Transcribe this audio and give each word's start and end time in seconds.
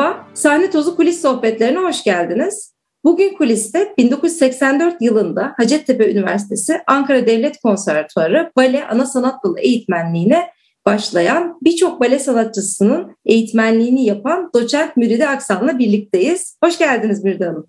Merhaba, 0.00 0.26
Sahne 0.34 0.70
Tozu 0.70 0.96
Kulis 0.96 1.22
Sohbetlerine 1.22 1.78
hoş 1.78 2.04
geldiniz. 2.04 2.74
Bugün 3.04 3.34
kuliste 3.34 3.94
1984 3.98 5.02
yılında 5.02 5.54
Hacettepe 5.56 6.12
Üniversitesi 6.12 6.80
Ankara 6.86 7.26
Devlet 7.26 7.60
Konservatuarı 7.60 8.52
Bale 8.56 8.86
Ana 8.86 9.06
Sanat 9.06 9.44
Dalı 9.44 9.60
eğitmenliğine 9.60 10.50
başlayan 10.86 11.58
birçok 11.62 12.00
bale 12.00 12.18
sanatçısının 12.18 13.16
eğitmenliğini 13.24 14.04
yapan 14.04 14.50
doçent 14.54 14.96
Müride 14.96 15.28
Aksan'la 15.28 15.78
birlikteyiz. 15.78 16.56
Hoş 16.64 16.78
geldiniz 16.78 17.24
Müride 17.24 17.44
Hanım. 17.44 17.66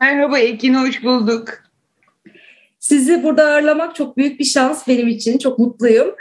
Merhaba 0.00 0.38
Ekin, 0.38 0.74
hoş 0.74 1.04
bulduk. 1.04 1.48
Sizi 2.78 3.22
burada 3.22 3.44
ağırlamak 3.44 3.94
çok 3.94 4.16
büyük 4.16 4.40
bir 4.40 4.44
şans 4.44 4.88
benim 4.88 5.08
için. 5.08 5.38
Çok 5.38 5.58
mutluyum. 5.58 6.14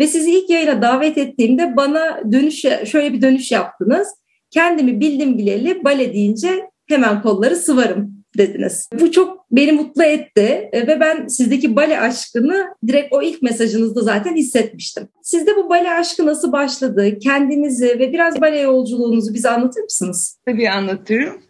Ve 0.00 0.06
sizi 0.06 0.30
ilk 0.30 0.50
yayına 0.50 0.82
davet 0.82 1.18
ettiğimde 1.18 1.76
bana 1.76 2.32
dönüş 2.32 2.60
şöyle 2.84 3.12
bir 3.12 3.22
dönüş 3.22 3.52
yaptınız. 3.52 4.08
Kendimi 4.56 5.00
bildim 5.00 5.38
bileli 5.38 5.84
bale 5.84 6.12
deyince 6.12 6.70
hemen 6.88 7.22
kolları 7.22 7.56
sıvarım 7.56 8.24
dediniz. 8.38 8.88
Bu 9.00 9.12
çok 9.12 9.50
beni 9.50 9.72
mutlu 9.72 10.04
etti 10.04 10.70
ve 10.74 11.00
ben 11.00 11.26
sizdeki 11.26 11.76
bale 11.76 12.00
aşkını 12.00 12.66
direkt 12.86 13.12
o 13.12 13.22
ilk 13.22 13.42
mesajınızda 13.42 14.00
zaten 14.00 14.36
hissetmiştim. 14.36 15.08
Sizde 15.22 15.56
bu 15.56 15.70
bale 15.70 15.90
aşkı 15.90 16.26
nasıl 16.26 16.52
başladı? 16.52 17.18
Kendinizi 17.18 17.86
ve 17.86 18.12
biraz 18.12 18.40
bale 18.40 18.60
yolculuğunuzu 18.60 19.34
bize 19.34 19.48
anlatır 19.50 19.82
mısınız? 19.82 20.38
Tabii 20.46 20.70
anlatırım. 20.70 21.42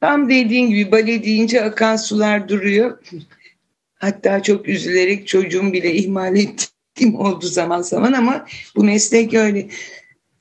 Tam 0.00 0.30
dediğin 0.30 0.68
gibi 0.68 0.92
bale 0.92 1.24
deyince 1.24 1.62
akan 1.62 1.96
sular 1.96 2.48
duruyor. 2.48 2.98
Hatta 3.94 4.42
çok 4.42 4.68
üzülerek 4.68 5.26
çocuğum 5.26 5.72
bile 5.72 5.94
ihmal 5.94 6.36
ettiğim 6.36 7.14
oldu 7.14 7.46
zaman 7.46 7.82
zaman 7.82 8.12
ama 8.12 8.46
bu 8.76 8.84
meslek 8.84 9.34
öyle. 9.34 9.68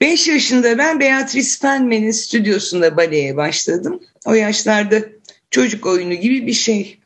Beş 0.03 0.27
yaşında 0.27 0.77
ben 0.77 0.99
Beatrice 0.99 1.59
Penman'in 1.61 2.11
stüdyosunda 2.11 2.97
baleye 2.97 3.37
başladım. 3.37 4.03
O 4.25 4.33
yaşlarda 4.33 5.01
çocuk 5.51 5.85
oyunu 5.85 6.13
gibi 6.13 6.47
bir 6.47 6.53
şey. 6.53 6.97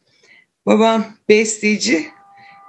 Babam 0.66 1.06
besteci. 1.30 2.06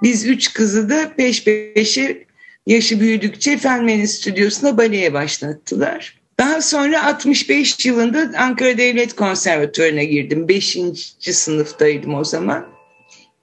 Biz 0.03 0.25
üç 0.25 0.53
kızı 0.53 0.89
da 0.89 1.13
peş 1.17 1.43
peşe 1.43 2.25
yaşı 2.67 2.99
büyüdükçe 2.99 3.57
Fenmen'in 3.57 4.05
stüdyosuna 4.05 4.77
baleye 4.77 5.13
başlattılar. 5.13 6.19
Daha 6.39 6.61
sonra 6.61 7.05
65 7.05 7.85
yılında 7.85 8.31
Ankara 8.37 8.77
Devlet 8.77 9.15
Konservatuvarı'na 9.15 10.03
girdim. 10.03 10.47
Beşinci 10.47 11.33
sınıftaydım 11.33 12.15
o 12.15 12.23
zaman. 12.23 12.67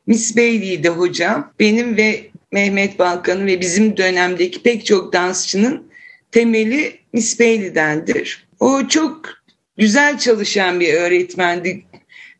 Miss 0.06 0.36
Bailey'di 0.36 0.88
hocam. 0.88 1.52
Benim 1.60 1.96
ve 1.96 2.30
Mehmet 2.52 2.98
Balkan'ın 2.98 3.46
ve 3.46 3.60
bizim 3.60 3.96
dönemdeki 3.96 4.62
pek 4.62 4.86
çok 4.86 5.12
dansçının 5.12 5.85
temeli 6.36 6.98
Miss 7.12 7.40
Bailey'dendir. 7.40 8.46
O 8.60 8.88
çok 8.88 9.28
güzel 9.78 10.18
çalışan 10.18 10.80
bir 10.80 10.94
öğretmendi. 10.94 11.84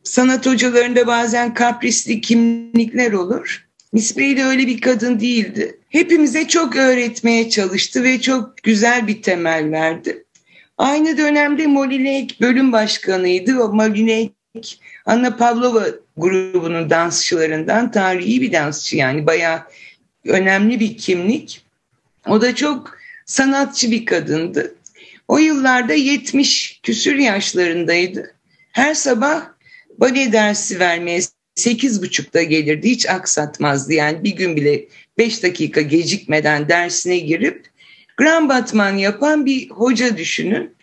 Sanat 0.03 0.47
hocalarında 0.47 1.07
bazen 1.07 1.55
kaprisli 1.55 2.21
kimlikler 2.21 3.13
olur. 3.13 3.67
Miss 3.93 4.17
Bailey 4.17 4.45
öyle 4.45 4.67
bir 4.67 4.81
kadın 4.81 5.21
değildi. 5.21 5.81
Hepimize 5.89 6.49
çok 6.49 6.77
öğretmeye 6.77 7.51
çalıştı 7.51 8.03
ve 8.03 8.21
çok 8.21 8.57
güzel 8.57 9.07
bir 9.07 9.23
temel 9.23 9.71
verdi. 9.73 10.25
Aynı 10.79 11.19
dönemde 11.19 11.67
Molinek 11.67 12.41
bölüm 12.41 12.73
başkanıydı. 12.73 13.59
O 13.59 13.73
Molinek 13.73 14.33
Anna 15.07 15.37
Pavlova 15.37 15.85
grubunun 16.17 16.91
dansçılarından 16.91 17.91
tarihi 17.91 18.43
bir 18.43 18.53
dansçı 18.53 18.97
yani 18.97 19.27
bayağı 19.27 19.63
önemli 20.25 20.81
bir 20.81 20.97
kimlik. 20.97 21.63
O 22.27 22.41
da 22.41 22.55
çok 22.55 22.96
sanatçı 23.27 23.91
bir 23.91 24.07
kadındı. 24.07 24.75
O 25.29 25.39
yıllarda 25.39 25.95
70 25.95 26.81
küsür 26.83 27.17
yaşlarındaydı. 27.17 28.35
Her 28.73 28.95
sabah 28.95 29.47
bale 29.99 30.33
dersi 30.33 30.81
vermeye 30.81 31.21
sekiz 31.55 32.03
buçukta 32.03 32.43
gelirdi. 32.43 32.91
Hiç 32.91 33.09
aksatmazdı 33.09 33.93
yani 33.93 34.25
bir 34.25 34.37
gün 34.37 34.57
bile 34.57 34.85
beş 35.19 35.43
dakika 35.43 35.81
gecikmeden 35.81 36.69
dersine 36.69 37.19
girip 37.19 37.67
gram 38.17 38.49
batman 38.49 38.97
yapan 38.97 39.47
bir 39.47 39.71
hoca 39.71 40.17
düşünün. 40.17 40.75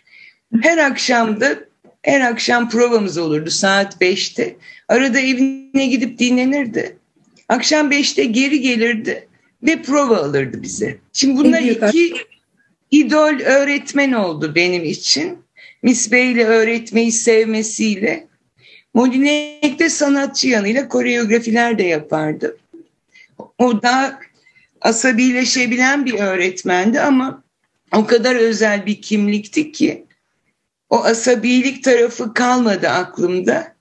Her 0.62 0.78
akşam 0.78 1.40
da 1.40 1.58
her 2.02 2.20
akşam 2.20 2.70
provamız 2.70 3.18
olurdu 3.18 3.50
saat 3.50 4.00
beşte. 4.00 4.56
Arada 4.88 5.20
evine 5.20 5.86
gidip 5.86 6.18
dinlenirdi. 6.18 6.96
Akşam 7.48 7.90
beşte 7.90 8.24
geri 8.24 8.60
gelirdi 8.60 9.28
ve 9.62 9.82
prova 9.82 10.16
alırdı 10.16 10.62
bize. 10.62 10.98
Şimdi 11.12 11.36
bunlar 11.36 11.60
iki 11.60 12.14
idol 13.00 13.40
öğretmen 13.40 14.12
oldu 14.12 14.54
benim 14.54 14.84
için. 14.84 15.38
Miss 15.82 16.12
Bey 16.12 16.32
ile 16.32 16.44
öğretmeyi 16.44 17.12
sevmesiyle. 17.12 18.26
Molinek 18.94 19.78
de 19.78 19.88
sanatçı 19.88 20.48
yanıyla 20.48 20.88
koreografiler 20.88 21.78
de 21.78 21.82
yapardı. 21.82 22.56
O 23.58 23.82
da 23.82 24.18
asabileşebilen 24.80 26.06
bir 26.06 26.14
öğretmendi 26.14 27.00
ama 27.00 27.42
o 27.92 28.06
kadar 28.06 28.36
özel 28.36 28.86
bir 28.86 29.02
kimlikti 29.02 29.72
ki 29.72 30.04
o 30.90 31.04
asabilik 31.04 31.84
tarafı 31.84 32.34
kalmadı 32.34 32.88
aklımda. 32.88 33.74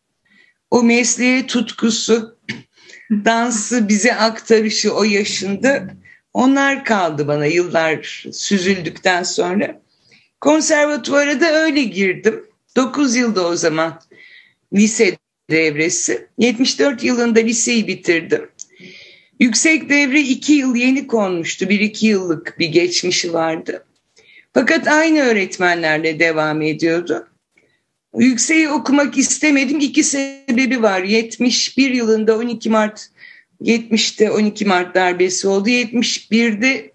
O 0.71 0.83
mesleğe 0.83 1.47
tutkusu, 1.47 2.37
dansı 3.11 3.87
bize 3.87 4.15
aktarışı 4.15 4.93
o 4.93 5.03
yaşında 5.03 5.87
onlar 6.33 6.85
kaldı 6.85 7.27
bana 7.27 7.45
yıllar 7.45 8.25
süzüldükten 8.31 9.23
sonra. 9.23 9.81
Konservatuvara 10.41 11.41
da 11.41 11.51
öyle 11.51 11.83
girdim. 11.83 12.45
9 12.75 13.15
yılda 13.15 13.47
o 13.47 13.55
zaman 13.55 14.01
lise 14.73 15.17
devresi. 15.49 16.27
74 16.37 17.03
yılında 17.03 17.39
liseyi 17.39 17.87
bitirdim. 17.87 18.49
Yüksek 19.39 19.89
devre 19.89 20.21
2 20.21 20.53
yıl 20.53 20.75
yeni 20.75 21.07
konmuştu. 21.07 21.65
1-2 21.65 22.05
yıllık 22.05 22.59
bir 22.59 22.67
geçmişi 22.67 23.33
vardı. 23.33 23.85
Fakat 24.53 24.87
aynı 24.87 25.19
öğretmenlerle 25.19 26.19
devam 26.19 26.61
ediyordu. 26.61 27.27
Yükseği 28.17 28.69
okumak 28.69 29.17
istemedim. 29.17 29.79
İki 29.79 30.03
sebebi 30.03 30.81
var. 30.81 31.03
71 31.03 31.91
yılında 31.91 32.37
12 32.37 32.69
Mart 32.69 33.09
70'te 33.63 34.31
12 34.31 34.65
Mart 34.65 34.95
darbesi 34.95 35.47
oldu. 35.47 35.69
71'de 35.69 36.91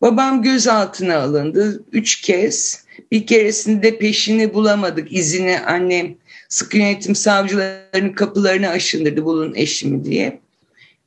babam 0.00 0.42
gözaltına 0.42 1.18
alındı. 1.18 1.84
Üç 1.92 2.20
kez. 2.20 2.84
Bir 3.12 3.26
keresinde 3.26 3.98
peşini 3.98 4.54
bulamadık. 4.54 5.12
izini 5.12 5.60
annem 5.60 6.14
sık 6.48 6.74
yönetim 6.74 7.14
savcılarının 7.14 8.12
kapılarını 8.12 8.68
aşındırdı 8.68 9.24
bulun 9.24 9.54
eşimi 9.54 10.04
diye. 10.04 10.40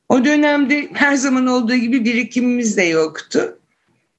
O 0.08 0.24
dönemde 0.24 0.88
her 0.92 1.14
zaman 1.14 1.46
olduğu 1.46 1.74
gibi 1.74 2.04
birikimimiz 2.04 2.76
de 2.76 2.82
yoktu. 2.82 3.58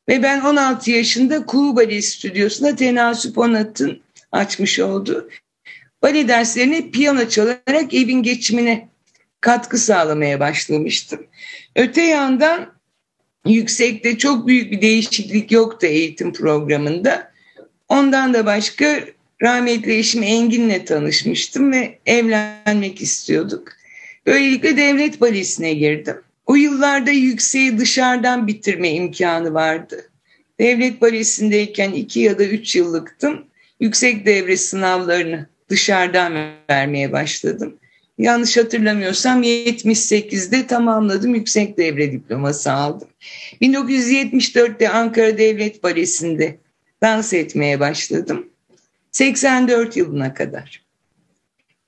Ve 0.09 0.23
ben 0.23 0.41
16 0.41 0.91
yaşında 0.91 1.45
Kuğu 1.45 1.75
Bale 1.75 2.01
Stüdyosu'nda 2.01 2.75
Tenasüp 2.75 3.37
Onat'ın 3.37 4.01
açmış 4.31 4.79
oldu. 4.79 5.29
Bale 6.01 6.27
derslerini 6.27 6.91
piyano 6.91 7.27
çalarak 7.27 7.93
evin 7.93 8.23
geçimine 8.23 8.89
katkı 9.43 9.77
sağlamaya 9.77 10.39
başlamıştım. 10.39 11.27
Öte 11.75 12.01
yandan 12.01 12.73
yüksekte 13.45 14.17
çok 14.17 14.47
büyük 14.47 14.71
bir 14.71 14.81
değişiklik 14.81 15.51
yoktu 15.51 15.87
eğitim 15.87 16.33
programında. 16.33 17.31
Ondan 17.89 18.33
da 18.33 18.45
başka 18.45 18.99
rahmetli 19.41 19.97
eşim 19.97 20.23
Engin'le 20.23 20.85
tanışmıştım 20.85 21.71
ve 21.71 21.99
evlenmek 22.05 23.01
istiyorduk. 23.01 23.71
Böylelikle 24.25 24.77
devlet 24.77 25.21
balesine 25.21 25.73
girdim. 25.73 26.15
O 26.45 26.55
yıllarda 26.55 27.11
yükseği 27.11 27.77
dışarıdan 27.77 28.47
bitirme 28.47 28.89
imkanı 28.89 29.53
vardı. 29.53 30.09
Devlet 30.59 31.01
balesindeyken 31.01 31.91
iki 31.91 32.19
ya 32.19 32.39
da 32.39 32.43
üç 32.43 32.75
yıllıktım. 32.75 33.45
Yüksek 33.79 34.25
devre 34.25 34.57
sınavlarını 34.57 35.47
dışarıdan 35.69 36.33
vermeye 36.69 37.11
başladım. 37.11 37.77
Yanlış 38.17 38.57
hatırlamıyorsam 38.57 39.43
78'de 39.43 40.67
tamamladım. 40.67 41.35
Yüksek 41.35 41.77
devre 41.77 42.11
diploması 42.11 42.71
aldım. 42.71 43.07
1974'te 43.61 44.89
Ankara 44.89 45.37
Devlet 45.37 45.83
Balesi'nde 45.83 46.57
dans 47.01 47.33
etmeye 47.33 47.79
başladım. 47.79 48.49
84 49.11 49.97
yılına 49.97 50.33
kadar. 50.33 50.83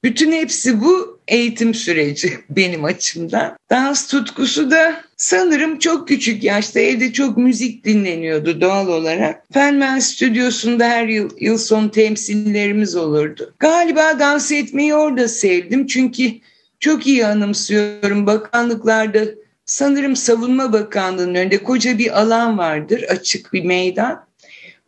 Bütün 0.03 0.31
hepsi 0.31 0.81
bu 0.81 1.14
eğitim 1.27 1.73
süreci 1.73 2.33
benim 2.49 2.85
açımdan. 2.85 3.57
Dans 3.69 4.07
tutkusu 4.07 4.71
da 4.71 5.03
sanırım 5.17 5.79
çok 5.79 6.07
küçük 6.07 6.43
yaşta 6.43 6.79
evde 6.79 7.13
çok 7.13 7.37
müzik 7.37 7.85
dinleniyordu 7.85 8.61
doğal 8.61 8.87
olarak. 8.87 9.43
Fenmen 9.53 9.99
stüdyosunda 9.99 10.89
her 10.89 11.07
yıl, 11.07 11.29
yıl 11.39 11.57
sonu 11.57 11.91
temsillerimiz 11.91 12.95
olurdu. 12.95 13.53
Galiba 13.59 14.19
dans 14.19 14.51
etmeyi 14.51 14.95
orada 14.95 15.27
sevdim 15.27 15.87
çünkü 15.87 16.31
çok 16.79 17.07
iyi 17.07 17.25
anımsıyorum 17.25 18.27
bakanlıklarda 18.27 19.25
sanırım 19.65 20.15
savunma 20.15 20.73
bakanlığının 20.73 21.35
önünde 21.35 21.63
koca 21.63 21.97
bir 21.97 22.21
alan 22.21 22.57
vardır 22.57 23.03
açık 23.03 23.53
bir 23.53 23.63
meydan. 23.63 24.25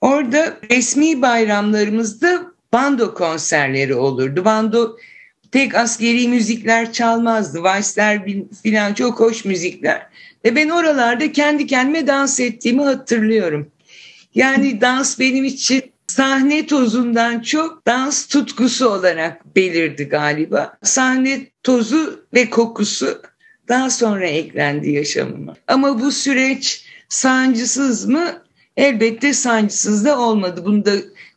Orada 0.02 0.58
resmi 0.72 1.22
bayramlarımızda 1.22 2.42
bando 2.74 3.14
konserleri 3.14 3.96
olurdu. 3.96 4.46
Bando 4.46 4.98
tek 5.52 5.76
askeri 5.76 6.28
müzikler 6.28 6.94
çalmazdı. 6.94 7.64
Valsler 7.64 8.22
filan 8.64 8.94
çok 8.94 9.20
hoş 9.20 9.46
müzikler. 9.46 10.08
Ve 10.46 10.56
ben 10.56 10.70
oralarda 10.70 11.32
kendi 11.32 11.68
kendime 11.68 12.08
dans 12.08 12.40
ettiğimi 12.40 12.84
hatırlıyorum. 12.84 13.72
Yani 14.36 14.82
dans 14.82 15.20
benim 15.20 15.46
için 15.46 15.84
sahne 16.08 16.66
tozundan 16.66 17.40
çok 17.40 17.88
dans 17.88 18.28
tutkusu 18.28 18.90
olarak 18.90 19.56
belirdi 19.56 20.04
galiba. 20.04 20.78
Sahne 20.84 21.40
tozu 21.64 22.26
ve 22.34 22.50
kokusu 22.50 23.22
daha 23.68 23.90
sonra 23.90 24.28
eklendi 24.28 24.92
yaşamıma. 24.92 25.56
Ama 25.68 26.02
bu 26.02 26.12
süreç 26.12 26.86
sancısız 27.10 28.06
mı? 28.06 28.42
Elbette 28.78 29.34
sancısız 29.34 30.06
da 30.06 30.20
olmadı. 30.20 30.62
Bunu 30.66 30.86
da 30.86 30.92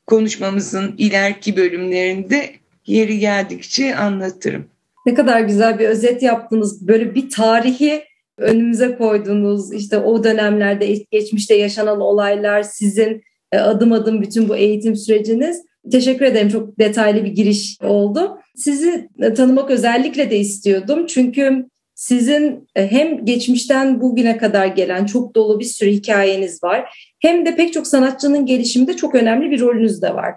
konuşmamızın 0.06 0.94
ileriki 0.98 1.56
bölümlerinde 1.56 2.59
yeri 2.90 3.18
geldikçe 3.18 3.96
anlatırım. 3.96 4.64
Ne 5.06 5.14
kadar 5.14 5.40
güzel 5.40 5.78
bir 5.78 5.88
özet 5.88 6.22
yaptınız. 6.22 6.88
Böyle 6.88 7.14
bir 7.14 7.30
tarihi 7.30 8.02
önümüze 8.38 8.96
koydunuz. 8.96 9.72
İşte 9.72 9.98
o 9.98 10.24
dönemlerde 10.24 11.04
geçmişte 11.10 11.54
yaşanan 11.54 12.00
olaylar 12.00 12.62
sizin 12.62 13.22
e, 13.52 13.58
adım 13.58 13.92
adım 13.92 14.22
bütün 14.22 14.48
bu 14.48 14.56
eğitim 14.56 14.96
süreciniz. 14.96 15.62
Teşekkür 15.92 16.24
ederim. 16.24 16.48
Çok 16.48 16.78
detaylı 16.78 17.24
bir 17.24 17.30
giriş 17.30 17.78
oldu. 17.82 18.38
Sizi 18.56 19.08
e, 19.22 19.34
tanımak 19.34 19.70
özellikle 19.70 20.30
de 20.30 20.38
istiyordum. 20.38 21.06
Çünkü 21.06 21.66
sizin 21.94 22.68
e, 22.76 22.90
hem 22.90 23.24
geçmişten 23.24 24.00
bugüne 24.00 24.36
kadar 24.36 24.66
gelen 24.66 25.06
çok 25.06 25.34
dolu 25.34 25.60
bir 25.60 25.64
sürü 25.64 25.90
hikayeniz 25.90 26.62
var. 26.62 27.12
Hem 27.18 27.46
de 27.46 27.56
pek 27.56 27.72
çok 27.72 27.86
sanatçının 27.86 28.46
gelişiminde 28.46 28.96
çok 28.96 29.14
önemli 29.14 29.50
bir 29.50 29.60
rolünüz 29.60 30.02
de 30.02 30.14
var. 30.14 30.34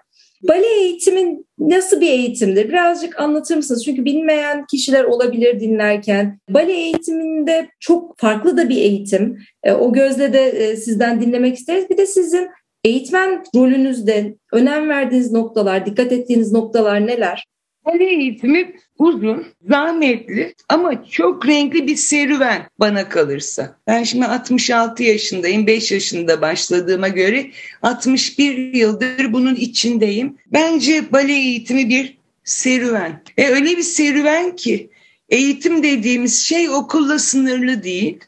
Bale 0.47 0.67
eğitimin 0.81 1.45
nasıl 1.59 2.01
bir 2.01 2.09
eğitimdir? 2.09 2.69
Birazcık 2.69 3.19
anlatır 3.19 3.55
mısınız? 3.55 3.85
Çünkü 3.85 4.05
bilmeyen 4.05 4.65
kişiler 4.65 5.03
olabilir 5.03 5.59
dinlerken. 5.59 6.39
Bale 6.49 6.73
eğitiminde 6.73 7.67
çok 7.79 8.19
farklı 8.19 8.57
da 8.57 8.69
bir 8.69 8.77
eğitim. 8.77 9.37
O 9.79 9.93
gözle 9.93 10.33
de 10.33 10.75
sizden 10.77 11.21
dinlemek 11.21 11.55
isteriz. 11.55 11.89
Bir 11.89 11.97
de 11.97 12.05
sizin 12.05 12.47
Eğitmen 12.83 13.43
rolünüzde 13.55 14.35
önem 14.53 14.89
verdiğiniz 14.89 15.31
noktalar, 15.31 15.85
dikkat 15.85 16.11
ettiğiniz 16.11 16.51
noktalar 16.51 17.07
neler? 17.07 17.47
Bale 17.85 18.05
eğitimi 18.05 18.75
uzun, 18.99 19.45
zahmetli 19.69 20.55
ama 20.69 21.05
çok 21.05 21.47
renkli 21.47 21.87
bir 21.87 21.95
serüven 21.95 22.67
bana 22.79 23.09
kalırsa. 23.09 23.77
Ben 23.87 24.03
şimdi 24.03 24.25
66 24.25 25.03
yaşındayım, 25.03 25.67
5 25.67 25.91
yaşında 25.91 26.41
başladığıma 26.41 27.07
göre 27.07 27.51
61 27.81 28.73
yıldır 28.73 29.33
bunun 29.33 29.55
içindeyim. 29.55 30.37
Bence 30.53 31.11
bale 31.11 31.33
eğitimi 31.33 31.89
bir 31.89 32.17
serüven. 32.43 33.23
E 33.37 33.47
öyle 33.47 33.77
bir 33.77 33.83
serüven 33.83 34.55
ki 34.55 34.89
eğitim 35.29 35.83
dediğimiz 35.83 36.39
şey 36.39 36.69
okulla 36.69 37.19
sınırlı 37.19 37.83
değil. 37.83 38.19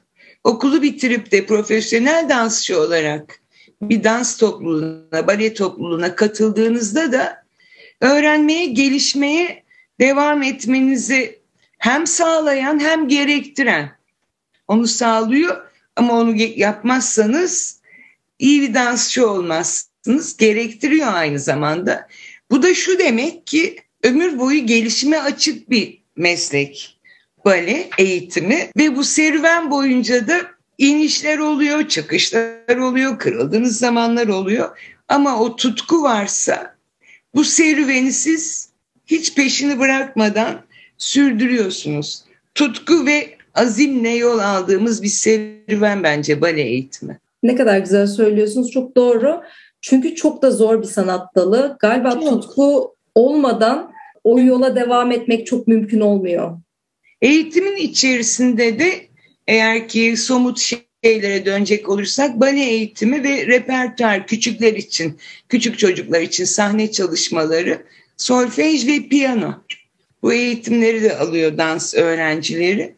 Okulu 0.43 0.81
bitirip 0.81 1.31
de 1.31 1.45
profesyonel 1.45 2.29
dansçı 2.29 2.81
olarak 2.81 3.39
bir 3.81 4.03
dans 4.03 4.37
topluluğuna, 4.37 5.27
bale 5.27 5.53
topluluğuna 5.53 6.15
katıldığınızda 6.15 7.11
da 7.11 7.44
öğrenmeye, 8.01 8.65
gelişmeye 8.65 9.63
devam 9.99 10.43
etmenizi 10.43 11.39
hem 11.77 12.07
sağlayan 12.07 12.79
hem 12.79 13.07
gerektiren 13.07 13.91
onu 14.67 14.87
sağlıyor 14.87 15.61
ama 15.95 16.13
onu 16.13 16.35
yapmazsanız 16.35 17.79
iyi 18.39 18.61
bir 18.61 18.73
dansçı 18.73 19.29
olmazsınız. 19.29 20.37
Gerektiriyor 20.37 21.13
aynı 21.13 21.39
zamanda. 21.39 22.07
Bu 22.51 22.63
da 22.63 22.73
şu 22.73 22.99
demek 22.99 23.47
ki 23.47 23.79
ömür 24.03 24.39
boyu 24.39 24.65
gelişime 24.65 25.19
açık 25.19 25.69
bir 25.69 26.01
meslek 26.15 26.99
bale 27.45 27.89
eğitimi 27.97 28.69
ve 28.77 28.95
bu 28.95 29.03
serüven 29.03 29.71
boyunca 29.71 30.27
da 30.27 30.41
inişler 30.77 31.37
oluyor, 31.37 31.87
çıkışlar 31.87 32.77
oluyor, 32.77 33.19
kırıldığınız 33.19 33.77
zamanlar 33.77 34.27
oluyor. 34.27 34.77
Ama 35.07 35.39
o 35.39 35.55
tutku 35.55 36.03
varsa 36.03 36.74
bu 37.35 37.43
serüveni 37.43 38.11
siz 38.11 38.69
hiç 39.05 39.35
peşini 39.35 39.79
bırakmadan 39.79 40.61
sürdürüyorsunuz. 40.97 42.23
Tutku 42.55 43.05
ve 43.05 43.37
azimle 43.55 44.09
yol 44.09 44.39
aldığımız 44.39 45.03
bir 45.03 45.07
serüven 45.07 46.03
bence 46.03 46.41
bale 46.41 46.61
eğitimi. 46.61 47.19
Ne 47.43 47.55
kadar 47.55 47.79
güzel 47.79 48.07
söylüyorsunuz. 48.07 48.71
Çok 48.71 48.95
doğru. 48.95 49.41
Çünkü 49.81 50.15
çok 50.15 50.41
da 50.41 50.51
zor 50.51 50.81
bir 50.81 50.87
sanat 50.87 51.35
dalı. 51.35 51.77
Galiba 51.79 52.11
çok. 52.11 52.23
tutku 52.23 52.95
olmadan 53.15 53.91
o 54.23 54.39
yola 54.39 54.75
devam 54.75 55.11
etmek 55.11 55.47
çok 55.47 55.67
mümkün 55.67 55.99
olmuyor. 55.99 56.57
Eğitimin 57.21 57.75
içerisinde 57.75 58.79
de 58.79 58.91
eğer 59.47 59.87
ki 59.87 60.17
somut 60.17 60.59
şeylere 61.05 61.45
dönecek 61.45 61.89
olursak 61.89 62.39
bale 62.39 62.63
eğitimi 62.63 63.23
ve 63.23 63.47
repertuar 63.47 64.27
küçükler 64.27 64.73
için, 64.73 65.19
küçük 65.49 65.79
çocuklar 65.79 66.21
için 66.21 66.45
sahne 66.45 66.91
çalışmaları, 66.91 67.85
solfej 68.17 68.87
ve 68.87 69.07
piyano. 69.07 69.63
Bu 70.21 70.33
eğitimleri 70.33 71.03
de 71.03 71.17
alıyor 71.17 71.57
dans 71.57 71.95
öğrencileri. 71.95 72.95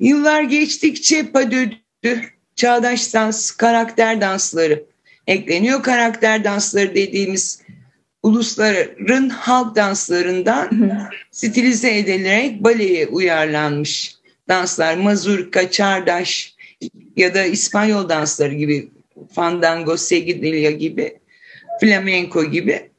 Yıllar 0.00 0.42
geçtikçe 0.42 1.30
padödü, 1.32 2.20
çağdaş 2.56 3.14
dans, 3.14 3.50
karakter 3.50 4.20
dansları 4.20 4.84
ekleniyor. 5.26 5.82
Karakter 5.82 6.44
dansları 6.44 6.94
dediğimiz 6.94 7.62
ulusların 8.22 9.28
halk 9.28 9.76
danslarından 9.76 10.70
stilize 11.30 11.98
edilerek 11.98 12.64
baleye 12.64 13.06
uyarlanmış 13.06 14.14
danslar, 14.48 14.96
mazurka, 14.96 15.70
çardaş 15.70 16.53
ya 17.16 17.34
da 17.34 17.44
İspanyol 17.44 18.08
dansları 18.08 18.54
gibi, 18.54 18.88
fandango, 19.34 19.96
seguidilla 19.96 20.70
gibi, 20.70 21.18
flamenco 21.80 22.50
gibi. 22.50 22.90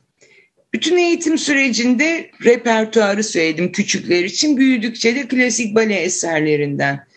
Bütün 0.74 0.98
eğitim 0.98 1.38
sürecinde 1.38 2.32
repertuarı 2.46 3.24
söyledim 3.24 3.72
küçükler 3.72 4.24
için. 4.24 4.58
Büyüdükçe 4.58 5.16
de 5.16 5.28
klasik 5.28 5.76
bale 5.76 5.96
eserlerinden 5.96 7.08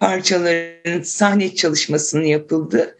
parçaların 0.00 1.02
sahne 1.02 1.54
çalışmasını 1.54 2.26
yapıldı. 2.26 2.98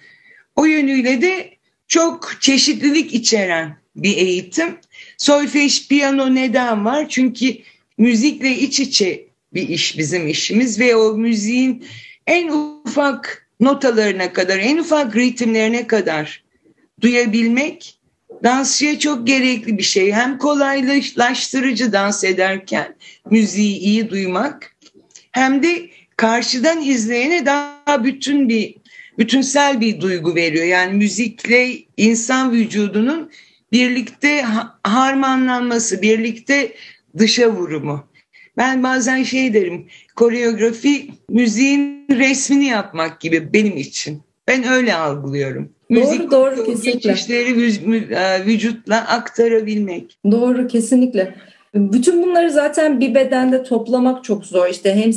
O 0.57 0.65
yönüyle 0.65 1.23
de 1.23 1.51
çok 1.89 2.37
çeşitlilik 2.41 3.15
içeren 3.15 3.77
bir 3.97 4.17
eğitim. 4.17 4.77
Solfej, 5.19 5.89
piyano 5.89 6.35
neden 6.35 6.85
var? 6.85 7.09
Çünkü 7.09 7.57
müzikle 7.99 8.51
iç 8.51 8.81
içe 8.81 9.27
bir 9.55 9.69
iş 9.69 9.99
bizim 9.99 10.29
işimiz 10.29 10.81
ve 10.81 10.97
o 10.97 11.17
müziğin 11.17 11.85
en 12.27 12.49
ufak 12.49 13.49
notalarına 13.61 14.33
kadar, 14.33 14.59
en 14.59 14.79
ufak 14.79 15.17
ritimlerine 15.17 15.87
kadar 15.87 16.45
duyabilmek 17.01 17.99
dansçıya 18.43 18.99
çok 18.99 19.27
gerekli 19.27 19.79
bir 19.79 19.83
şey. 19.83 20.13
Hem 20.13 20.39
kolaylaştırıcı 20.39 21.93
dans 21.93 22.25
ederken 22.25 22.95
müziği 23.31 23.79
iyi 23.79 24.11
duymak 24.11 24.77
hem 25.33 25.63
de 25.63 25.91
karşıdan 26.17 26.83
izleyene 26.83 27.47
daha 27.47 28.05
bütün 28.05 28.49
bir 28.49 28.75
bütünsel 29.19 29.81
bir 29.81 30.01
duygu 30.01 30.35
veriyor. 30.35 30.65
Yani 30.65 30.93
müzikle 30.93 31.77
insan 31.97 32.53
vücudunun 32.53 33.31
birlikte 33.73 34.45
harmanlanması, 34.83 36.03
birlikte 36.03 36.75
dışa 37.19 37.51
vurumu. 37.51 38.07
Ben 38.57 38.83
bazen 38.83 39.23
şey 39.23 39.55
derim, 39.55 39.87
koreografi 40.17 41.11
müziğin 41.29 42.07
resmini 42.11 42.65
yapmak 42.65 43.21
gibi 43.21 43.53
benim 43.53 43.77
için. 43.77 44.23
Ben 44.49 44.69
öyle 44.69 44.95
algılıyorum. 44.95 45.69
Müzik 45.89 46.31
doğru, 46.31 46.57
doğru 46.57 46.67
kesinlikle. 46.67 47.11
geçişleri 47.11 48.15
e, 48.15 48.47
vücutla 48.47 48.97
aktarabilmek. 48.97 50.19
Doğru 50.31 50.67
kesinlikle. 50.67 51.35
Bütün 51.75 52.23
bunları 52.23 52.51
zaten 52.51 53.01
bir 53.01 53.15
bedende 53.15 53.63
toplamak 53.63 54.25
çok 54.25 54.47
zor. 54.47 54.67
İşte 54.67 54.95
hem 54.95 55.11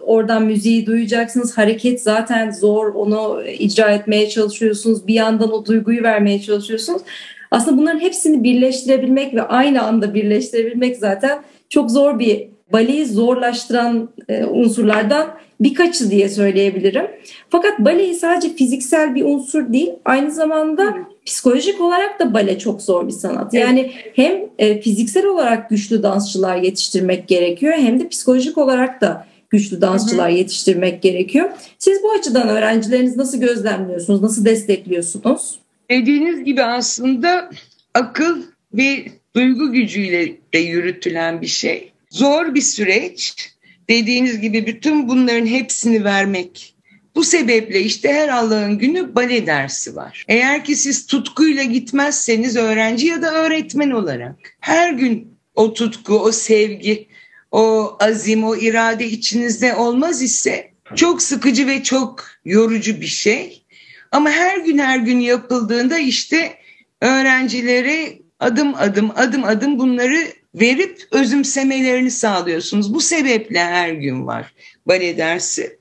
oradan 0.00 0.42
müziği 0.42 0.86
duyacaksınız, 0.86 1.58
hareket 1.58 2.02
zaten 2.02 2.50
zor. 2.50 2.94
Onu 2.94 3.42
icra 3.58 3.90
etmeye 3.90 4.28
çalışıyorsunuz. 4.28 5.06
Bir 5.06 5.14
yandan 5.14 5.52
o 5.52 5.66
duyguyu 5.66 6.02
vermeye 6.02 6.40
çalışıyorsunuz. 6.40 7.02
Aslında 7.50 7.78
bunların 7.78 8.00
hepsini 8.00 8.44
birleştirebilmek 8.44 9.34
ve 9.34 9.42
aynı 9.42 9.82
anda 9.82 10.14
birleştirebilmek 10.14 10.96
zaten 10.96 11.38
çok 11.68 11.90
zor 11.90 12.18
bir 12.18 12.53
baleyi 12.72 13.06
zorlaştıran 13.06 14.08
e, 14.28 14.44
unsurlardan 14.44 15.34
birkaçı 15.60 16.10
diye 16.10 16.28
söyleyebilirim. 16.28 17.06
Fakat 17.50 17.78
baleyi 17.78 18.14
sadece 18.14 18.54
fiziksel 18.54 19.14
bir 19.14 19.24
unsur 19.24 19.72
değil, 19.72 19.90
aynı 20.04 20.30
zamanda 20.30 20.94
psikolojik 21.26 21.80
olarak 21.80 22.20
da 22.20 22.34
bale 22.34 22.58
çok 22.58 22.82
zor 22.82 23.06
bir 23.06 23.12
sanat. 23.12 23.54
Yani 23.54 23.92
hem 24.14 24.32
e, 24.58 24.80
fiziksel 24.80 25.26
olarak 25.26 25.70
güçlü 25.70 26.02
dansçılar 26.02 26.56
yetiştirmek 26.56 27.28
gerekiyor 27.28 27.72
hem 27.76 28.00
de 28.00 28.08
psikolojik 28.08 28.58
olarak 28.58 29.00
da 29.00 29.26
güçlü 29.50 29.80
dansçılar 29.80 30.28
yetiştirmek 30.28 31.02
gerekiyor. 31.02 31.50
Siz 31.78 32.02
bu 32.02 32.12
açıdan 32.18 32.48
öğrencilerinizi 32.48 33.18
nasıl 33.18 33.40
gözlemliyorsunuz, 33.40 34.22
nasıl 34.22 34.44
destekliyorsunuz? 34.44 35.58
Dediğiniz 35.90 36.44
gibi 36.44 36.62
aslında 36.62 37.50
akıl 37.94 38.42
ve 38.74 39.04
duygu 39.36 39.72
gücüyle 39.72 40.36
de 40.54 40.58
yürütülen 40.58 41.40
bir 41.40 41.46
şey. 41.46 41.93
Zor 42.14 42.54
bir 42.54 42.60
süreç. 42.60 43.50
Dediğiniz 43.88 44.40
gibi 44.40 44.66
bütün 44.66 45.08
bunların 45.08 45.46
hepsini 45.46 46.04
vermek. 46.04 46.74
Bu 47.14 47.24
sebeple 47.24 47.80
işte 47.80 48.12
her 48.12 48.28
Allah'ın 48.28 48.78
günü 48.78 49.14
bale 49.14 49.46
dersi 49.46 49.96
var. 49.96 50.24
Eğer 50.28 50.64
ki 50.64 50.76
siz 50.76 51.06
tutkuyla 51.06 51.62
gitmezseniz 51.62 52.56
öğrenci 52.56 53.06
ya 53.06 53.22
da 53.22 53.34
öğretmen 53.34 53.90
olarak 53.90 54.36
her 54.60 54.92
gün 54.92 55.38
o 55.54 55.74
tutku, 55.74 56.18
o 56.18 56.32
sevgi, 56.32 57.08
o 57.52 57.96
azim, 58.00 58.44
o 58.44 58.56
irade 58.56 59.06
içinizde 59.06 59.74
olmaz 59.74 60.22
ise 60.22 60.70
çok 60.96 61.22
sıkıcı 61.22 61.66
ve 61.66 61.82
çok 61.82 62.24
yorucu 62.44 63.00
bir 63.00 63.06
şey. 63.06 63.64
Ama 64.12 64.30
her 64.30 64.58
gün 64.58 64.78
her 64.78 64.98
gün 64.98 65.20
yapıldığında 65.20 65.98
işte 65.98 66.54
öğrencilere 67.00 68.18
adım 68.40 68.74
adım 68.74 69.10
adım 69.16 69.44
adım 69.44 69.78
bunları 69.78 70.43
verip 70.54 71.08
özümsemelerini 71.10 72.10
sağlıyorsunuz. 72.10 72.94
Bu 72.94 73.00
sebeple 73.00 73.64
her 73.64 73.92
gün 73.92 74.26
var 74.26 74.54
bale 74.86 75.18
dersi. 75.18 75.78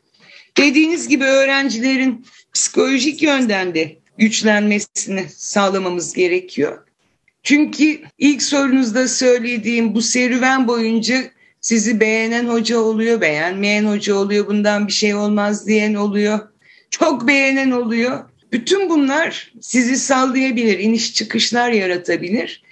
Dediğiniz 0.58 1.08
gibi 1.08 1.24
öğrencilerin 1.24 2.26
psikolojik 2.54 3.24
yönden 3.24 3.76
de 3.76 3.96
güçlenmesini 4.18 5.26
sağlamamız 5.30 6.14
gerekiyor. 6.14 6.80
Çünkü 7.44 8.02
ilk 8.18 8.42
sorunuzda 8.42 9.08
söylediğim 9.08 9.96
bu 9.96 10.02
serüven 10.02 10.68
boyunca 10.68 11.24
sizi 11.62 12.00
beğenen 12.00 12.46
hoca 12.46 12.80
oluyor, 12.80 13.22
beğenmeyen 13.22 13.86
hoca 13.86 14.16
oluyor, 14.16 14.48
bundan 14.48 14.88
bir 14.88 14.94
şey 14.94 15.16
olmaz 15.16 15.68
diyen 15.68 15.94
oluyor. 15.94 16.40
Çok 16.90 17.28
beğenen 17.28 17.72
oluyor. 17.72 18.30
Bütün 18.52 18.90
bunlar 18.90 19.54
sizi 19.62 19.98
sallayabilir, 19.98 20.80
iniş 20.80 21.14
çıkışlar 21.14 21.72
yaratabilir. 21.72 22.64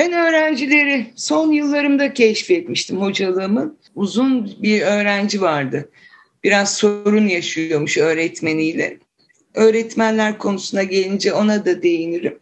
Ben 0.00 0.12
öğrencileri 0.12 1.06
son 1.16 1.52
yıllarımda 1.52 2.14
keşfetmiştim 2.14 3.00
hocalığımın. 3.00 3.78
Uzun 3.94 4.62
bir 4.62 4.80
öğrenci 4.80 5.40
vardı. 5.40 5.90
Biraz 6.44 6.76
sorun 6.76 7.26
yaşıyormuş 7.26 7.98
öğretmeniyle. 7.98 8.98
Öğretmenler 9.54 10.38
konusuna 10.38 10.82
gelince 10.82 11.32
ona 11.32 11.64
da 11.64 11.82
değinirim. 11.82 12.38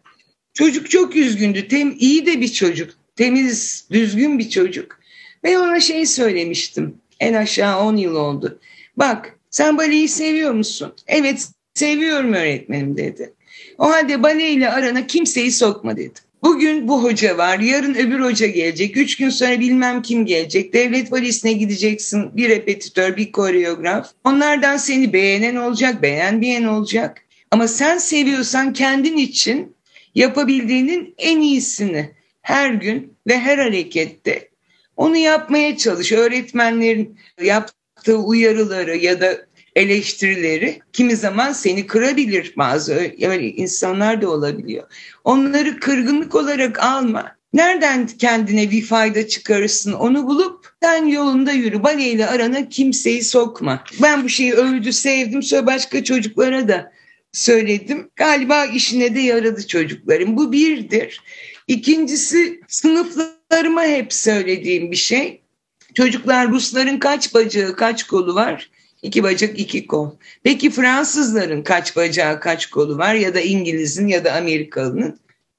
Çocuk 0.55 0.91
çok 0.91 1.17
üzgündü. 1.17 1.69
Tem, 1.69 1.97
iyi 1.99 2.27
de 2.27 2.41
bir 2.41 2.53
çocuk. 2.53 2.91
Temiz, 3.17 3.87
düzgün 3.91 4.39
bir 4.39 4.51
çocuk. 4.51 5.01
Ve 5.45 5.59
ona 5.59 5.81
şey 5.81 6.07
söylemiştim. 6.07 6.97
En 7.21 7.35
aşağı 7.35 7.81
10 7.81 7.97
yıl 7.97 8.15
oldu. 8.15 8.59
Bak 8.97 9.39
sen 9.51 9.79
baleyi 9.79 10.09
seviyor 10.09 10.53
musun? 10.53 10.95
Evet 11.07 11.49
seviyorum 11.75 12.33
öğretmenim 12.33 12.97
dedi. 12.97 13.33
O 13.79 13.91
halde 13.91 14.23
baleyle 14.23 14.71
arana 14.71 15.07
kimseyi 15.07 15.53
sokma 15.53 15.97
dedi. 15.97 16.28
Bugün 16.43 16.89
bu 16.89 17.03
hoca 17.03 17.39
var, 17.39 17.59
yarın 17.59 17.95
öbür 17.95 18.21
hoca 18.21 18.47
gelecek, 18.47 18.97
üç 18.97 19.17
gün 19.17 19.31
sonra 19.31 19.61
bilmem 19.61 20.03
kim 20.03 20.27
gelecek, 20.27 20.73
devlet 20.73 21.13
valisine 21.13 21.53
gideceksin, 21.53 22.37
bir 22.37 22.49
repetitör, 22.49 23.17
bir 23.17 23.33
koreograf. 23.33 24.11
Onlardan 24.25 24.77
seni 24.77 25.13
beğenen 25.13 25.57
olacak, 25.57 26.03
beğenmeyen 26.03 26.65
olacak. 26.65 27.23
Ama 27.51 27.69
sen 27.69 27.99
seviyorsan 27.99 28.73
kendin 28.73 29.17
için 29.17 29.77
yapabildiğinin 30.15 31.15
en 31.19 31.41
iyisini 31.41 32.15
her 32.43 32.71
gün 32.71 33.17
ve 33.27 33.39
her 33.39 33.59
harekette 33.59 34.49
onu 34.97 35.17
yapmaya 35.17 35.77
çalış. 35.77 36.13
Öğretmenlerin 36.13 37.19
yaptığı 37.43 38.17
uyarıları 38.17 38.97
ya 38.97 39.21
da 39.21 39.48
eleştirileri 39.79 40.81
kimi 40.93 41.17
zaman 41.17 41.53
seni 41.53 41.87
kırabilir 41.87 42.55
bazı 42.57 42.95
öyle 42.95 43.53
insanlar 43.53 44.23
da 44.23 44.31
olabiliyor. 44.31 44.85
Onları 45.25 45.81
kırgınlık 45.81 46.35
olarak 46.35 46.83
alma. 46.83 47.39
Nereden 47.53 48.07
kendine 48.07 48.71
bir 48.71 48.83
fayda 48.83 49.29
çıkarırsın 49.29 49.93
onu 49.93 50.27
bulup 50.27 50.67
sen 50.83 51.07
yolunda 51.07 51.53
yürü. 51.53 51.83
Baleyle 51.83 52.27
arana 52.27 52.69
kimseyi 52.69 53.25
sokma. 53.25 53.85
Ben 54.03 54.25
bu 54.25 54.29
şeyi 54.29 54.53
övdü, 54.53 54.93
sevdim. 54.93 55.43
Sonra 55.43 55.67
başka 55.67 56.05
çocuklara 56.05 56.69
da 56.69 56.93
söyledim. 57.33 58.11
Galiba 58.17 58.65
işine 58.65 59.15
de 59.15 59.21
yaradı 59.21 59.67
çocukların. 59.67 60.37
Bu 60.37 60.53
birdir. 60.53 61.21
İkincisi 61.69 62.61
sınıflarıma 62.69 63.83
hep 63.83 64.13
söylediğim 64.13 64.91
bir 64.91 64.97
şey. 64.97 65.41
Çocuklar 65.95 66.49
Rusların 66.49 66.99
kaç 66.99 67.35
bacağı, 67.35 67.77
kaç 67.77 68.03
kolu 68.03 68.35
var? 68.35 68.71
İki 69.03 69.23
bacak, 69.23 69.61
iki 69.61 69.87
kol. 69.87 70.11
Peki 70.43 70.71
Fransızların 70.71 71.63
kaç 71.63 71.97
bacağı, 71.97 72.41
kaç 72.41 72.67
kolu 72.67 72.99
var 72.99 73.15
ya 73.15 73.35
da 73.35 73.41
İngiliz'in 73.41 74.09
ya 74.09 74.25
da 74.25 74.33
Amerikalı'nın? 74.33 75.19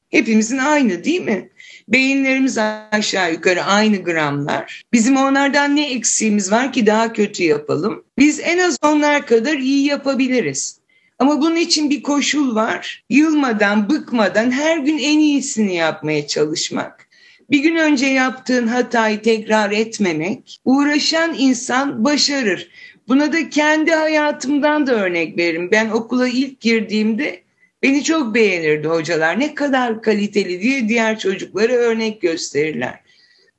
Hepimizin 0.09 0.57
aynı 0.57 1.03
değil 1.03 1.21
mi? 1.21 1.49
Beyinlerimiz 1.87 2.57
aşağı 2.91 3.33
yukarı 3.33 3.63
aynı 3.63 4.03
gramlar. 4.03 4.83
Bizim 4.93 5.17
onlardan 5.17 5.75
ne 5.75 5.91
eksiğimiz 5.91 6.51
var 6.51 6.73
ki 6.73 6.85
daha 6.85 7.13
kötü 7.13 7.43
yapalım? 7.43 8.03
Biz 8.17 8.39
en 8.39 8.57
az 8.57 8.77
onlar 8.83 9.25
kadar 9.25 9.57
iyi 9.57 9.85
yapabiliriz. 9.85 10.79
Ama 11.19 11.41
bunun 11.41 11.55
için 11.55 11.89
bir 11.89 12.03
koşul 12.03 12.55
var. 12.55 13.03
Yılmadan, 13.09 13.89
bıkmadan 13.89 14.51
her 14.51 14.77
gün 14.77 14.97
en 14.97 15.19
iyisini 15.19 15.75
yapmaya 15.75 16.27
çalışmak. 16.27 17.09
Bir 17.51 17.59
gün 17.59 17.75
önce 17.75 18.05
yaptığın 18.05 18.67
hatayı 18.67 19.21
tekrar 19.21 19.71
etmemek. 19.71 20.59
Uğraşan 20.65 21.35
insan 21.37 22.03
başarır. 22.03 22.69
Buna 23.09 23.33
da 23.33 23.49
kendi 23.49 23.91
hayatımdan 23.91 24.87
da 24.87 24.93
örnek 24.93 25.37
veririm. 25.37 25.69
Ben 25.71 25.89
okula 25.89 26.27
ilk 26.27 26.59
girdiğimde 26.61 27.41
beni 27.83 28.03
çok 28.03 28.35
beğenirdi 28.35 28.87
hocalar. 28.87 29.39
Ne 29.39 29.55
kadar 29.55 30.01
kaliteli 30.01 30.61
diye 30.61 30.89
diğer 30.89 31.19
çocuklara 31.19 31.73
örnek 31.73 32.21
gösterirler. 32.21 32.99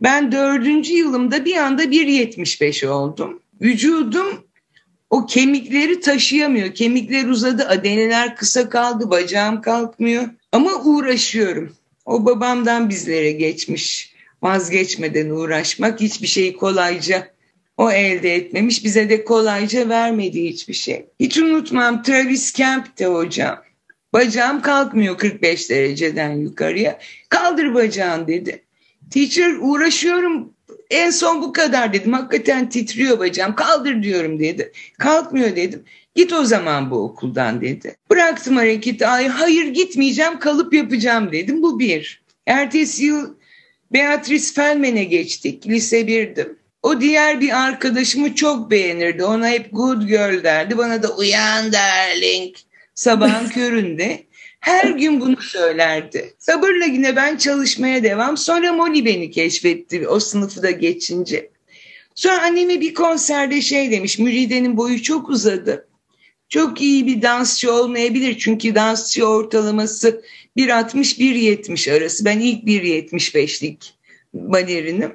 Ben 0.01 0.33
dördüncü 0.33 0.93
yılımda 0.93 1.45
bir 1.45 1.57
anda 1.57 1.85
1.75 1.85 2.87
oldum. 2.87 3.41
Vücudum 3.63 4.45
o 5.11 5.27
kemikleri 5.27 6.01
taşıyamıyor. 6.01 6.75
Kemikler 6.75 7.25
uzadı, 7.25 7.69
adeniler 7.69 8.37
kısa 8.37 8.69
kaldı, 8.69 9.11
bacağım 9.11 9.63
kalkmıyor. 9.63 10.25
Ama 10.53 10.83
uğraşıyorum. 10.85 11.77
O 12.07 12.27
babamdan 12.27 12.89
bizlere 12.89 13.33
geçmiş. 13.33 14.15
Vazgeçmeden 14.43 15.31
uğraşmak 15.31 16.01
hiçbir 16.01 16.27
şeyi 16.27 16.57
kolayca 16.57 17.29
o 17.81 17.91
elde 17.91 18.35
etmemiş. 18.35 18.85
Bize 18.85 19.11
de 19.11 19.25
kolayca 19.25 19.89
vermedi 19.89 20.45
hiçbir 20.45 20.75
şey. 20.75 21.07
Hiç 21.21 21.39
unutmam 21.39 22.03
Travis 22.03 22.53
Kemp'te 22.53 23.07
hocam. 23.07 23.59
Bacağım 24.13 24.63
kalkmıyor 24.63 25.19
45 25.19 25.71
dereceden 25.71 26.31
yukarıya. 26.31 26.99
Kaldır 27.29 27.75
bacağın 27.75 28.27
dedi. 28.27 28.63
Teacher 29.11 29.53
uğraşıyorum 29.61 30.55
en 30.91 31.11
son 31.11 31.43
bu 31.43 31.53
kadar 31.53 31.93
dedim. 31.93 32.13
Hakikaten 32.13 32.69
titriyor 32.69 33.19
bacağım. 33.19 33.55
Kaldır 33.55 34.03
diyorum 34.03 34.41
dedi. 34.41 34.73
Kalkmıyor 34.99 35.57
dedim. 35.57 35.85
Git 36.15 36.33
o 36.33 36.45
zaman 36.45 36.91
bu 36.91 36.97
okuldan 36.97 37.61
dedi. 37.61 37.97
Bıraktım 38.11 38.57
hareketi. 38.57 39.07
Ay 39.07 39.29
hayır 39.29 39.67
gitmeyeceğim 39.67 40.39
kalıp 40.39 40.75
yapacağım 40.75 41.33
dedim. 41.33 41.63
Bu 41.63 41.79
bir. 41.79 42.23
Ertesi 42.47 43.05
yıl 43.05 43.35
Beatrice 43.93 44.53
Felmen'e 44.55 45.05
geçtik. 45.05 45.67
Lise 45.67 46.07
birdim. 46.07 46.60
O 46.83 47.01
diğer 47.01 47.41
bir 47.41 47.67
arkadaşımı 47.67 48.35
çok 48.35 48.71
beğenirdi. 48.71 49.25
Ona 49.25 49.49
hep 49.49 49.69
good 49.73 50.03
girl 50.03 50.45
derdi. 50.45 50.79
Bana 50.79 51.03
da 51.03 51.17
uyan 51.17 51.73
darling 51.73 52.57
sabahın 52.95 53.49
köründe. 53.55 54.23
Her 54.61 54.91
gün 54.91 55.21
bunu 55.21 55.43
söylerdi. 55.43 56.35
Sabırla 56.39 56.85
yine 56.85 57.17
ben 57.17 57.37
çalışmaya 57.37 58.03
devam. 58.03 58.37
Sonra 58.37 58.73
Molly 58.73 59.05
beni 59.05 59.31
keşfetti 59.31 60.09
o 60.09 60.21
sınıfı 60.21 60.63
da 60.63 60.71
geçince. 60.71 61.51
Sonra 62.15 62.43
anneme 62.43 62.81
bir 62.81 62.95
konserde 62.95 63.61
şey 63.61 63.91
demiş. 63.91 64.19
Müride'nin 64.19 64.77
boyu 64.77 65.03
çok 65.03 65.29
uzadı. 65.29 65.89
Çok 66.49 66.81
iyi 66.81 67.07
bir 67.07 67.23
dansçı 67.23 67.73
olmayabilir. 67.73 68.39
Çünkü 68.39 68.75
dansçı 68.75 69.29
ortalaması 69.29 70.23
1.60-1.70 70.57 71.97
arası. 71.97 72.25
Ben 72.25 72.41
ilk 72.41 72.65
1.75'lik 72.65 73.95
balerinim. 74.35 75.13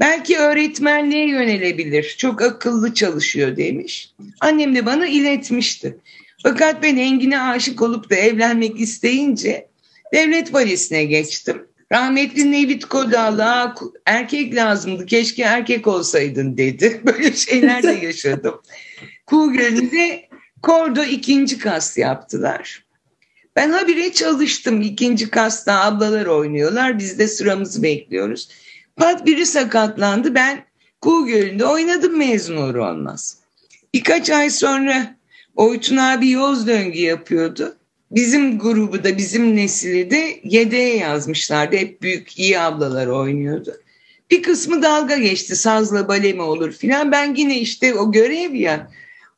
Belki 0.00 0.38
öğretmenliğe 0.38 1.28
yönelebilir. 1.28 2.14
Çok 2.18 2.42
akıllı 2.42 2.94
çalışıyor 2.94 3.56
demiş. 3.56 4.10
Annem 4.40 4.74
de 4.74 4.86
bana 4.86 5.06
iletmişti. 5.06 5.98
Fakat 6.42 6.82
ben 6.82 6.96
Engin'e 6.96 7.40
aşık 7.40 7.82
olup 7.82 8.10
da 8.10 8.14
evlenmek 8.14 8.80
isteyince 8.80 9.68
devlet 10.12 10.54
valisine 10.54 11.04
geçtim. 11.04 11.66
Rahmetli 11.92 12.52
Nevit 12.52 12.84
Kodağlı 12.84 13.74
erkek 14.06 14.54
lazımdı 14.54 15.06
keşke 15.06 15.42
erkek 15.42 15.86
olsaydın 15.86 16.56
dedi. 16.56 17.00
Böyle 17.06 17.32
şeyler 17.32 17.82
de 17.82 17.92
yaşadım. 18.06 18.62
Kuğgöl'ünde 19.26 20.28
kordo 20.62 21.04
ikinci 21.04 21.58
kast 21.58 21.98
yaptılar. 21.98 22.86
Ben 23.56 23.70
habire 23.70 24.12
çalıştım. 24.12 24.82
ikinci 24.82 25.30
kasta 25.30 25.84
ablalar 25.84 26.26
oynuyorlar. 26.26 26.98
Biz 26.98 27.18
de 27.18 27.28
sıramızı 27.28 27.82
bekliyoruz. 27.82 28.48
Pat 28.96 29.26
biri 29.26 29.46
sakatlandı. 29.46 30.34
Ben 30.34 30.64
Kuğu 31.00 31.26
Gölü'nde 31.26 31.66
oynadım 31.66 32.18
mezun 32.18 32.56
olur 32.56 32.74
olmaz. 32.74 33.38
Birkaç 33.94 34.30
ay 34.30 34.50
sonra 34.50 35.16
Oytun 35.56 35.96
abi 35.96 36.30
yoz 36.30 36.66
döngü 36.66 36.98
yapıyordu. 36.98 37.76
bizim 38.10 38.58
grubu 38.58 39.04
da 39.04 39.18
bizim 39.18 39.56
nesili 39.56 40.10
de 40.10 40.40
yedeğe 40.44 40.96
yazmışlardı. 40.96 41.76
Hep 41.76 42.02
büyük 42.02 42.38
iyi 42.38 42.60
ablalar 42.60 43.06
oynuyordu. 43.06 43.76
Bir 44.30 44.42
kısmı 44.42 44.82
dalga 44.82 45.16
geçti 45.16 45.56
sazla 45.56 46.08
bale 46.08 46.32
mi 46.32 46.42
olur 46.42 46.72
filan. 46.72 47.12
Ben 47.12 47.34
yine 47.34 47.58
işte 47.60 47.94
o 47.94 48.12
görev 48.12 48.54
ya 48.54 48.90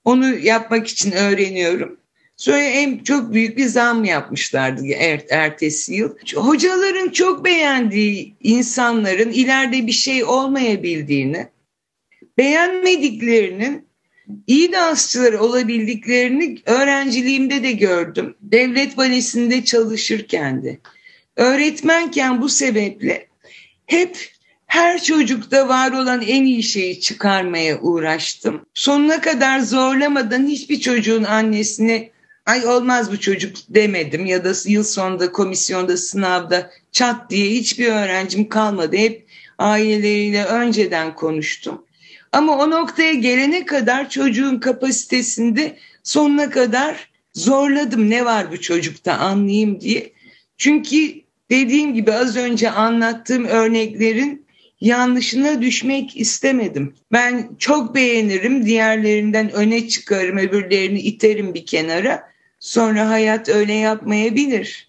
onu 0.05 0.39
yapmak 0.39 0.87
için 0.87 1.13
öğreniyorum. 1.13 1.97
Sonra 2.39 2.63
en 2.63 2.99
çok 2.99 3.35
büyük 3.35 3.57
bir 3.57 3.67
zam 3.67 4.05
yapmışlardı 4.05 4.87
er, 4.87 5.21
ertesi 5.31 5.95
yıl. 5.95 6.15
Hocaların 6.35 7.09
çok 7.09 7.45
beğendiği 7.45 8.35
insanların 8.43 9.31
ileride 9.31 9.87
bir 9.87 9.93
şey 9.93 10.25
olmayabildiğini, 10.25 11.47
beğenmediklerinin 12.39 13.87
iyi 14.47 14.73
dansçılar 14.73 15.33
olabildiklerini 15.33 16.59
öğrenciliğimde 16.67 17.63
de 17.63 17.73
gördüm. 17.73 18.35
Devlet 18.41 18.97
balesinde 18.97 19.65
çalışırken 19.65 20.65
de. 20.65 20.79
Öğretmenken 21.37 22.43
bu 22.43 22.49
sebeple 22.49 23.27
hep 23.87 24.31
her 24.67 25.03
çocukta 25.03 25.69
var 25.69 25.93
olan 25.93 26.23
en 26.23 26.45
iyi 26.45 26.63
şeyi 26.63 27.01
çıkarmaya 27.01 27.81
uğraştım. 27.81 28.67
Sonuna 28.75 29.21
kadar 29.21 29.61
zorlamadan 29.61 30.47
hiçbir 30.47 30.81
çocuğun 30.81 31.25
annesine 31.25 32.11
ay 32.49 32.67
olmaz 32.67 33.13
bu 33.13 33.21
çocuk 33.21 33.57
demedim 33.69 34.27
ya 34.27 34.45
da 34.45 34.53
yıl 34.67 34.85
sonunda 34.85 35.33
komisyonda 35.33 35.97
sınavda 35.97 36.71
çat 36.93 37.31
diye 37.31 37.51
hiçbir 37.51 37.89
öğrencim 37.89 38.49
kalmadı. 38.49 38.97
Hep 38.97 39.27
aileleriyle 39.59 40.45
önceden 40.45 41.15
konuştum. 41.15 41.85
Ama 42.33 42.59
o 42.59 42.71
noktaya 42.71 43.15
gelene 43.15 43.67
kadar 43.67 44.11
çocuğun 44.11 44.59
kapasitesinde 44.59 45.77
sonuna 46.03 46.51
kadar 46.51 47.11
zorladım 47.35 48.11
ne 48.11 48.25
var 48.25 48.53
bu 48.53 48.61
çocukta 48.61 49.15
anlayayım 49.15 49.81
diye. 49.81 50.13
Çünkü 50.57 51.15
dediğim 51.51 51.95
gibi 51.95 52.13
az 52.13 52.37
önce 52.37 52.71
anlattığım 52.71 53.45
örneklerin 53.45 54.47
yanlışına 54.81 55.63
düşmek 55.63 56.17
istemedim. 56.17 56.95
Ben 57.13 57.49
çok 57.59 57.95
beğenirim, 57.95 58.67
diğerlerinden 58.67 59.53
öne 59.53 59.89
çıkarım, 59.89 60.39
öbürlerini 60.39 61.01
iterim 61.01 61.55
bir 61.55 61.67
kenara. 61.67 62.28
Sonra 62.61 63.09
hayat 63.09 63.49
öyle 63.49 63.73
yapmayabilir. 63.73 64.89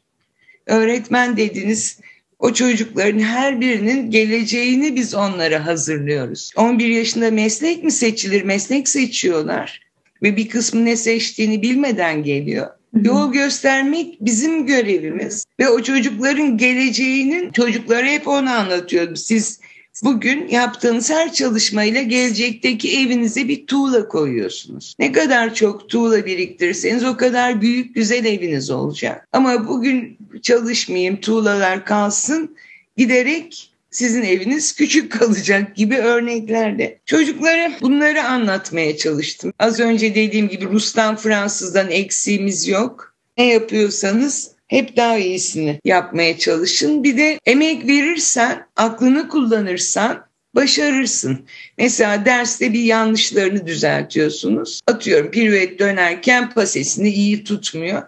Öğretmen 0.66 1.38
dediniz, 1.38 2.00
o 2.40 2.54
çocukların 2.54 3.20
her 3.20 3.62
birinin 3.62 4.12
geleceğini 4.12 4.96
biz 4.96 5.16
onlara 5.16 5.66
hazırlıyoruz. 5.66 6.52
11 6.56 6.88
yaşında 6.88 7.32
meslek 7.32 7.84
mi 7.84 7.92
seçilir? 7.92 8.44
Meslek 8.44 8.90
seçiyorlar 8.90 9.82
ve 10.24 10.38
bir 10.38 10.50
kısmı 10.50 10.86
ne 10.86 10.96
seçtiğini 10.96 11.62
bilmeden 11.62 12.24
geliyor. 12.24 12.68
Yol 13.04 13.34
göstermek 13.34 14.18
bizim 14.22 14.66
görevimiz 14.66 15.46
ve 15.60 15.70
o 15.70 15.84
çocukların 15.84 16.58
geleceğinin 16.58 17.52
çocuklara 17.52 18.06
hep 18.08 18.28
onu 18.28 18.50
anlatıyorum. 18.50 19.16
Siz 19.16 19.60
Bugün 20.04 20.48
yaptığınız 20.48 21.10
her 21.10 21.34
çalışmayla 21.34 22.02
gelecekteki 22.02 23.00
evinize 23.00 23.48
bir 23.48 23.68
tuğla 23.68 24.08
koyuyorsunuz. 24.08 24.96
Ne 25.00 25.12
kadar 25.12 25.54
çok 25.54 25.90
tuğla 25.90 26.26
biriktirirseniz 26.26 27.04
o 27.04 27.18
kadar 27.18 27.62
büyük 27.62 27.96
güzel 27.96 28.26
eviniz 28.26 28.70
olacak. 28.70 29.28
Ama 29.32 29.68
bugün 29.68 30.18
çalışmayayım 30.42 31.22
tuğlalar 31.22 31.86
kalsın 31.86 32.56
giderek 32.98 33.72
sizin 33.92 34.24
eviniz 34.24 34.76
küçük 34.76 35.12
kalacak 35.20 35.76
gibi 35.76 35.98
örneklerle. 35.98 37.00
Çocuklara 37.06 37.72
bunları 37.82 38.24
anlatmaya 38.24 38.98
çalıştım. 38.98 39.54
Az 39.60 39.80
önce 39.80 40.16
dediğim 40.16 40.48
gibi 40.48 40.66
Rus'tan 40.66 41.16
Fransız'dan 41.16 41.92
eksiğimiz 41.92 42.68
yok. 42.68 43.14
Ne 43.38 43.48
yapıyorsanız 43.48 44.52
hep 44.70 44.98
daha 44.98 45.18
iyisini 45.18 45.80
yapmaya 45.86 46.38
çalışın. 46.38 47.04
Bir 47.04 47.18
de 47.18 47.40
emek 47.46 47.88
verirsen, 47.88 48.68
aklını 48.76 49.28
kullanırsan 49.30 50.26
başarırsın. 50.56 51.46
Mesela 51.78 52.26
derste 52.26 52.74
bir 52.74 52.84
yanlışlarını 52.84 53.68
düzeltiyorsunuz. 53.68 54.82
Atıyorum 54.88 55.32
piruet 55.32 55.80
dönerken 55.80 56.50
pasesini 56.50 57.10
iyi 57.10 57.44
tutmuyor. 57.44 58.02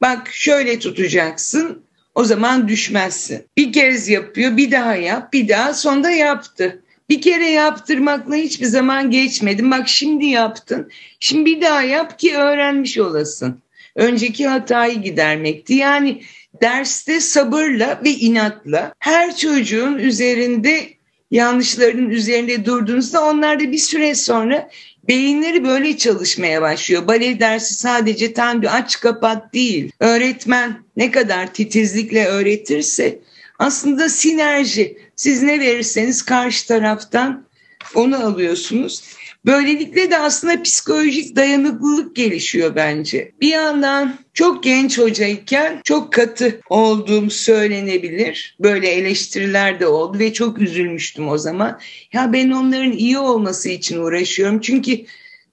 Bak 0.00 0.28
şöyle 0.32 0.78
tutacaksın 0.78 1.82
o 2.14 2.24
zaman 2.24 2.68
düşmezsin. 2.68 3.46
Bir 3.56 3.72
kez 3.72 4.08
yapıyor 4.08 4.56
bir 4.56 4.70
daha 4.70 4.96
yap 4.96 5.32
bir 5.32 5.48
daha 5.48 5.74
sonda 5.74 6.10
yaptı. 6.10 6.82
Bir 7.08 7.22
kere 7.22 7.48
yaptırmakla 7.48 8.34
hiçbir 8.34 8.66
zaman 8.66 9.10
geçmedim. 9.10 9.70
Bak 9.70 9.88
şimdi 9.88 10.26
yaptın. 10.26 10.90
Şimdi 11.20 11.46
bir 11.46 11.60
daha 11.60 11.82
yap 11.82 12.18
ki 12.18 12.36
öğrenmiş 12.36 12.98
olasın 12.98 13.62
önceki 13.96 14.46
hatayı 14.46 15.02
gidermekti. 15.02 15.74
Yani 15.74 16.22
derste 16.62 17.20
sabırla 17.20 18.00
ve 18.04 18.10
inatla 18.10 18.94
her 18.98 19.36
çocuğun 19.36 19.98
üzerinde 19.98 20.88
yanlışlarının 21.30 22.10
üzerinde 22.10 22.64
durduğunuzda 22.64 23.24
onlar 23.24 23.60
da 23.60 23.72
bir 23.72 23.78
süre 23.78 24.14
sonra 24.14 24.70
beyinleri 25.08 25.64
böyle 25.64 25.96
çalışmaya 25.96 26.62
başlıyor. 26.62 27.06
Bale 27.06 27.40
dersi 27.40 27.74
sadece 27.74 28.32
tam 28.32 28.62
bir 28.62 28.76
aç 28.76 29.00
kapat 29.00 29.54
değil. 29.54 29.92
Öğretmen 30.00 30.82
ne 30.96 31.10
kadar 31.10 31.54
titizlikle 31.54 32.26
öğretirse 32.26 33.18
aslında 33.58 34.08
sinerji. 34.08 34.98
Siz 35.16 35.42
ne 35.42 35.60
verirseniz 35.60 36.22
karşı 36.22 36.66
taraftan 36.68 37.46
onu 37.94 38.26
alıyorsunuz. 38.26 39.02
Böylelikle 39.46 40.10
de 40.10 40.18
aslında 40.18 40.62
psikolojik 40.62 41.36
dayanıklılık 41.36 42.16
gelişiyor 42.16 42.74
bence. 42.74 43.32
Bir 43.40 43.48
yandan 43.48 44.14
çok 44.34 44.62
genç 44.62 44.98
hocayken 44.98 45.80
çok 45.84 46.12
katı 46.12 46.60
olduğum 46.68 47.30
söylenebilir. 47.30 48.56
Böyle 48.60 48.88
eleştiriler 48.88 49.80
de 49.80 49.86
oldu 49.86 50.18
ve 50.18 50.32
çok 50.32 50.58
üzülmüştüm 50.58 51.28
o 51.28 51.38
zaman. 51.38 51.80
Ya 52.12 52.32
ben 52.32 52.50
onların 52.50 52.92
iyi 52.92 53.18
olması 53.18 53.68
için 53.68 53.98
uğraşıyorum. 53.98 54.60
Çünkü 54.60 55.04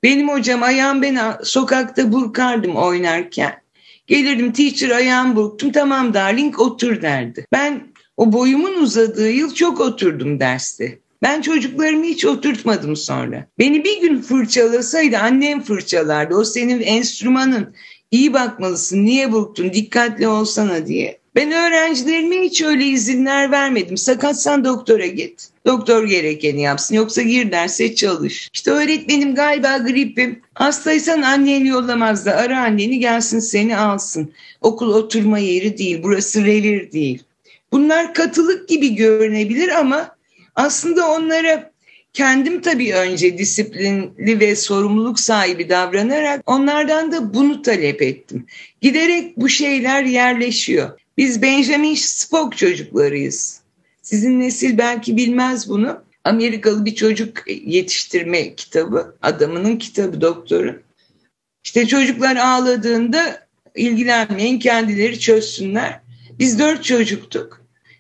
benim 0.04 0.30
hocam 0.30 0.63
ayağım 0.63 1.02
ben 1.02 1.19
sokakta 1.43 2.12
burkardım 2.12 2.75
oynarken. 2.75 3.62
Gelirdim 4.08 4.54
teacher 4.54 4.89
ayağım 4.89 5.36
burktum 5.36 5.71
tamam 5.71 6.13
darling 6.13 6.60
otur 6.60 7.02
derdi. 7.02 7.45
Ben 7.52 7.88
o 8.17 8.34
boyumun 8.34 8.82
uzadığı 8.82 9.32
yıl 9.32 9.54
çok 9.54 9.82
oturdum 9.82 10.39
derste. 10.39 10.99
Ben 11.22 11.42
çocuklarımı 11.42 12.06
hiç 12.06 12.26
oturtmadım 12.26 12.96
sonra. 12.96 13.48
Beni 13.60 13.84
bir 13.84 14.02
gün 14.02 14.22
fırçalasaydı 14.22 15.18
annem 15.18 15.62
fırçalardı. 15.62 16.36
O 16.36 16.44
senin 16.44 16.82
enstrümanın. 16.82 17.76
İyi 18.12 18.34
bakmalısın, 18.34 19.06
niye 19.06 19.32
burktun, 19.32 19.74
dikkatli 19.74 20.28
olsana 20.28 20.88
diye. 20.88 21.20
Ben 21.36 21.52
öğrencilerime 21.52 22.42
hiç 22.42 22.62
öyle 22.62 22.86
izinler 22.86 23.52
vermedim. 23.52 23.98
Sakatsan 23.98 24.66
doktora 24.66 25.06
git. 25.06 25.50
Doktor 25.66 26.04
gerekeni 26.04 26.62
yapsın. 26.62 26.96
Yoksa 26.96 27.22
gir 27.22 27.52
derse 27.52 27.96
çalış. 27.96 28.50
İşte 28.54 28.72
öğretmenim 28.72 29.36
galiba 29.36 29.78
gripim. 29.78 30.42
Hastaysan 30.54 31.22
anneni 31.22 31.68
yollamaz 31.68 32.26
da 32.26 32.36
ara 32.36 32.62
anneni 32.62 33.00
gelsin 33.00 33.40
seni 33.40 33.78
alsın. 33.78 34.32
Okul 34.62 34.94
oturma 34.94 35.40
yeri 35.40 35.78
değil. 35.78 36.00
Burası 36.04 36.46
revir 36.46 36.92
değil. 36.92 37.24
Bunlar 37.72 38.14
katılık 38.14 38.70
gibi 38.70 38.96
görünebilir 38.96 39.80
ama 39.80 40.19
aslında 40.60 41.12
onlara 41.12 41.72
kendim 42.13 42.62
tabii 42.62 42.93
önce 42.93 43.38
disiplinli 43.38 44.39
ve 44.39 44.56
sorumluluk 44.56 45.19
sahibi 45.19 45.69
davranarak 45.69 46.41
onlardan 46.45 47.12
da 47.12 47.34
bunu 47.34 47.62
talep 47.62 48.02
ettim. 48.02 48.45
Giderek 48.82 49.38
bu 49.38 49.50
şeyler 49.50 50.04
yerleşiyor. 50.04 51.00
Biz 51.17 51.41
Benjamin 51.41 51.95
Spock 51.95 52.58
çocuklarıyız. 52.58 53.62
Sizin 54.02 54.39
nesil 54.39 54.78
belki 54.78 55.17
bilmez 55.17 55.69
bunu. 55.69 56.04
Amerikalı 56.24 56.86
bir 56.86 56.95
çocuk 56.95 57.43
yetiştirme 57.48 58.56
kitabı, 58.56 59.15
adamının 59.22 59.78
kitabı 59.78 60.22
doktorun. 60.22 60.82
İşte 61.63 61.88
çocuklar 61.88 62.36
ağladığında 62.36 63.48
ilgilenmeyin 63.76 64.60
kendileri 64.60 65.19
çözsünler. 65.19 66.00
Biz 66.39 66.60
dört 66.60 66.84
çocuktuk. 66.84 67.60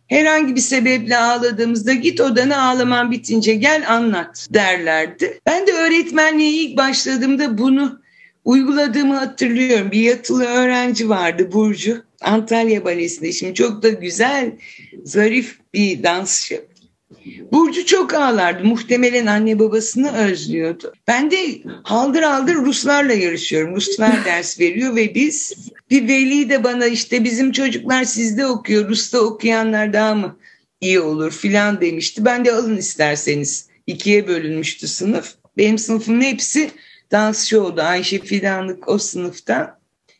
Herhangi 0.09 0.55
bir 0.55 0.61
sebeple 0.61 1.17
ağladığımızda 1.17 1.93
git 1.93 2.21
odana 2.21 2.69
ağlaman 2.69 3.11
bitince 3.11 3.55
gel 3.55 3.83
anlat 3.87 4.47
derlerdi. 4.53 5.39
Ben 5.45 5.67
de 5.67 5.71
öğretmenliğe 5.71 6.51
ilk 6.51 6.77
başladığımda 6.77 7.57
bunu 7.57 8.01
uyguladığımı 8.45 9.15
hatırlıyorum. 9.15 9.91
Bir 9.91 10.01
yatılı 10.01 10.45
öğrenci 10.45 11.09
vardı 11.09 11.51
Burcu. 11.51 12.03
Antalya 12.21 12.85
Balesi'nde 12.85 13.31
şimdi 13.31 13.53
çok 13.53 13.83
da 13.83 13.89
güzel, 13.89 14.51
zarif 15.03 15.59
bir 15.73 16.03
dansçı. 16.03 16.65
Burcu 17.51 17.85
çok 17.85 18.13
ağlardı. 18.13 18.63
Muhtemelen 18.63 19.25
anne 19.25 19.59
babasını 19.59 20.17
özlüyordu. 20.17 20.93
Ben 21.07 21.31
de 21.31 21.37
haldır 21.83 22.21
haldır 22.21 22.55
Ruslarla 22.55 23.13
yarışıyorum. 23.13 23.75
Ruslar 23.75 24.13
ders 24.25 24.59
veriyor 24.59 24.95
ve 24.95 25.15
biz 25.15 25.53
bir 25.89 26.07
veli 26.07 26.49
de 26.49 26.63
bana 26.63 26.85
işte 26.85 27.23
bizim 27.23 27.51
çocuklar 27.51 28.03
sizde 28.03 28.45
okuyor, 28.45 28.89
Rus'ta 28.89 29.19
okuyanlar 29.19 29.93
daha 29.93 30.15
mı 30.15 30.37
iyi 30.81 30.99
olur 30.99 31.31
filan 31.31 31.81
demişti. 31.81 32.25
Ben 32.25 32.45
de 32.45 32.53
alın 32.53 32.77
isterseniz. 32.77 33.67
ikiye 33.87 34.27
bölünmüştü 34.27 34.87
sınıf. 34.87 35.35
Benim 35.57 35.77
sınıfımın 35.77 36.21
hepsi 36.21 36.71
dansçı 37.11 37.63
oldu. 37.63 37.81
Ayşe 37.81 38.19
Fidanlık 38.19 38.87
o 38.87 38.97
sınıftan. 38.97 39.79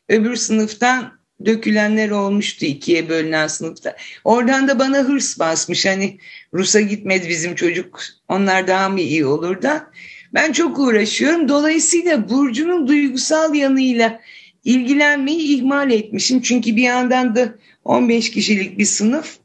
Öbür 0.10 0.36
sınıftan 0.36 1.19
dökülenler 1.46 2.10
olmuştu 2.10 2.66
ikiye 2.66 3.10
bölünen 3.10 3.48
sınıfta. 3.48 3.96
Oradan 4.24 4.68
da 4.68 4.80
bana 4.80 4.98
hırs 4.98 5.40
basmış. 5.40 5.86
Hani 5.86 6.18
Rus'a 6.54 6.82
gitmedi 6.82 7.30
bizim 7.30 7.56
çocuk. 7.56 8.02
Onlar 8.28 8.68
daha 8.68 8.90
mı 8.90 9.02
iyi 9.02 9.26
olur 9.26 9.62
da. 9.62 9.92
Ben 10.34 10.52
çok 10.52 10.80
uğraşıyorum. 10.80 11.50
Dolayısıyla 11.50 12.30
Burcu'nun 12.30 12.88
duygusal 12.88 13.56
yanıyla 13.56 14.22
ilgilenmeyi 14.64 15.58
ihmal 15.58 15.92
etmişim. 15.92 16.42
Çünkü 16.42 16.76
bir 16.76 16.84
yandan 16.84 17.36
da 17.36 17.56
15 17.86 18.32
kişilik 18.32 18.78
bir 18.78 18.86
sınıf. 18.86 19.38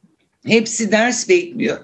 Hepsi 0.47 0.93
ders 0.93 1.29
bekliyor. 1.29 1.79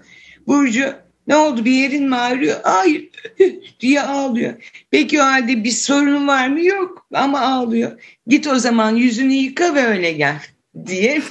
Burcu 0.47 0.95
ne 1.31 1.37
oldu 1.37 1.65
bir 1.65 1.71
yerin 1.71 2.09
mi 2.09 2.17
ağrıyor? 2.17 2.61
Hayır 2.63 3.11
diye 3.81 4.01
ağlıyor. 4.01 4.55
Peki 4.91 5.21
o 5.21 5.25
halde 5.25 5.65
bir 5.65 5.71
sorunun 5.71 6.29
var 6.29 6.49
mı? 6.49 6.65
Yok 6.65 7.07
ama 7.15 7.41
ağlıyor. 7.41 8.03
Git 8.27 8.47
o 8.47 8.59
zaman 8.59 8.95
yüzünü 8.97 9.33
yıka 9.33 9.75
ve 9.75 9.87
öyle 9.87 10.13
gel 10.13 10.43
diye. 10.87 11.23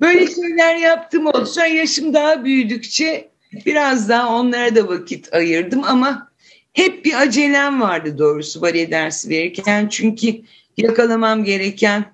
Böyle 0.00 0.26
şeyler 0.26 0.76
yaptım 0.76 1.26
oldu. 1.26 1.46
Sonra 1.46 1.66
yaşım 1.66 2.14
daha 2.14 2.44
büyüdükçe 2.44 3.30
biraz 3.66 4.08
daha 4.08 4.34
onlara 4.34 4.76
da 4.76 4.88
vakit 4.88 5.34
ayırdım 5.34 5.84
ama 5.84 6.32
hep 6.72 7.04
bir 7.04 7.20
acelem 7.22 7.80
vardı 7.80 8.18
doğrusu 8.18 8.62
bale 8.62 8.90
dersi 8.90 9.30
verirken. 9.30 9.88
Çünkü 9.88 10.34
yakalamam 10.76 11.44
gereken 11.44 12.04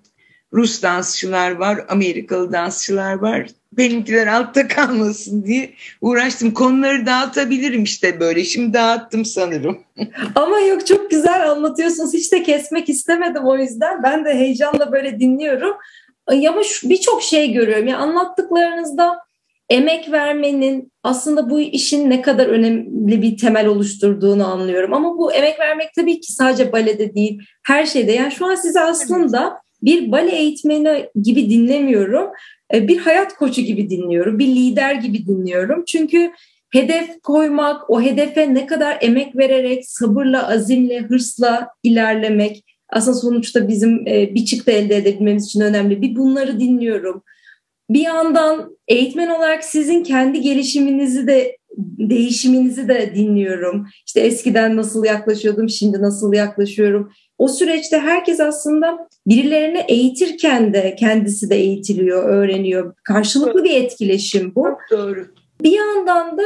Rus 0.53 0.83
dansçılar 0.83 1.51
var, 1.51 1.85
Amerikalı 1.89 2.53
dansçılar 2.53 3.15
var. 3.15 3.47
Benimkiler 3.73 4.27
altta 4.27 4.69
kalmasın 4.69 5.45
diye 5.45 5.71
uğraştım. 6.01 6.55
Konuları 6.55 7.07
dağıtabilirim 7.07 7.83
işte 7.83 8.21
böyle. 8.21 8.45
Şimdi 8.45 8.75
dağıttım 8.75 9.25
sanırım. 9.25 9.79
Ama 10.35 10.61
yok 10.61 10.87
çok 10.87 11.11
güzel 11.11 11.51
anlatıyorsunuz. 11.51 12.15
Hiç 12.15 12.33
de 12.33 12.43
kesmek 12.43 12.89
istemedim 12.89 13.43
o 13.45 13.59
yüzden. 13.59 14.03
Ben 14.03 14.25
de 14.25 14.35
heyecanla 14.35 14.93
böyle 14.93 15.21
dinliyorum. 15.21 15.77
Ama 16.27 16.63
birçok 16.85 17.23
şey 17.23 17.53
görüyorum. 17.53 17.87
Yani 17.87 18.03
anlattıklarınızda 18.03 19.19
emek 19.69 20.13
vermenin 20.13 20.93
aslında 21.03 21.51
bu 21.51 21.61
işin 21.61 22.11
ne 22.11 22.23
kadar 22.23 22.47
önemli 22.47 23.23
bir 23.23 23.39
temel 23.39 23.67
oluşturduğunu 23.67 24.47
anlıyorum. 24.47 24.95
Ama 24.95 25.19
bu 25.19 25.33
emek 25.33 25.61
vermek 25.61 25.95
tabii 25.95 26.21
ki 26.21 26.33
sadece 26.33 26.73
balede 26.73 27.15
değil, 27.15 27.41
her 27.67 27.87
şeyde. 27.87 28.13
Yani 28.13 28.33
şu 28.33 28.47
an 28.47 28.55
size 28.55 28.81
aslında 28.81 29.61
bir 29.83 30.12
bale 30.12 30.37
eğitmeni 30.37 31.09
gibi 31.23 31.51
dinlemiyorum. 31.51 32.27
E, 32.75 32.88
bir 32.88 32.99
hayat 32.99 33.35
koçu 33.35 33.62
gibi 33.62 33.91
dinliyorum, 33.91 34.38
bir 34.38 34.47
lider 34.47 34.95
gibi 34.95 35.27
dinliyorum. 35.27 35.85
Çünkü 35.85 36.33
hedef 36.73 37.23
koymak, 37.23 37.91
o 37.91 38.03
hedefe 38.03 38.55
ne 38.55 38.67
kadar 38.67 38.99
emek 39.01 39.37
vererek, 39.37 39.88
sabırla, 39.88 40.49
azimle, 40.49 41.01
hırsla 41.01 41.69
ilerlemek 41.83 42.64
aslında 42.88 43.17
sonuçta 43.17 43.69
bizim 43.69 44.07
e, 44.07 44.35
bir 44.35 44.45
çıktı 44.45 44.71
elde 44.71 44.97
edebilmemiz 44.97 45.47
için 45.47 45.61
önemli. 45.61 46.03
Bir 46.03 46.17
bunları 46.17 46.61
dinliyorum. 46.61 47.23
Bir 47.91 48.01
yandan 48.01 48.77
eğitmen 48.88 49.29
olarak 49.29 49.64
sizin 49.64 50.03
kendi 50.03 50.41
gelişiminizi 50.41 51.27
de 51.27 51.59
değişiminizi 51.99 52.88
de 52.88 53.12
dinliyorum. 53.14 53.87
İşte 54.07 54.21
eskiden 54.21 54.77
nasıl 54.77 55.05
yaklaşıyordum, 55.05 55.69
şimdi 55.69 56.03
nasıl 56.03 56.33
yaklaşıyorum. 56.33 57.12
O 57.38 57.49
süreçte 57.49 57.99
herkes 57.99 58.41
aslında 58.41 59.09
birilerini 59.29 59.85
eğitirken 59.88 60.75
de 60.75 60.97
kendisi 60.99 61.51
de 61.51 61.57
eğitiliyor, 61.57 62.29
öğreniyor. 62.29 62.95
Karşılıklı 63.05 63.64
bir 63.64 63.71
etkileşim 63.71 64.53
bu. 64.55 64.67
Doğru. 64.91 65.27
Bir 65.62 65.73
yandan 65.73 66.38
da 66.38 66.43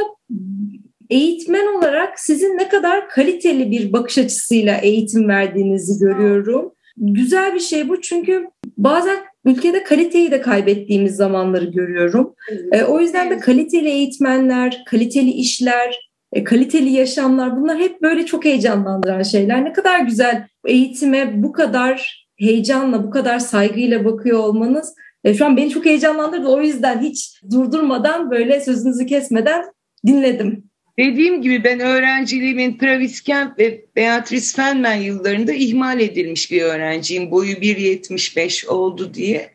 eğitmen 1.09 1.77
olarak 1.77 2.19
sizin 2.19 2.57
ne 2.57 2.69
kadar 2.69 3.09
kaliteli 3.09 3.71
bir 3.71 3.93
bakış 3.93 4.17
açısıyla 4.17 4.77
eğitim 4.77 5.27
verdiğinizi 5.27 5.99
görüyorum. 5.99 6.71
Güzel 6.97 7.55
bir 7.55 7.59
şey 7.59 7.89
bu 7.89 8.01
çünkü 8.01 8.47
bazen 8.77 9.17
ülkede 9.45 9.83
kaliteyi 9.83 10.31
de 10.31 10.41
kaybettiğimiz 10.41 11.15
zamanları 11.15 11.65
görüyorum. 11.65 12.33
Evet. 12.71 12.89
o 12.89 12.99
yüzden 12.99 13.29
de 13.29 13.39
kaliteli 13.39 13.89
eğitmenler, 13.89 14.83
kaliteli 14.85 15.31
işler, 15.31 16.09
e, 16.33 16.43
kaliteli 16.43 16.89
yaşamlar 16.89 17.61
bunlar 17.61 17.79
hep 17.79 18.01
böyle 18.01 18.25
çok 18.25 18.45
heyecanlandıran 18.45 19.23
şeyler. 19.23 19.65
Ne 19.65 19.73
kadar 19.73 19.99
güzel 19.99 20.47
eğitime 20.65 21.43
bu 21.43 21.51
kadar 21.51 22.22
heyecanla, 22.37 23.03
bu 23.03 23.09
kadar 23.09 23.39
saygıyla 23.39 24.05
bakıyor 24.05 24.39
olmanız 24.39 24.95
e, 25.23 25.33
şu 25.33 25.45
an 25.45 25.57
beni 25.57 25.69
çok 25.69 25.85
heyecanlandırdı. 25.85 26.47
O 26.47 26.61
yüzden 26.61 27.01
hiç 27.01 27.41
durdurmadan 27.51 28.31
böyle 28.31 28.61
sözünüzü 28.61 29.05
kesmeden 29.05 29.65
dinledim. 30.07 30.63
Dediğim 30.99 31.41
gibi 31.41 31.63
ben 31.63 31.79
öğrenciliğimin 31.79 32.77
Travis 32.77 33.21
Kemp 33.21 33.59
ve 33.59 33.85
Beatrice 33.95 34.55
Fenman 34.55 34.93
yıllarında 34.93 35.53
ihmal 35.53 35.99
edilmiş 35.99 36.51
bir 36.51 36.61
öğrenciyim. 36.61 37.31
Boyu 37.31 37.53
1.75 37.53 38.67
oldu 38.67 39.13
diye. 39.13 39.52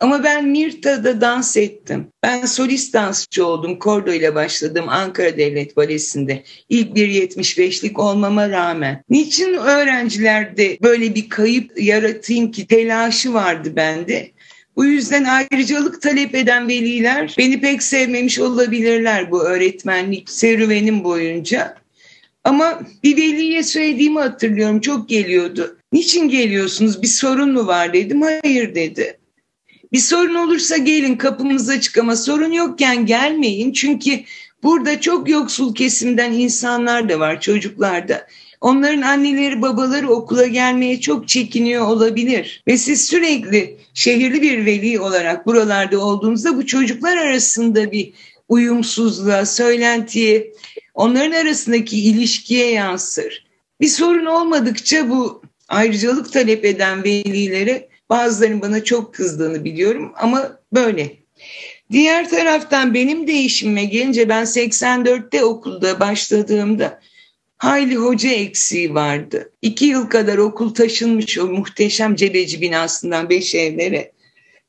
Ama 0.00 0.24
ben 0.24 0.48
Mirta'da 0.48 1.20
dans 1.20 1.56
ettim. 1.56 2.06
Ben 2.22 2.46
solist 2.46 2.94
dansçı 2.94 3.46
oldum. 3.46 3.78
Kordo 3.78 4.12
ile 4.12 4.34
başladım 4.34 4.84
Ankara 4.88 5.36
Devlet 5.36 5.76
Balesi'nde. 5.76 6.42
İlk 6.68 6.96
1.75'lik 6.96 7.98
olmama 7.98 8.50
rağmen. 8.50 9.04
Niçin 9.10 9.54
öğrencilerde 9.54 10.78
böyle 10.82 11.14
bir 11.14 11.28
kayıp 11.28 11.82
yaratayım 11.82 12.50
ki 12.50 12.66
telaşı 12.66 13.34
vardı 13.34 13.72
bende. 13.76 14.30
Bu 14.76 14.84
yüzden 14.84 15.24
ayrıcalık 15.24 16.02
talep 16.02 16.34
eden 16.34 16.68
veliler 16.68 17.34
beni 17.38 17.60
pek 17.60 17.82
sevmemiş 17.82 18.38
olabilirler 18.38 19.30
bu 19.30 19.42
öğretmenlik 19.42 20.30
serüvenim 20.30 21.04
boyunca. 21.04 21.74
Ama 22.44 22.80
bir 23.02 23.16
veliye 23.16 23.62
söylediğimi 23.62 24.18
hatırlıyorum 24.18 24.80
çok 24.80 25.08
geliyordu. 25.08 25.76
Niçin 25.92 26.28
geliyorsunuz 26.28 27.02
bir 27.02 27.08
sorun 27.08 27.52
mu 27.52 27.66
var 27.66 27.92
dedim. 27.92 28.22
Hayır 28.22 28.74
dedi. 28.74 29.19
Bir 29.92 29.98
sorun 29.98 30.34
olursa 30.34 30.76
gelin 30.76 31.16
kapımız 31.16 31.68
açık 31.68 31.98
ama 31.98 32.16
sorun 32.16 32.52
yokken 32.52 33.06
gelmeyin. 33.06 33.72
Çünkü 33.72 34.20
burada 34.62 35.00
çok 35.00 35.28
yoksul 35.28 35.74
kesimden 35.74 36.32
insanlar 36.32 37.08
da 37.08 37.20
var 37.20 37.40
çocuklar 37.40 38.08
da. 38.08 38.26
Onların 38.60 39.02
anneleri 39.02 39.62
babaları 39.62 40.08
okula 40.08 40.46
gelmeye 40.46 41.00
çok 41.00 41.28
çekiniyor 41.28 41.86
olabilir. 41.86 42.62
Ve 42.66 42.76
siz 42.76 43.06
sürekli 43.06 43.76
şehirli 43.94 44.42
bir 44.42 44.66
veli 44.66 45.00
olarak 45.00 45.46
buralarda 45.46 46.04
olduğunuzda 46.04 46.56
bu 46.56 46.66
çocuklar 46.66 47.16
arasında 47.16 47.92
bir 47.92 48.12
uyumsuzluğa, 48.48 49.46
söylentiye, 49.46 50.52
onların 50.94 51.32
arasındaki 51.32 51.98
ilişkiye 52.00 52.70
yansır. 52.70 53.46
Bir 53.80 53.88
sorun 53.88 54.26
olmadıkça 54.26 55.08
bu 55.10 55.42
ayrıcalık 55.68 56.32
talep 56.32 56.64
eden 56.64 57.04
velilere 57.04 57.89
bazılarının 58.10 58.62
bana 58.62 58.84
çok 58.84 59.14
kızdığını 59.14 59.64
biliyorum 59.64 60.12
ama 60.16 60.58
böyle. 60.72 61.20
Diğer 61.92 62.28
taraftan 62.30 62.94
benim 62.94 63.26
değişimime 63.26 63.84
gelince 63.84 64.28
ben 64.28 64.44
84'te 64.44 65.44
okulda 65.44 66.00
başladığımda 66.00 67.00
hayli 67.58 67.96
hoca 67.96 68.30
eksiği 68.30 68.94
vardı. 68.94 69.52
İki 69.62 69.84
yıl 69.84 70.06
kadar 70.06 70.38
okul 70.38 70.74
taşınmış 70.74 71.38
o 71.38 71.46
muhteşem 71.46 72.14
cebeci 72.14 72.60
binasından 72.60 73.30
beş 73.30 73.54
evlere. 73.54 74.12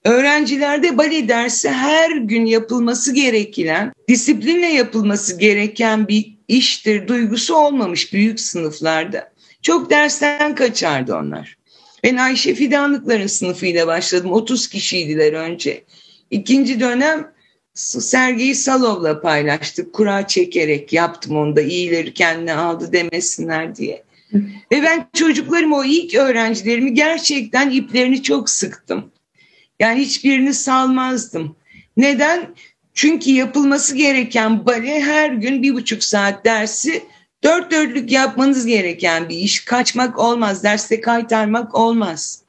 Öğrencilerde 0.06 0.97
bale 0.97 1.27
dersi 1.27 1.69
her 1.69 2.12
gün 2.12 2.45
yapılması 2.45 3.13
gereken, 3.13 3.93
disiplinle 4.10 4.67
yapılması 4.67 5.38
gereken 5.38 6.08
bir 6.08 6.38
iştir 6.47 7.08
duygusu 7.08 7.56
olmamış 7.56 8.13
büyük 8.13 8.39
sınıflarda. 8.39 9.32
Çok 9.62 9.89
dersten 9.89 10.56
kaçardı 10.56 11.15
onlar. 11.15 11.61
Ben 12.03 12.17
Ayşe 12.17 12.55
Fidanlıkların 12.55 13.27
sınıfıyla 13.27 13.87
başladım. 13.87 14.31
30 14.31 14.67
kişiydiler 14.67 15.33
önce. 15.33 15.83
İkinci 16.31 16.79
dönem 16.79 17.31
Sergey 17.73 18.55
Salov'la 18.55 19.21
paylaştık. 19.21 19.93
Kura 19.93 20.27
çekerek 20.27 20.93
yaptım 20.93 21.37
onu 21.37 21.55
da 21.55 21.61
iyileri 21.61 22.13
kendine 22.13 22.53
aldı 22.53 22.93
demesinler 22.93 23.75
diye. 23.75 24.03
Ve 24.71 24.83
ben 24.83 25.07
çocuklarım 25.13 25.73
o 25.73 25.83
ilk 25.83 26.15
öğrencilerimi 26.15 26.93
gerçekten 26.93 27.69
iplerini 27.69 28.23
çok 28.23 28.49
sıktım. 28.49 29.11
Yani 29.79 30.01
hiçbirini 30.01 30.53
salmazdım. 30.53 31.55
Neden? 31.97 32.55
Çünkü 32.93 33.31
yapılması 33.31 33.95
gereken 33.95 34.65
bale 34.65 35.01
her 35.01 35.29
gün 35.29 35.63
bir 35.63 35.73
buçuk 35.73 36.03
saat 36.03 36.45
dersi 36.45 37.03
dört 37.43 37.71
dörtlük 37.71 38.12
yapmanız 38.12 38.65
gereken 38.65 39.30
bir 39.30 39.38
iş. 39.38 39.65
Kaçmak 39.65 40.19
olmaz, 40.19 40.63
derste 40.63 41.01
kaytarmak 41.01 41.75
olmaz. 41.75 42.41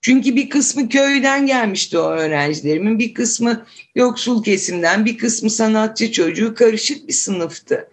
Çünkü 0.00 0.36
bir 0.36 0.50
kısmı 0.50 0.88
köyden 0.88 1.46
gelmişti 1.46 1.98
o 1.98 2.10
öğrencilerimin, 2.10 2.98
bir 2.98 3.14
kısmı 3.14 3.66
yoksul 3.94 4.42
kesimden, 4.42 5.04
bir 5.04 5.18
kısmı 5.18 5.50
sanatçı 5.50 6.12
çocuğu 6.12 6.54
karışık 6.54 7.08
bir 7.08 7.12
sınıftı. 7.12 7.88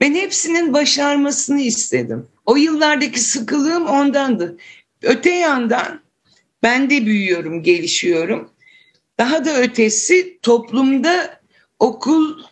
Ben 0.00 0.14
hepsinin 0.14 0.72
başarmasını 0.72 1.60
istedim. 1.60 2.26
O 2.46 2.56
yıllardaki 2.56 3.20
sıkılığım 3.20 3.86
ondandı. 3.86 4.56
Öte 5.02 5.30
yandan 5.30 6.00
ben 6.62 6.90
de 6.90 7.06
büyüyorum, 7.06 7.62
gelişiyorum. 7.62 8.50
Daha 9.18 9.44
da 9.44 9.56
ötesi 9.56 10.38
toplumda 10.42 11.40
okul, 11.78 12.42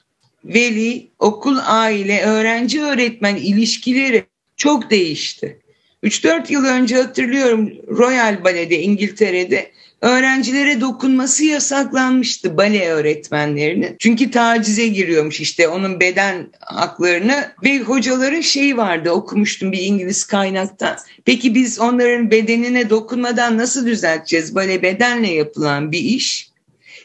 veli, 0.54 1.10
okul, 1.18 1.58
aile, 1.66 2.22
öğrenci, 2.22 2.82
öğretmen 2.82 3.36
ilişkileri 3.36 4.24
çok 4.56 4.90
değişti. 4.90 5.60
3-4 6.04 6.52
yıl 6.52 6.64
önce 6.64 6.96
hatırlıyorum 6.96 7.72
Royal 7.88 8.44
Ballet'de 8.44 8.82
İngiltere'de 8.82 9.70
öğrencilere 10.00 10.80
dokunması 10.80 11.44
yasaklanmıştı 11.44 12.56
bale 12.56 12.88
öğretmenlerinin. 12.88 13.96
Çünkü 13.98 14.30
tacize 14.30 14.86
giriyormuş 14.86 15.40
işte 15.40 15.68
onun 15.68 16.00
beden 16.00 16.48
haklarını 16.60 17.52
ve 17.64 17.78
hocaların 17.78 18.40
şeyi 18.40 18.76
vardı 18.76 19.10
okumuştum 19.10 19.72
bir 19.72 19.82
İngiliz 19.82 20.24
kaynakta. 20.24 20.96
Peki 21.24 21.54
biz 21.54 21.80
onların 21.80 22.30
bedenine 22.30 22.90
dokunmadan 22.90 23.58
nasıl 23.58 23.86
düzelteceğiz? 23.86 24.54
Bale 24.54 24.82
bedenle 24.82 25.28
yapılan 25.30 25.92
bir 25.92 25.98
iş. 26.00 26.50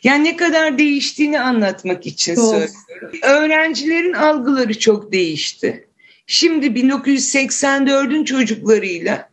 Yani 0.03 0.23
ne 0.23 0.35
kadar 0.35 0.77
değiştiğini 0.77 1.39
anlatmak 1.39 2.05
için 2.05 2.35
çok. 2.35 2.49
söylüyorum. 2.49 3.19
Öğrencilerin 3.23 4.13
algıları 4.13 4.79
çok 4.79 5.11
değişti. 5.11 5.87
Şimdi 6.27 6.65
1984'ün 6.65 8.23
çocuklarıyla 8.23 9.29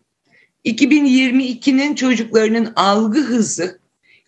2022'nin 0.65 1.95
çocuklarının 1.95 2.73
algı 2.77 3.21
hızı, 3.21 3.81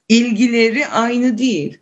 ilgileri 0.08 0.86
aynı 0.86 1.38
değil. 1.38 1.78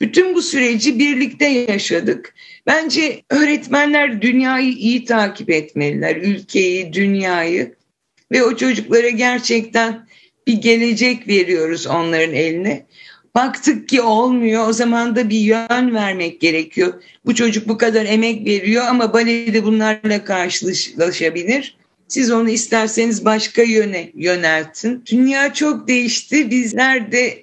Bütün 0.00 0.34
bu 0.34 0.42
süreci 0.42 0.98
birlikte 0.98 1.46
yaşadık. 1.46 2.34
Bence 2.66 3.22
öğretmenler 3.30 4.22
dünyayı 4.22 4.72
iyi 4.72 5.04
takip 5.04 5.50
etmeliler, 5.50 6.16
ülkeyi, 6.16 6.92
dünyayı 6.92 7.74
ve 8.32 8.42
o 8.42 8.56
çocuklara 8.56 9.08
gerçekten 9.08 10.08
bir 10.46 10.52
gelecek 10.52 11.28
veriyoruz 11.28 11.86
onların 11.86 12.34
eline. 12.34 12.86
Baktık 13.38 13.88
ki 13.88 14.02
olmuyor 14.02 14.68
o 14.68 14.72
zaman 14.72 15.16
da 15.16 15.30
bir 15.30 15.38
yön 15.38 15.94
vermek 15.94 16.40
gerekiyor. 16.40 16.92
Bu 17.26 17.34
çocuk 17.34 17.68
bu 17.68 17.78
kadar 17.78 18.04
emek 18.04 18.46
veriyor 18.46 18.84
ama 18.88 19.12
balede 19.12 19.64
bunlarla 19.64 20.24
karşılaşabilir. 20.24 21.76
Siz 22.08 22.30
onu 22.30 22.50
isterseniz 22.50 23.24
başka 23.24 23.62
yöne 23.62 24.10
yöneltin. 24.14 25.02
Dünya 25.10 25.52
çok 25.52 25.88
değişti. 25.88 26.50
Bizler 26.50 27.12
de 27.12 27.38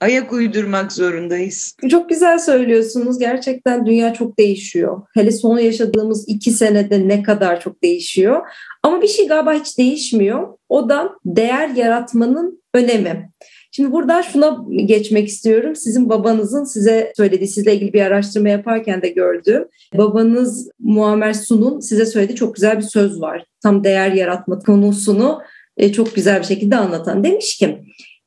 ayak 0.00 0.32
uydurmak 0.32 0.92
zorundayız. 0.92 1.76
Çok 1.90 2.08
güzel 2.08 2.38
söylüyorsunuz. 2.38 3.18
Gerçekten 3.18 3.86
dünya 3.86 4.14
çok 4.14 4.38
değişiyor. 4.38 5.02
Hele 5.14 5.30
son 5.30 5.58
yaşadığımız 5.58 6.28
iki 6.28 6.50
senede 6.50 7.08
ne 7.08 7.22
kadar 7.22 7.60
çok 7.60 7.82
değişiyor. 7.82 8.46
Ama 8.82 9.02
bir 9.02 9.08
şey 9.08 9.28
galiba 9.28 9.52
hiç 9.52 9.78
değişmiyor. 9.78 10.48
O 10.68 10.88
da 10.88 11.12
değer 11.24 11.68
yaratmanın 11.68 12.62
önemi. 12.74 13.30
Şimdi 13.76 13.92
burada 13.92 14.22
şuna 14.22 14.64
geçmek 14.84 15.28
istiyorum. 15.28 15.76
Sizin 15.76 16.08
babanızın 16.08 16.64
size 16.64 17.12
söylediği, 17.16 17.48
sizle 17.48 17.74
ilgili 17.74 17.92
bir 17.92 18.00
araştırma 18.00 18.48
yaparken 18.48 19.02
de 19.02 19.08
gördüğüm 19.08 19.64
babanız 19.94 20.70
Muammer 20.78 21.32
Sun'un 21.32 21.80
size 21.80 22.06
söylediği 22.06 22.36
çok 22.36 22.54
güzel 22.54 22.78
bir 22.78 22.82
söz 22.82 23.20
var. 23.20 23.44
Tam 23.62 23.84
değer 23.84 24.12
yaratma 24.12 24.58
konusunu 24.58 25.40
e, 25.76 25.92
çok 25.92 26.14
güzel 26.14 26.40
bir 26.40 26.46
şekilde 26.46 26.76
anlatan. 26.76 27.24
Demiş 27.24 27.56
ki 27.56 27.78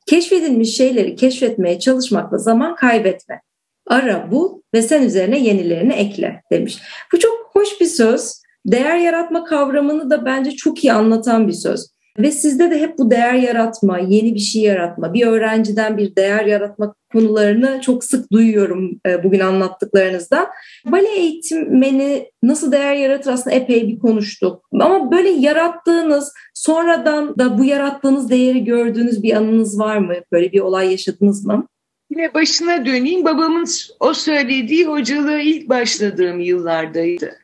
keşfedilmiş 0.06 0.76
şeyleri 0.76 1.16
keşfetmeye 1.16 1.78
çalışmakla 1.78 2.38
zaman 2.38 2.74
kaybetme. 2.74 3.40
Ara 3.86 4.30
bul 4.30 4.60
ve 4.74 4.82
sen 4.82 5.02
üzerine 5.02 5.40
yenilerini 5.40 5.92
ekle 5.92 6.42
demiş. 6.52 6.78
Bu 7.12 7.18
çok 7.18 7.50
hoş 7.52 7.80
bir 7.80 7.86
söz. 7.86 8.42
Değer 8.66 8.96
yaratma 8.96 9.44
kavramını 9.44 10.10
da 10.10 10.24
bence 10.24 10.50
çok 10.50 10.84
iyi 10.84 10.92
anlatan 10.92 11.48
bir 11.48 11.52
söz. 11.52 11.99
Ve 12.18 12.30
sizde 12.30 12.70
de 12.70 12.80
hep 12.80 12.98
bu 12.98 13.10
değer 13.10 13.34
yaratma, 13.34 13.98
yeni 13.98 14.34
bir 14.34 14.40
şey 14.40 14.62
yaratma, 14.62 15.14
bir 15.14 15.26
öğrenciden 15.26 15.98
bir 15.98 16.16
değer 16.16 16.44
yaratma 16.44 16.94
konularını 17.12 17.80
çok 17.80 18.04
sık 18.04 18.32
duyuyorum 18.32 19.00
e, 19.06 19.24
bugün 19.24 19.40
anlattıklarınızda. 19.40 20.50
Bale 20.84 21.08
eğitmeni 21.08 22.30
nasıl 22.42 22.72
değer 22.72 22.94
yaratır 22.94 23.32
aslında 23.32 23.56
epey 23.56 23.88
bir 23.88 23.98
konuştuk. 23.98 24.68
Ama 24.72 25.12
böyle 25.12 25.28
yarattığınız, 25.28 26.32
sonradan 26.54 27.38
da 27.38 27.58
bu 27.58 27.64
yarattığınız 27.64 28.30
değeri 28.30 28.64
gördüğünüz 28.64 29.22
bir 29.22 29.36
anınız 29.36 29.78
var 29.78 29.96
mı? 29.96 30.14
Böyle 30.32 30.52
bir 30.52 30.60
olay 30.60 30.90
yaşadınız 30.90 31.44
mı? 31.46 31.66
Yine 32.10 32.34
başına 32.34 32.86
döneyim. 32.86 33.24
Babamın 33.24 33.66
o 34.00 34.14
söylediği 34.14 34.86
hocalığı 34.86 35.40
ilk 35.40 35.68
başladığım 35.68 36.40
yıllardaydı. 36.40 37.36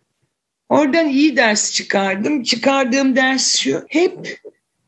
Oradan 0.68 1.08
iyi 1.08 1.36
ders 1.36 1.72
çıkardım. 1.72 2.42
Çıkardığım 2.42 3.16
ders 3.16 3.56
şu. 3.56 3.82
Hep 3.88 4.40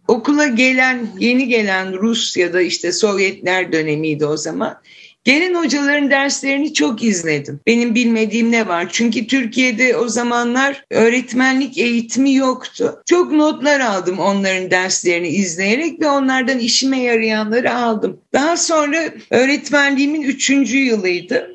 okula 0.08 0.46
gelen, 0.46 1.06
yeni 1.18 1.48
gelen 1.48 1.98
Rus 1.98 2.36
ya 2.36 2.52
da 2.52 2.60
işte 2.60 2.92
Sovyetler 2.92 3.72
dönemiydi 3.72 4.26
o 4.26 4.36
zaman. 4.36 4.80
Gelen 5.24 5.54
hocaların 5.54 6.10
derslerini 6.10 6.74
çok 6.74 7.04
izledim. 7.04 7.60
Benim 7.66 7.94
bilmediğim 7.94 8.52
ne 8.52 8.68
var? 8.68 8.88
Çünkü 8.92 9.26
Türkiye'de 9.26 9.96
o 9.96 10.08
zamanlar 10.08 10.84
öğretmenlik 10.90 11.78
eğitimi 11.78 12.34
yoktu. 12.34 13.02
Çok 13.06 13.32
notlar 13.32 13.80
aldım 13.80 14.18
onların 14.18 14.70
derslerini 14.70 15.28
izleyerek 15.28 16.00
ve 16.00 16.08
onlardan 16.08 16.58
işime 16.58 17.02
yarayanları 17.02 17.74
aldım. 17.74 18.20
Daha 18.32 18.56
sonra 18.56 19.04
öğretmenliğimin 19.30 20.22
üçüncü 20.22 20.78
yılıydı. 20.78 21.50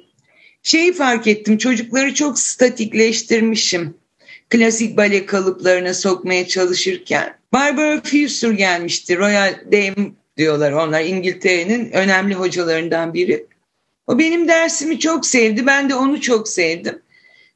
Şeyi 0.63 0.93
fark 0.93 1.27
ettim 1.27 1.57
çocukları 1.57 2.13
çok 2.13 2.39
statikleştirmişim 2.39 4.02
klasik 4.53 4.97
bale 4.97 5.25
kalıplarına 5.25 5.93
sokmaya 5.93 6.47
çalışırken. 6.47 7.37
Barbara 7.53 8.01
Fuster 8.01 8.51
gelmişti. 8.51 9.17
Royal 9.17 9.55
Dame 9.71 10.11
diyorlar 10.37 10.71
onlar 10.71 11.01
İngiltere'nin 11.01 11.91
önemli 11.91 12.33
hocalarından 12.33 13.13
biri. 13.13 13.45
O 14.07 14.19
benim 14.19 14.47
dersimi 14.47 14.99
çok 14.99 15.25
sevdi. 15.25 15.65
Ben 15.65 15.89
de 15.89 15.95
onu 15.95 16.21
çok 16.21 16.47
sevdim. 16.47 17.01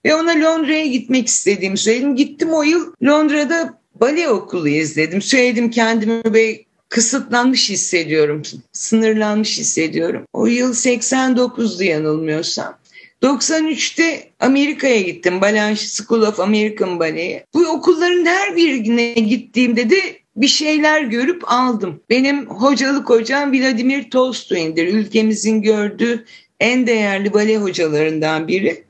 Ve 0.06 0.16
ona 0.16 0.32
Londra'ya 0.32 0.86
gitmek 0.86 1.28
istediğimi 1.28 1.78
söyledim. 1.78 2.16
Gittim 2.16 2.54
o 2.54 2.64
yıl 2.64 2.94
Londra'da 3.04 3.80
bale 3.96 4.30
okulu 4.30 4.70
izledim. 4.70 5.22
Söyledim 5.22 5.72
kendimi 5.72 6.22
ve 6.26 6.66
kısıtlanmış 6.90 7.70
hissediyorum. 7.70 8.42
Sınırlanmış 8.72 9.60
hissediyorum. 9.60 10.26
O 10.34 10.46
yıl 10.48 10.74
89'du 10.74 11.84
yanılmıyorsam. 11.84 12.78
93'te 13.22 14.30
Amerika'ya 14.40 15.02
gittim. 15.02 15.42
Balanche 15.42 15.88
School 15.88 16.22
of 16.22 16.40
American 16.40 17.00
Ballet'e. 17.00 17.46
Bu 17.54 17.68
okulların 17.68 18.26
her 18.26 18.56
birine 18.56 19.14
gittiğimde 19.14 19.90
de 19.90 20.00
bir 20.36 20.48
şeyler 20.48 21.02
görüp 21.02 21.52
aldım. 21.52 22.02
Benim 22.10 22.46
hocalık 22.50 23.10
hocam 23.10 23.54
Vladimir 23.54 24.10
Tolstoy'indir. 24.10 24.88
Ülkemizin 24.88 25.62
gördüğü 25.62 26.26
en 26.60 26.88
değerli 26.88 27.34
bale 27.34 27.58
hocalarından 27.58 28.48
biri. 28.48 28.84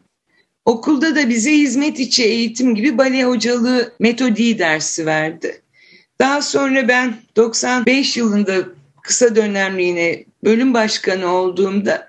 Okulda 0.65 1.15
da 1.15 1.29
bize 1.29 1.51
hizmet 1.51 1.99
içi 1.99 2.23
eğitim 2.23 2.75
gibi 2.75 2.97
bale 2.97 3.23
hocalığı 3.23 3.93
metodiği 3.99 4.59
dersi 4.59 5.05
verdi. 5.05 5.61
Daha 6.19 6.41
sonra 6.41 6.87
ben 6.87 7.13
95 7.35 8.17
yılında 8.17 8.53
kısa 9.01 9.35
dönemliğine 9.35 10.23
bölüm 10.43 10.73
başkanı 10.73 11.33
olduğumda 11.33 12.07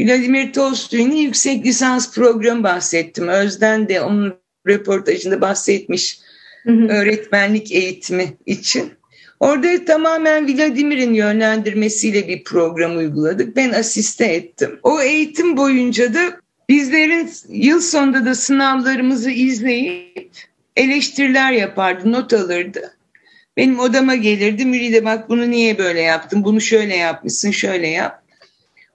Vladimir 0.00 0.52
Tolstoy'un 0.52 1.10
yüksek 1.10 1.66
lisans 1.66 2.14
programı 2.14 2.62
bahsettim. 2.62 3.28
Özden 3.28 3.88
de 3.88 4.00
onun 4.00 4.34
röportajında 4.66 5.40
bahsetmiş 5.40 6.18
hı 6.62 6.72
hı. 6.72 6.88
öğretmenlik 6.88 7.72
eğitimi 7.72 8.36
için. 8.46 8.92
Orada 9.40 9.84
tamamen 9.84 10.48
Vladimir'in 10.48 11.14
yönlendirmesiyle 11.14 12.28
bir 12.28 12.44
program 12.44 12.96
uyguladık. 12.96 13.56
Ben 13.56 13.70
asiste 13.70 14.24
ettim. 14.24 14.78
O 14.82 15.02
eğitim 15.02 15.56
boyunca 15.56 16.14
da 16.14 16.20
bizlerin 16.68 17.30
yıl 17.48 17.80
sonunda 17.80 18.24
da 18.24 18.34
sınavlarımızı 18.34 19.30
izleyip 19.30 20.30
eleştiriler 20.76 21.52
yapardı, 21.52 22.12
not 22.12 22.32
alırdı. 22.32 22.96
Benim 23.56 23.78
odama 23.78 24.14
gelirdi, 24.14 24.64
Müride 24.64 25.04
bak 25.04 25.28
bunu 25.28 25.50
niye 25.50 25.78
böyle 25.78 26.00
yaptın, 26.00 26.44
bunu 26.44 26.60
şöyle 26.60 26.96
yapmışsın, 26.96 27.50
şöyle 27.50 27.88
yap. 27.88 28.22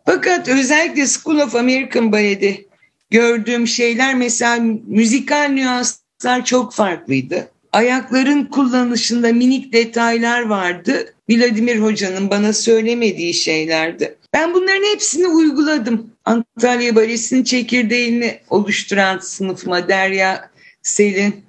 Fakat 0.06 0.48
özellikle 0.50 1.08
School 1.08 1.40
of 1.40 1.56
American 1.56 2.12
Ballet'de 2.12 2.66
gördüğüm 3.10 3.68
şeyler 3.68 4.16
mesela 4.16 4.60
müzikal 4.88 5.48
nüanslar 5.50 6.46
çok 6.46 6.74
farklıydı. 6.74 7.52
Ayakların 7.72 8.46
kullanışında 8.46 9.34
minik 9.34 9.74
detaylar 9.74 10.42
vardı. 10.42 11.14
Vladimir 11.30 11.80
Hoca'nın 11.80 12.30
bana 12.30 12.54
söylemediği 12.54 13.34
şeylerdi. 13.34 14.16
Ben 14.34 14.54
bunların 14.54 14.94
hepsini 14.94 15.28
uyguladım. 15.28 16.12
Antalya 16.26 16.96
Balesi'nin 16.96 17.44
çekirdeğini 17.44 18.40
oluşturan 18.50 19.20
sınıfıma 19.20 19.88
Derya, 19.88 20.50
Selin, 20.82 21.46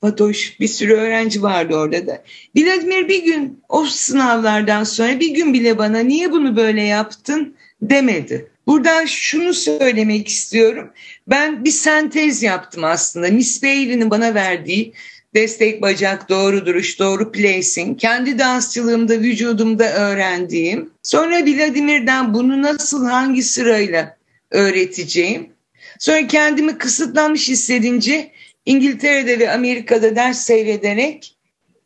Fatoş 0.00 0.60
bir 0.60 0.68
sürü 0.68 0.94
öğrenci 0.94 1.42
vardı 1.42 1.76
orada 1.76 2.06
da. 2.06 2.22
Vladimir 2.56 3.08
bir 3.08 3.24
gün 3.24 3.62
o 3.68 3.84
sınavlardan 3.84 4.84
sonra 4.84 5.20
bir 5.20 5.34
gün 5.34 5.54
bile 5.54 5.78
bana 5.78 5.98
niye 5.98 6.32
bunu 6.32 6.56
böyle 6.56 6.82
yaptın 6.82 7.54
demedi. 7.82 8.50
Buradan 8.66 9.04
şunu 9.04 9.54
söylemek 9.54 10.28
istiyorum. 10.28 10.90
Ben 11.26 11.64
bir 11.64 11.70
sentez 11.70 12.42
yaptım 12.42 12.84
aslında. 12.84 13.28
Miss 13.28 13.62
Bailey'nin 13.62 14.10
bana 14.10 14.34
verdiği 14.34 14.92
destek 15.34 15.82
bacak, 15.82 16.28
doğru 16.28 16.66
duruş, 16.66 16.98
doğru 16.98 17.32
placing, 17.32 18.00
kendi 18.00 18.38
dansçılığımda, 18.38 19.20
vücudumda 19.20 19.92
öğrendiğim. 19.92 20.90
Sonra 21.02 21.46
Vladimir'den 21.46 22.34
bunu 22.34 22.62
nasıl, 22.62 23.06
hangi 23.06 23.42
sırayla 23.42 24.16
öğreteceğim. 24.50 25.52
Sonra 25.98 26.26
kendimi 26.26 26.78
kısıtlanmış 26.78 27.48
hissedince 27.48 28.30
İngiltere'de 28.66 29.38
ve 29.38 29.52
Amerika'da 29.52 30.16
ders 30.16 30.40
seyrederek 30.40 31.36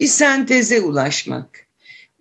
bir 0.00 0.06
senteze 0.06 0.80
ulaşmak. 0.80 1.66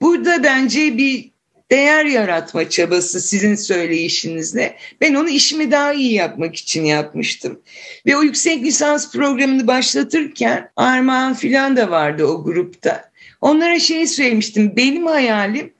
Burada 0.01 0.43
bence 0.43 0.97
bir 0.97 1.30
değer 1.71 2.05
yaratma 2.05 2.69
çabası 2.69 3.21
sizin 3.21 3.55
söyleyişinizle. 3.55 4.77
Ben 5.01 5.13
onu 5.13 5.29
işimi 5.29 5.71
daha 5.71 5.93
iyi 5.93 6.13
yapmak 6.13 6.55
için 6.55 6.85
yapmıştım. 6.85 7.61
Ve 8.05 8.17
o 8.17 8.23
yüksek 8.23 8.63
lisans 8.63 9.11
programını 9.11 9.67
başlatırken 9.67 10.69
Armağan 10.75 11.33
filan 11.33 11.77
da 11.77 11.91
vardı 11.91 12.25
o 12.25 12.43
grupta. 12.43 13.11
Onlara 13.41 13.79
şey 13.79 14.07
söylemiştim. 14.07 14.73
Benim 14.75 15.05
hayalim 15.05 15.73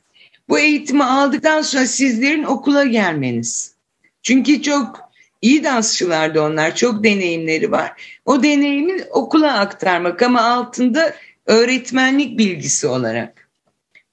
bu 0.49 0.59
eğitimi 0.59 1.03
aldıktan 1.03 1.61
sonra 1.61 1.85
sizlerin 1.85 2.43
okula 2.43 2.85
gelmeniz. 2.85 3.75
Çünkü 4.23 4.61
çok 4.61 4.99
iyi 5.41 5.63
dansçılardı 5.63 6.41
onlar. 6.41 6.75
Çok 6.75 7.03
deneyimleri 7.03 7.71
var. 7.71 8.19
O 8.25 8.43
deneyimi 8.43 9.03
okula 9.11 9.59
aktarmak 9.59 10.21
ama 10.21 10.41
altında 10.41 11.15
öğretmenlik 11.45 12.37
bilgisi 12.37 12.87
olarak. 12.87 13.40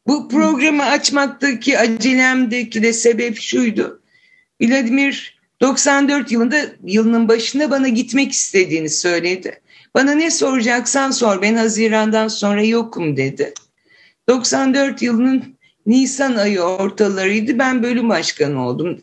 Bu 0.08 0.28
programı 0.28 0.84
açmaktaki 0.84 1.78
acelemdeki 1.78 2.82
de 2.82 2.92
sebep 2.92 3.40
şuydu. 3.40 4.02
Vladimir 4.60 5.38
94 5.60 6.32
yılında 6.32 6.56
yılının 6.84 7.28
başında 7.28 7.70
bana 7.70 7.88
gitmek 7.88 8.32
istediğini 8.32 8.88
söyledi. 8.88 9.60
Bana 9.94 10.12
ne 10.12 10.30
soracaksan 10.30 11.10
sor 11.10 11.42
ben 11.42 11.54
Haziran'dan 11.54 12.28
sonra 12.28 12.62
yokum 12.62 13.16
dedi. 13.16 13.54
94 14.28 15.02
yılının 15.02 15.56
Nisan 15.86 16.36
ayı 16.36 16.60
ortalarıydı 16.60 17.58
ben 17.58 17.82
bölüm 17.82 18.08
başkanı 18.08 18.66
oldum. 18.66 19.00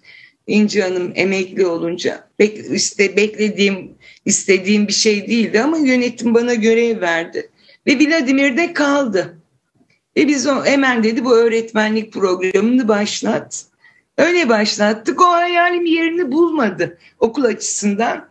İnci 0.48 0.82
Hanım 0.82 1.12
emekli 1.16 1.66
olunca 1.66 2.28
bek, 2.40 2.60
işte 2.74 3.18
beklediğim 3.18 3.92
istediğim 4.26 4.88
bir 4.88 4.94
şey 4.94 5.28
değildi 5.28 5.62
ama 5.62 5.78
yönetim 5.78 6.34
bana 6.34 6.54
görev 6.54 7.02
verdi. 7.02 7.50
Ve 7.88 8.00
Vladimir'de 8.00 8.74
kaldı. 8.74 9.38
Ve 10.18 10.28
biz 10.28 10.48
o 10.48 10.66
hemen 10.66 11.04
dedi 11.04 11.26
bu 11.26 11.36
öğretmenlik 11.36 12.14
programını 12.14 12.88
başlat. 12.88 13.66
Öyle 14.18 14.50
başlattık. 14.50 15.22
O 15.22 15.26
hayalim 15.26 15.86
yerini 15.86 16.32
bulmadı 16.32 16.98
okul 17.20 17.44
açısından. 17.44 18.30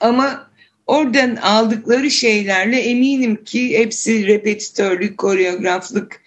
Ama 0.00 0.50
oradan 0.86 1.36
aldıkları 1.36 2.10
şeylerle 2.10 2.80
eminim 2.80 3.44
ki 3.44 3.78
hepsi 3.78 4.26
repetitörlük, 4.26 5.18
koreograflık 5.18 6.20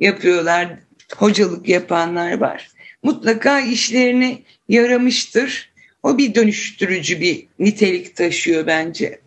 yapıyorlar. 0.00 0.68
Hocalık 1.16 1.68
yapanlar 1.68 2.38
var. 2.38 2.68
Mutlaka 3.02 3.60
işlerine 3.60 4.38
yaramıştır. 4.68 5.74
O 6.02 6.18
bir 6.18 6.34
dönüştürücü 6.34 7.20
bir 7.20 7.46
nitelik 7.58 8.16
taşıyor 8.16 8.66
bence. 8.66 9.20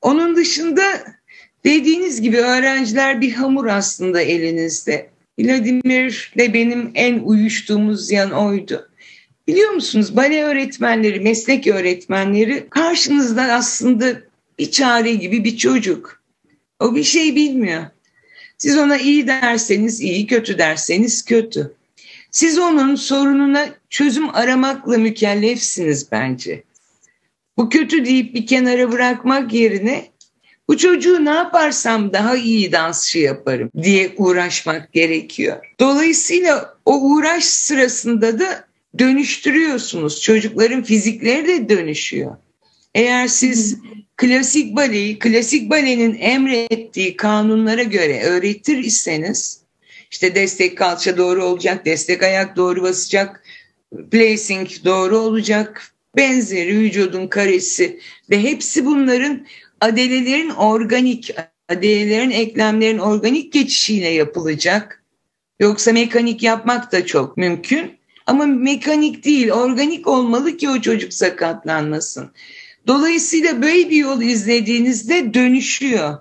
Onun 0.00 0.36
dışında 0.36 0.82
Dediğiniz 1.64 2.20
gibi 2.20 2.38
öğrenciler 2.38 3.20
bir 3.20 3.32
hamur 3.32 3.66
aslında 3.66 4.20
elinizde. 4.20 5.10
Vladimir 5.38 6.32
de 6.38 6.54
benim 6.54 6.90
en 6.94 7.18
uyuştuğumuz 7.18 8.10
yan 8.10 8.30
oydu. 8.30 8.88
Biliyor 9.48 9.70
musunuz 9.70 10.16
bale 10.16 10.42
öğretmenleri, 10.42 11.20
meslek 11.20 11.66
öğretmenleri 11.66 12.66
karşınızda 12.70 13.42
aslında 13.42 14.20
bir 14.58 14.70
çare 14.70 15.14
gibi 15.14 15.44
bir 15.44 15.56
çocuk. 15.56 16.22
O 16.80 16.94
bir 16.94 17.04
şey 17.04 17.36
bilmiyor. 17.36 17.82
Siz 18.58 18.76
ona 18.76 18.98
iyi 18.98 19.26
derseniz 19.26 20.00
iyi, 20.00 20.26
kötü 20.26 20.58
derseniz 20.58 21.24
kötü. 21.24 21.74
Siz 22.30 22.58
onun 22.58 22.94
sorununa 22.94 23.68
çözüm 23.90 24.34
aramakla 24.34 24.98
mükellefsiniz 24.98 26.12
bence. 26.12 26.62
Bu 27.56 27.68
kötü 27.68 28.04
deyip 28.04 28.34
bir 28.34 28.46
kenara 28.46 28.92
bırakmak 28.92 29.52
yerine 29.52 30.11
bu 30.68 30.76
çocuğu 30.76 31.24
ne 31.24 31.30
yaparsam 31.30 32.12
daha 32.12 32.36
iyi 32.36 32.72
dansçı 32.72 33.18
yaparım 33.18 33.70
diye 33.82 34.12
uğraşmak 34.16 34.92
gerekiyor. 34.92 35.56
Dolayısıyla 35.80 36.74
o 36.84 37.00
uğraş 37.00 37.44
sırasında 37.44 38.38
da 38.38 38.64
dönüştürüyorsunuz. 38.98 40.22
Çocukların 40.22 40.82
fizikleri 40.82 41.48
de 41.48 41.68
dönüşüyor. 41.68 42.36
Eğer 42.94 43.26
siz 43.26 43.78
klasik 44.16 44.76
baleyi, 44.76 45.18
klasik 45.18 45.70
balenin 45.70 46.18
emrettiği 46.20 47.16
kanunlara 47.16 47.82
göre 47.82 48.22
öğretir 48.22 48.78
iseniz, 48.78 49.60
işte 50.10 50.34
destek 50.34 50.78
kalça 50.78 51.16
doğru 51.16 51.44
olacak, 51.44 51.86
destek 51.86 52.22
ayak 52.22 52.56
doğru 52.56 52.82
basacak, 52.82 53.42
placing 54.10 54.68
doğru 54.84 55.18
olacak, 55.18 55.92
benzeri 56.16 56.78
vücudun 56.78 57.26
karesi 57.26 58.00
ve 58.30 58.42
hepsi 58.42 58.84
bunların 58.84 59.46
adelelerin 59.82 60.50
organik, 60.50 61.34
adelelerin 61.68 62.30
eklemlerin 62.30 62.98
organik 62.98 63.52
geçişiyle 63.52 64.08
yapılacak. 64.08 65.04
Yoksa 65.60 65.92
mekanik 65.92 66.42
yapmak 66.42 66.92
da 66.92 67.06
çok 67.06 67.36
mümkün. 67.36 67.98
Ama 68.26 68.46
mekanik 68.46 69.24
değil, 69.24 69.50
organik 69.50 70.06
olmalı 70.06 70.56
ki 70.56 70.68
o 70.68 70.80
çocuk 70.80 71.12
sakatlanmasın. 71.12 72.30
Dolayısıyla 72.86 73.62
böyle 73.62 73.90
bir 73.90 73.96
yol 73.96 74.22
izlediğinizde 74.22 75.34
dönüşüyor. 75.34 76.18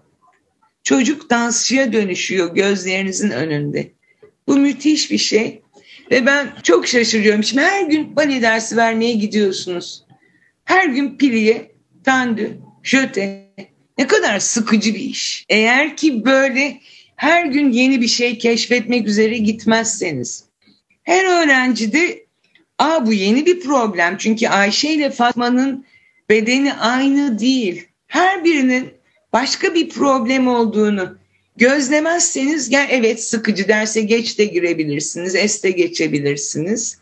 Çocuk 0.83 1.29
dansçıya 1.29 1.93
dönüşüyor 1.93 2.55
gözlerinizin 2.55 3.29
önünde. 3.29 3.91
Bu 4.47 4.57
müthiş 4.57 5.11
bir 5.11 5.17
şey. 5.17 5.61
Ve 6.11 6.25
ben 6.25 6.53
çok 6.63 6.87
şaşırıyorum. 6.87 7.43
Şimdi 7.43 7.61
her 7.61 7.85
gün 7.85 8.15
bale 8.15 8.41
dersi 8.41 8.77
vermeye 8.77 9.13
gidiyorsunuz. 9.13 10.03
Her 10.65 10.85
gün 10.85 11.17
piliye, 11.17 11.71
tandü, 12.03 12.57
jöte, 12.83 13.47
ne 13.97 14.07
kadar 14.07 14.39
sıkıcı 14.39 14.93
bir 14.93 14.99
iş. 14.99 15.45
Eğer 15.49 15.97
ki 15.97 16.25
böyle 16.25 16.79
her 17.15 17.45
gün 17.45 17.71
yeni 17.71 18.01
bir 18.01 18.07
şey 18.07 18.37
keşfetmek 18.37 19.07
üzere 19.07 19.37
gitmezseniz. 19.37 20.43
Her 21.03 21.43
öğrenci 21.43 21.93
de 21.93 22.25
Aa, 22.81 23.05
bu 23.05 23.13
yeni 23.13 23.45
bir 23.45 23.59
problem. 23.59 24.17
Çünkü 24.17 24.47
Ayşe 24.47 24.89
ile 24.89 25.09
Fatma'nın 25.09 25.85
bedeni 26.29 26.73
aynı 26.73 27.39
değil. 27.39 27.87
Her 28.07 28.43
birinin 28.43 28.93
başka 29.33 29.75
bir 29.75 29.89
problem 29.89 30.47
olduğunu 30.47 31.17
gözlemezseniz 31.57 32.69
gel 32.69 32.87
evet 32.91 33.23
sıkıcı 33.23 33.67
derse 33.67 34.01
geç 34.01 34.39
de 34.39 34.45
girebilirsiniz, 34.45 35.35
es 35.35 35.63
de 35.63 35.71
geçebilirsiniz. 35.71 36.97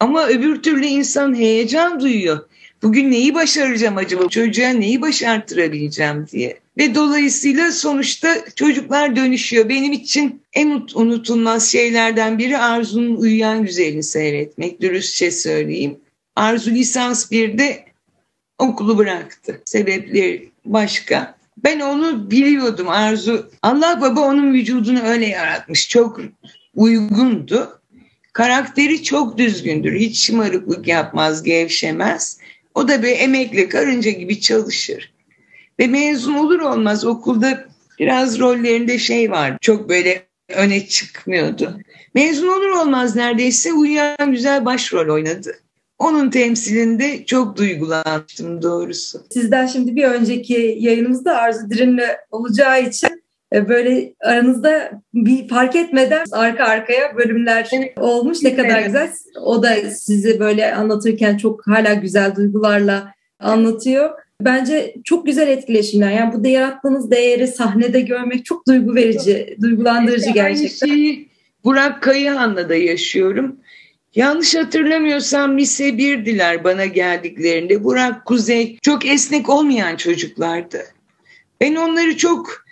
Ama 0.00 0.26
öbür 0.26 0.62
türlü 0.62 0.86
insan 0.86 1.34
heyecan 1.34 2.00
duyuyor 2.00 2.48
bugün 2.82 3.10
neyi 3.10 3.34
başaracağım 3.34 3.96
acaba 3.96 4.28
çocuğa 4.28 4.68
neyi 4.68 5.00
başartırabileceğim 5.00 6.26
diye. 6.32 6.58
Ve 6.78 6.94
dolayısıyla 6.94 7.72
sonuçta 7.72 8.36
çocuklar 8.56 9.16
dönüşüyor. 9.16 9.68
Benim 9.68 9.92
için 9.92 10.42
en 10.52 10.82
unutulmaz 10.94 11.72
şeylerden 11.72 12.38
biri 12.38 12.58
Arzu'nun 12.58 13.16
Uyuyan 13.16 13.64
Güzelini 13.64 14.02
seyretmek. 14.02 14.80
Dürüstçe 14.80 15.30
söyleyeyim. 15.30 15.96
Arzu 16.36 16.70
lisans 16.70 17.32
1'de 17.32 17.84
okulu 18.58 18.98
bıraktı. 18.98 19.62
Sebepleri 19.64 20.48
başka. 20.64 21.36
Ben 21.64 21.80
onu 21.80 22.30
biliyordum 22.30 22.88
Arzu. 22.88 23.50
Allah 23.62 23.98
baba 24.00 24.20
onun 24.20 24.52
vücudunu 24.52 25.02
öyle 25.02 25.26
yaratmış. 25.26 25.88
Çok 25.88 26.20
uygundu. 26.74 27.80
Karakteri 28.32 29.02
çok 29.02 29.38
düzgündür. 29.38 29.94
Hiç 29.94 30.18
şımarıklık 30.18 30.86
yapmaz, 30.86 31.42
gevşemez. 31.42 32.38
O 32.76 32.88
da 32.88 33.02
bir 33.02 33.18
emekli 33.18 33.68
karınca 33.68 34.10
gibi 34.10 34.40
çalışır. 34.40 35.12
Ve 35.78 35.86
mezun 35.86 36.34
olur 36.34 36.60
olmaz 36.60 37.04
okulda 37.04 37.64
biraz 37.98 38.38
rollerinde 38.38 38.98
şey 38.98 39.30
var. 39.30 39.56
Çok 39.60 39.88
böyle 39.88 40.26
öne 40.48 40.86
çıkmıyordu. 40.86 41.80
Mezun 42.14 42.48
olur 42.48 42.70
olmaz 42.70 43.16
neredeyse 43.16 43.72
uyuyan 43.72 44.32
güzel 44.32 44.64
başrol 44.64 45.14
oynadı. 45.14 45.52
Onun 45.98 46.30
temsilinde 46.30 47.24
çok 47.24 47.56
duygulanmıştım 47.56 48.62
doğrusu. 48.62 49.22
Sizden 49.30 49.66
şimdi 49.66 49.96
bir 49.96 50.04
önceki 50.04 50.76
yayınımızda 50.80 51.36
Arzu 51.36 51.70
Dirim'le 51.70 52.08
olacağı 52.30 52.82
için 52.82 53.15
böyle 53.52 54.14
aranızda 54.20 54.90
bir 55.14 55.48
fark 55.48 55.76
etmeden 55.76 56.24
arka 56.32 56.64
arkaya 56.64 57.16
bölümler 57.16 57.70
olmuş. 58.00 58.42
Ne 58.42 58.56
kadar 58.56 58.82
güzel. 58.82 59.10
O 59.40 59.62
da 59.62 59.74
sizi 59.90 60.40
böyle 60.40 60.74
anlatırken 60.74 61.36
çok 61.36 61.66
hala 61.66 61.94
güzel 61.94 62.36
duygularla 62.36 63.12
anlatıyor. 63.40 64.10
Bence 64.40 64.94
çok 65.04 65.26
güzel 65.26 65.48
etkileşimler. 65.48 66.12
Yani 66.12 66.32
bu 66.32 66.44
da 66.44 66.48
yarattığınız 66.48 67.10
değeri 67.10 67.46
sahnede 67.46 68.00
görmek 68.00 68.44
çok 68.44 68.68
duygu 68.68 68.94
verici, 68.94 69.56
duygulandırıcı 69.62 70.30
gerçekten. 70.30 70.88
Aynı 70.88 70.96
şeyi 70.96 71.28
Burak 71.64 72.02
Kayıhan'la 72.02 72.68
da 72.68 72.74
yaşıyorum. 72.74 73.56
Yanlış 74.14 74.54
hatırlamıyorsam 74.54 75.58
lise 75.58 75.88
1'diler 75.88 76.64
bana 76.64 76.84
geldiklerinde. 76.84 77.84
Burak 77.84 78.24
Kuzey 78.24 78.78
çok 78.82 79.06
esnek 79.06 79.48
olmayan 79.48 79.96
çocuklardı. 79.96 80.78
Ben 81.60 81.74
onları 81.74 82.16
çok 82.16 82.65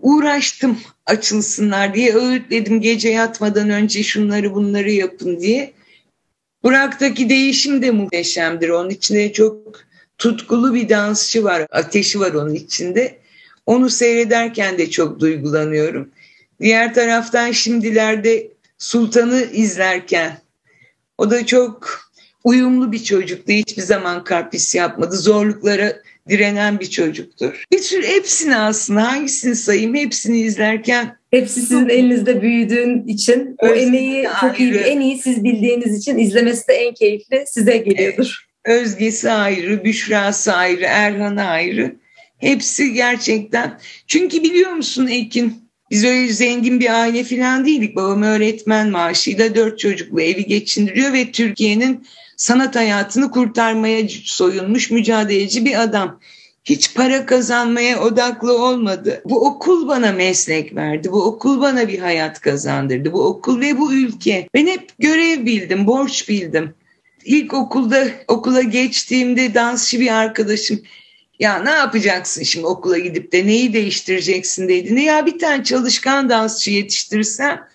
uğraştım 0.00 0.78
açılsınlar 1.06 1.94
diye 1.94 2.14
öğütledim 2.14 2.80
gece 2.80 3.08
yatmadan 3.08 3.70
önce 3.70 4.02
şunları 4.02 4.54
bunları 4.54 4.90
yapın 4.90 5.40
diye. 5.40 5.72
Burak'taki 6.62 7.28
değişim 7.28 7.82
de 7.82 7.90
muhteşemdir. 7.90 8.68
Onun 8.68 8.90
içinde 8.90 9.32
çok 9.32 9.80
tutkulu 10.18 10.74
bir 10.74 10.88
dansçı 10.88 11.44
var, 11.44 11.66
ateşi 11.70 12.20
var 12.20 12.32
onun 12.32 12.54
içinde. 12.54 13.18
Onu 13.66 13.90
seyrederken 13.90 14.78
de 14.78 14.90
çok 14.90 15.20
duygulanıyorum. 15.20 16.10
Diğer 16.60 16.94
taraftan 16.94 17.52
şimdilerde 17.52 18.48
Sultan'ı 18.78 19.42
izlerken 19.52 20.38
o 21.18 21.30
da 21.30 21.46
çok 21.46 22.00
uyumlu 22.44 22.92
bir 22.92 23.04
çocuktu. 23.04 23.52
Hiçbir 23.52 23.82
zaman 23.82 24.24
kapris 24.24 24.74
yapmadı. 24.74 25.16
Zorluklara 25.16 26.02
direnen 26.28 26.80
bir 26.80 26.90
çocuktur. 26.90 27.64
Bir 27.72 27.78
sürü 27.78 28.06
hepsini 28.06 28.56
aslında 28.56 29.12
hangisini 29.12 29.56
sayayım 29.56 29.94
hepsini 29.94 30.40
izlerken 30.40 31.18
Hepsi 31.30 31.60
sizin 31.60 31.88
elinizde 31.88 32.42
büyüdüğün 32.42 33.06
için 33.06 33.56
o 33.58 33.66
emeği 33.66 34.28
çok 34.40 34.60
iyi, 34.60 34.74
en 34.74 35.00
iyi 35.00 35.18
siz 35.18 35.44
bildiğiniz 35.44 35.98
için 35.98 36.18
izlemesi 36.18 36.68
de 36.68 36.72
en 36.72 36.94
keyifli 36.94 37.44
size 37.46 37.76
geliyordur. 37.76 38.48
Özgesi 38.64 39.30
ayrı, 39.30 39.84
Büşra'sı 39.84 40.52
ayrı, 40.52 40.84
Erhan 40.84 41.36
ayrı. 41.36 41.96
Hepsi 42.38 42.92
gerçekten. 42.92 43.78
Çünkü 44.06 44.42
biliyor 44.42 44.72
musun 44.72 45.06
Ekin 45.06 45.68
biz 45.90 46.04
öyle 46.04 46.32
zengin 46.32 46.80
bir 46.80 47.00
aile 47.02 47.24
falan 47.24 47.66
değildik. 47.66 47.96
Babam 47.96 48.22
öğretmen 48.22 48.90
maaşıyla 48.90 49.54
dört 49.54 49.78
çocuklu 49.78 50.20
evi 50.20 50.46
geçindiriyor 50.46 51.12
ve 51.12 51.32
Türkiye'nin 51.32 52.06
sanat 52.38 52.76
hayatını 52.76 53.30
kurtarmaya 53.30 54.08
soyunmuş 54.24 54.90
mücadeleci 54.90 55.64
bir 55.64 55.82
adam. 55.82 56.20
Hiç 56.64 56.94
para 56.94 57.26
kazanmaya 57.26 58.00
odaklı 58.00 58.62
olmadı. 58.64 59.22
Bu 59.24 59.46
okul 59.46 59.88
bana 59.88 60.12
meslek 60.12 60.74
verdi. 60.74 61.12
Bu 61.12 61.24
okul 61.24 61.60
bana 61.60 61.88
bir 61.88 61.98
hayat 61.98 62.40
kazandırdı. 62.40 63.12
Bu 63.12 63.24
okul 63.26 63.60
ve 63.60 63.78
bu 63.78 63.92
ülke. 63.92 64.48
Ben 64.54 64.66
hep 64.66 64.92
görev 64.98 65.46
bildim, 65.46 65.86
borç 65.86 66.28
bildim. 66.28 66.74
İlk 67.24 67.54
okulda 67.54 68.08
okula 68.28 68.62
geçtiğimde 68.62 69.54
dansçı 69.54 70.00
bir 70.00 70.14
arkadaşım 70.14 70.80
ya 71.38 71.58
ne 71.58 71.70
yapacaksın 71.70 72.42
şimdi 72.42 72.66
okula 72.66 72.98
gidip 72.98 73.32
de 73.32 73.46
neyi 73.46 73.72
değiştireceksin 73.72 74.68
dedi. 74.68 74.94
Ne 74.94 75.04
ya 75.04 75.26
bir 75.26 75.38
tane 75.38 75.64
çalışkan 75.64 76.28
dansçı 76.28 76.70
yetiştirsem 76.70 77.68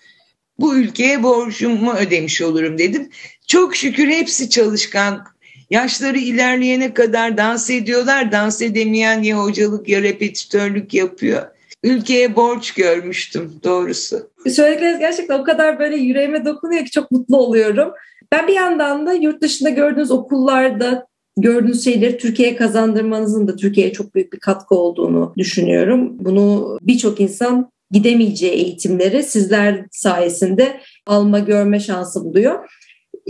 bu 0.58 0.76
ülkeye 0.76 1.22
borcumu 1.22 1.94
ödemiş 1.94 2.42
olurum 2.42 2.78
dedim. 2.78 3.08
Çok 3.46 3.76
şükür 3.76 4.08
hepsi 4.08 4.50
çalışkan. 4.50 5.24
Yaşları 5.70 6.18
ilerleyene 6.18 6.94
kadar 6.94 7.36
dans 7.36 7.70
ediyorlar. 7.70 8.32
Dans 8.32 8.62
edemeyen 8.62 9.22
ya 9.22 9.38
hocalık 9.38 9.88
ya 9.88 10.02
repetitörlük 10.02 10.94
yapıyor. 10.94 11.42
Ülkeye 11.82 12.36
borç 12.36 12.74
görmüştüm 12.74 13.52
doğrusu. 13.64 14.30
Söyledikleriniz 14.50 14.98
gerçekten 14.98 15.38
o 15.38 15.44
kadar 15.44 15.78
böyle 15.78 15.96
yüreğime 15.96 16.44
dokunuyor 16.44 16.84
ki 16.84 16.90
çok 16.90 17.10
mutlu 17.10 17.36
oluyorum. 17.36 17.92
Ben 18.32 18.48
bir 18.48 18.52
yandan 18.52 19.06
da 19.06 19.12
yurt 19.12 19.42
dışında 19.42 19.70
gördüğünüz 19.70 20.10
okullarda 20.10 21.06
gördüğünüz 21.36 21.84
şeyleri 21.84 22.18
Türkiye'ye 22.18 22.56
kazandırmanızın 22.56 23.48
da 23.48 23.56
Türkiye'ye 23.56 23.92
çok 23.92 24.14
büyük 24.14 24.32
bir 24.32 24.38
katkı 24.38 24.74
olduğunu 24.74 25.32
düşünüyorum. 25.36 26.16
Bunu 26.18 26.78
birçok 26.82 27.20
insan 27.20 27.70
gidemeyeceği 27.94 28.52
eğitimleri 28.52 29.22
sizler 29.22 29.86
sayesinde 29.90 30.80
alma 31.06 31.38
görme 31.38 31.80
şansı 31.80 32.24
buluyor. 32.24 32.70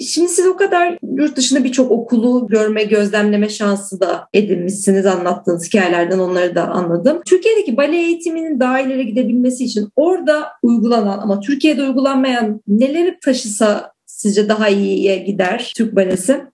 Şimdi 0.01 0.29
siz 0.29 0.47
o 0.47 0.57
kadar 0.57 0.99
yurt 1.17 1.37
dışında 1.37 1.65
birçok 1.65 1.91
okulu 1.91 2.47
görme, 2.47 2.85
gözlemleme 2.85 3.49
şansı 3.49 4.01
da 4.01 4.29
edinmişsiniz 4.35 5.07
anlattığınız 5.07 5.67
hikayelerden 5.67 6.19
onları 6.19 6.55
da 6.55 6.69
anladım. 6.69 7.21
Türkiye'deki 7.27 7.77
bale 7.77 7.97
eğitiminin 7.97 8.61
daha 8.61 8.81
ileri 8.81 9.07
gidebilmesi 9.07 9.65
için 9.65 9.89
orada 9.97 10.47
uygulanan 10.63 11.19
ama 11.19 11.41
Türkiye'de 11.41 11.83
uygulanmayan 11.83 12.61
neleri 12.69 13.19
taşısa 13.25 13.93
sizce 14.07 14.49
daha 14.49 14.69
iyiye 14.69 15.17
gider 15.17 15.73
Türk 15.77 15.97
balesi? 15.97 16.54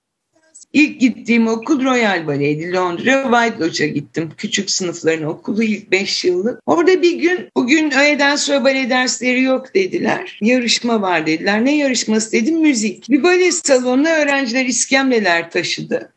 İlk 0.72 1.00
gittiğim 1.00 1.48
okul 1.48 1.84
Royal 1.84 2.26
Ballet'di 2.26 2.72
Londra. 2.72 3.22
White 3.22 3.64
Lodge'a 3.64 3.86
gittim. 3.86 4.30
Küçük 4.36 4.70
sınıfların 4.70 5.26
okulu 5.26 5.62
ilk 5.62 5.90
5 5.90 6.24
yıllık. 6.24 6.60
Orada 6.66 7.02
bir 7.02 7.14
gün 7.14 7.48
bugün 7.56 7.90
öğleden 7.90 8.36
sonra 8.36 8.64
bale 8.64 8.90
dersleri 8.90 9.42
yok 9.42 9.74
dediler. 9.74 10.38
Yarışma 10.42 11.02
var 11.02 11.26
dediler. 11.26 11.64
Ne 11.64 11.76
yarışması 11.76 12.32
dedim 12.32 12.60
müzik. 12.60 13.10
Bir 13.10 13.22
bale 13.22 13.52
salonuna 13.52 14.10
öğrenciler 14.10 14.66
iskemleler 14.66 15.50
taşıdı. 15.50 16.12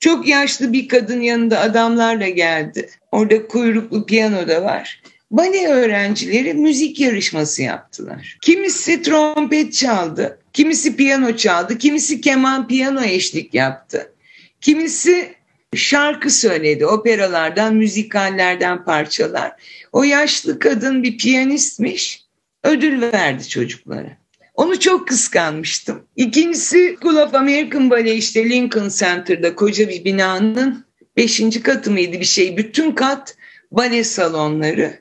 Çok 0.00 0.28
yaşlı 0.28 0.72
bir 0.72 0.88
kadın 0.88 1.20
yanında 1.20 1.60
adamlarla 1.60 2.28
geldi. 2.28 2.88
Orada 3.12 3.46
kuyruklu 3.46 4.06
piyano 4.06 4.48
da 4.48 4.62
var. 4.62 5.02
Bale 5.30 5.68
öğrencileri 5.68 6.54
müzik 6.54 7.00
yarışması 7.00 7.62
yaptılar. 7.62 8.38
Kimisi 8.42 9.02
trompet 9.02 9.72
çaldı, 9.72 10.37
kimisi 10.52 10.96
piyano 10.96 11.36
çaldı, 11.36 11.78
kimisi 11.78 12.20
keman 12.20 12.68
piyano 12.68 13.02
eşlik 13.02 13.54
yaptı. 13.54 14.12
Kimisi 14.60 15.34
şarkı 15.74 16.30
söyledi, 16.30 16.86
operalardan, 16.86 17.74
müzikallerden 17.74 18.84
parçalar. 18.84 19.52
O 19.92 20.04
yaşlı 20.04 20.58
kadın 20.58 21.02
bir 21.02 21.18
piyanistmiş, 21.18 22.24
ödül 22.64 23.02
verdi 23.02 23.48
çocuklara. 23.48 24.18
Onu 24.54 24.80
çok 24.80 25.08
kıskanmıştım. 25.08 26.06
İkincisi 26.16 26.96
School 27.00 27.16
of 27.16 27.34
American 27.34 27.90
Ballet 27.90 28.18
işte 28.18 28.50
Lincoln 28.50 28.88
Center'da 28.88 29.54
koca 29.54 29.88
bir 29.88 30.04
binanın 30.04 30.84
beşinci 31.16 31.62
katı 31.62 31.90
mıydı 31.90 32.20
bir 32.20 32.24
şey. 32.24 32.56
Bütün 32.56 32.92
kat 32.92 33.36
bale 33.70 34.04
salonları. 34.04 35.00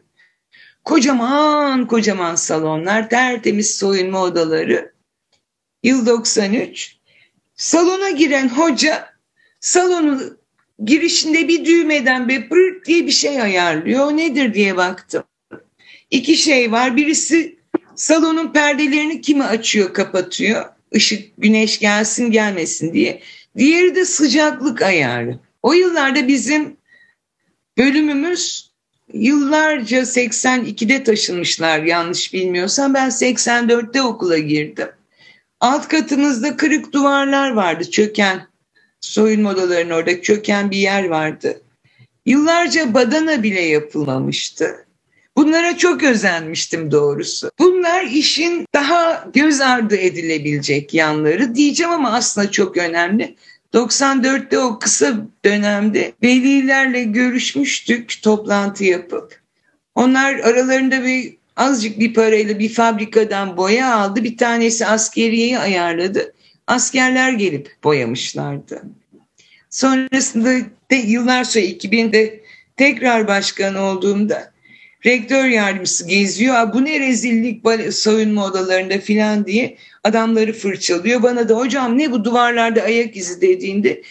Kocaman 0.83 1.87
kocaman 1.87 2.35
salonlar, 2.35 3.09
tertemiz 3.09 3.75
soyunma 3.75 4.23
odaları. 4.23 4.96
Yıl 5.84 6.05
93. 6.05 6.97
Salona 7.55 8.09
giren 8.09 8.49
hoca 8.49 9.13
salonun 9.59 10.38
girişinde 10.86 11.47
bir 11.47 11.65
düğmeden 11.65 12.30
bir 12.30 12.49
pırt 12.49 12.86
diye 12.86 13.05
bir 13.05 13.11
şey 13.11 13.41
ayarlıyor. 13.41 14.05
O 14.05 14.17
nedir 14.17 14.53
diye 14.53 14.78
baktım. 14.78 15.23
İki 16.11 16.38
şey 16.38 16.71
var. 16.71 16.97
Birisi 16.97 17.59
salonun 17.95 18.53
perdelerini 18.53 19.21
kimi 19.21 19.43
açıyor, 19.43 19.93
kapatıyor. 19.93 20.65
Işık, 20.91 21.32
güneş 21.38 21.80
gelsin 21.80 22.32
gelmesin 22.32 22.93
diye. 22.93 23.21
Diğeri 23.57 23.95
de 23.95 24.05
sıcaklık 24.05 24.82
ayarı. 24.82 25.39
O 25.63 25.73
yıllarda 25.73 26.28
bizim 26.28 26.78
bölümümüz 27.78 28.67
Yıllarca 29.13 29.99
82'de 29.99 31.03
taşınmışlar 31.03 31.84
yanlış 31.84 32.34
bilmiyorsam. 32.34 32.93
Ben 32.93 33.09
84'te 33.09 34.01
okula 34.01 34.38
girdim. 34.38 34.88
Alt 35.59 35.87
katımızda 35.87 36.57
kırık 36.57 36.93
duvarlar 36.93 37.51
vardı 37.51 37.91
çöken. 37.91 38.47
Soyunma 39.01 39.49
odalarının 39.49 39.93
orada 39.93 40.21
çöken 40.21 40.71
bir 40.71 40.77
yer 40.77 41.07
vardı. 41.07 41.61
Yıllarca 42.25 42.93
badana 42.93 43.43
bile 43.43 43.61
yapılmamıştı. 43.61 44.85
Bunlara 45.35 45.77
çok 45.77 46.03
özenmiştim 46.03 46.91
doğrusu. 46.91 47.51
Bunlar 47.59 48.03
işin 48.03 48.65
daha 48.73 49.29
göz 49.33 49.61
ardı 49.61 49.97
edilebilecek 49.97 50.93
yanları 50.93 51.55
diyeceğim 51.55 51.91
ama 51.91 52.13
aslında 52.13 52.51
çok 52.51 52.77
önemli. 52.77 53.35
94'te 53.73 54.59
o 54.59 54.79
kısa 54.79 55.13
dönemde 55.45 56.13
velilerle 56.23 57.03
görüşmüştük 57.03 58.19
toplantı 58.23 58.83
yapıp. 58.83 59.41
Onlar 59.95 60.33
aralarında 60.33 61.03
bir 61.03 61.37
azıcık 61.57 61.99
bir 61.99 62.13
parayla 62.13 62.59
bir 62.59 62.69
fabrikadan 62.69 63.57
boya 63.57 63.95
aldı. 63.95 64.23
Bir 64.23 64.37
tanesi 64.37 64.85
askeriyeyi 64.85 65.59
ayarladı. 65.59 66.33
Askerler 66.67 67.31
gelip 67.31 67.71
boyamışlardı. 67.83 68.81
Sonrasında 69.69 70.49
de 70.91 70.95
yıllar 70.95 71.43
sonra 71.43 71.65
2000'de 71.65 72.39
tekrar 72.77 73.27
başkan 73.27 73.75
olduğumda 73.75 74.51
rektör 75.05 75.45
yardımcısı 75.45 76.07
geziyor. 76.07 76.73
Bu 76.73 76.85
ne 76.85 76.99
rezillik 76.99 77.63
soyunma 77.93 78.45
odalarında 78.45 78.99
filan 78.99 79.45
diye 79.45 79.77
adamları 80.03 80.53
fırçalıyor. 80.53 81.23
Bana 81.23 81.49
da 81.49 81.57
hocam 81.57 81.97
ne 81.97 82.11
bu 82.11 82.23
duvarlarda 82.23 82.81
ayak 82.81 83.17
izi 83.17 83.41
dediğinde 83.41 84.01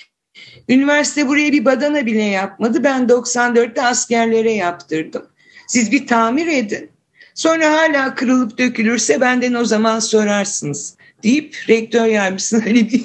üniversite 0.69 1.29
buraya 1.29 1.53
bir 1.53 1.65
badana 1.65 2.07
bile 2.07 2.23
yapmadı. 2.23 2.85
Ben 2.85 3.03
94'te 3.03 3.83
askerlere 3.83 4.53
yaptırdım. 4.53 5.27
Siz 5.69 5.93
bir 5.93 6.07
tamir 6.07 6.47
edin. 6.47 6.96
Sonra 7.37 7.73
hala 7.73 8.15
kırılıp 8.15 8.59
dökülürse 8.59 9.21
benden 9.21 9.55
o 9.55 9.65
zaman 9.65 9.99
sorarsınız 9.99 10.97
deyip 11.23 11.57
rektör 11.69 12.07
yardımcısına 12.07 12.65
öyle 12.67 12.89
bir 12.91 13.05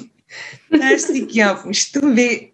derslik 0.80 1.36
yapmıştım 1.36 2.16
ve 2.16 2.50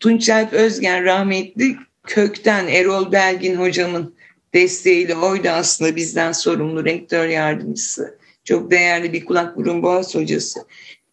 Tunçalp 0.00 0.52
Özgen 0.52 1.04
rahmetli 1.04 1.76
kökten 2.06 2.66
Erol 2.66 3.12
Belgin 3.12 3.56
hocamın 3.56 4.14
desteğiyle 4.54 5.14
oydu 5.14 5.48
aslında 5.48 5.96
bizden 5.96 6.32
sorumlu 6.32 6.84
rektör 6.84 7.28
yardımcısı. 7.28 8.18
Çok 8.44 8.70
değerli 8.70 9.12
bir 9.12 9.24
kulak 9.24 9.56
burun 9.56 9.82
boğaz 9.82 10.14
hocası. 10.14 10.60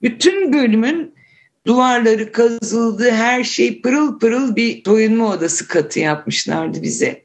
Bütün 0.02 0.54
bölümün 0.54 1.16
duvarları 1.68 2.32
kazıldı, 2.32 3.12
her 3.12 3.44
şey 3.44 3.82
pırıl 3.82 4.20
pırıl 4.20 4.56
bir 4.56 4.84
soyunma 4.86 5.30
odası 5.30 5.68
katı 5.68 6.00
yapmışlardı 6.00 6.82
bize. 6.82 7.25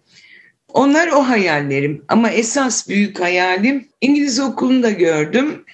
Onlar 0.75 1.09
o 1.09 1.23
hayallerim 1.29 2.05
ama 2.09 2.31
esas 2.31 2.89
büyük 2.89 3.21
hayalim 3.21 3.89
İngiliz 4.01 4.41
okulunda 4.41 4.91
gördüm. 4.91 5.65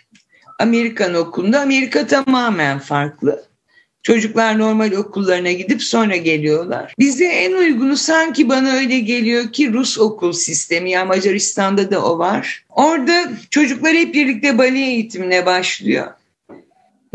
Amerikan 0.59 1.15
okulunda. 1.15 1.61
Amerika 1.61 2.07
tamamen 2.07 2.79
farklı. 2.79 3.47
Çocuklar 4.03 4.59
normal 4.59 4.93
okullarına 4.93 5.53
gidip 5.53 5.83
sonra 5.83 6.17
geliyorlar. 6.17 6.95
Bize 6.99 7.25
en 7.25 7.53
uygunu 7.53 7.97
sanki 7.97 8.49
bana 8.49 8.73
öyle 8.73 8.99
geliyor 8.99 9.53
ki 9.53 9.73
Rus 9.73 9.99
okul 9.99 10.33
sistemi 10.33 10.91
ya 10.91 11.05
Macaristan'da 11.05 11.91
da 11.91 12.05
o 12.05 12.19
var. 12.19 12.65
Orada 12.71 13.33
çocuklar 13.51 13.95
hep 13.95 14.15
birlikte 14.15 14.59
bale 14.59 14.79
eğitimine 14.79 15.47
başlıyor. 15.47 16.07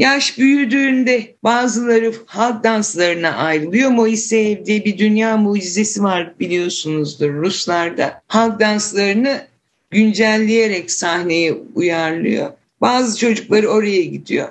Yaş 0.01 0.37
büyüdüğünde 0.37 1.35
bazıları 1.43 2.13
halk 2.25 2.63
danslarına 2.63 3.31
ayrılıyor. 3.31 3.89
Moiseev 3.89 4.65
diye 4.65 4.85
bir 4.85 4.97
dünya 4.97 5.37
mucizesi 5.37 6.03
var 6.03 6.39
biliyorsunuzdur 6.39 7.33
Ruslarda. 7.33 8.21
Halk 8.27 8.59
danslarını 8.59 9.47
güncelleyerek 9.89 10.91
sahneye 10.91 11.53
uyarlıyor. 11.75 12.51
Bazı 12.81 13.19
çocukları 13.19 13.67
oraya 13.67 14.01
gidiyor. 14.01 14.47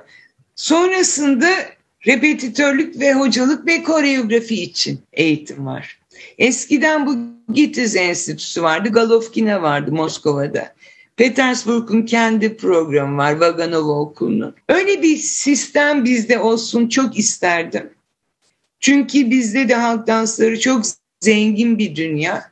Sonrasında 0.54 1.50
repetitörlük 2.06 3.00
ve 3.00 3.12
hocalık 3.12 3.66
ve 3.66 3.82
koreografi 3.82 4.62
için 4.62 5.00
eğitim 5.12 5.66
var. 5.66 5.98
Eskiden 6.38 7.06
bu 7.06 7.16
Gitiz 7.52 7.96
Enstitüsü 7.96 8.62
vardı, 8.62 8.88
Galovkina 8.88 9.62
vardı 9.62 9.92
Moskova'da. 9.92 10.74
Petersburg'un 11.20 12.02
kendi 12.02 12.56
programı 12.56 13.16
var, 13.16 13.32
Vaganova 13.32 14.00
Okulu'nun. 14.00 14.54
Öyle 14.68 15.02
bir 15.02 15.16
sistem 15.16 16.04
bizde 16.04 16.38
olsun 16.38 16.88
çok 16.88 17.18
isterdim. 17.18 17.90
Çünkü 18.80 19.30
bizde 19.30 19.68
de 19.68 19.74
halk 19.74 20.06
dansları 20.06 20.60
çok 20.60 20.82
zengin 21.20 21.78
bir 21.78 21.96
dünya. 21.96 22.50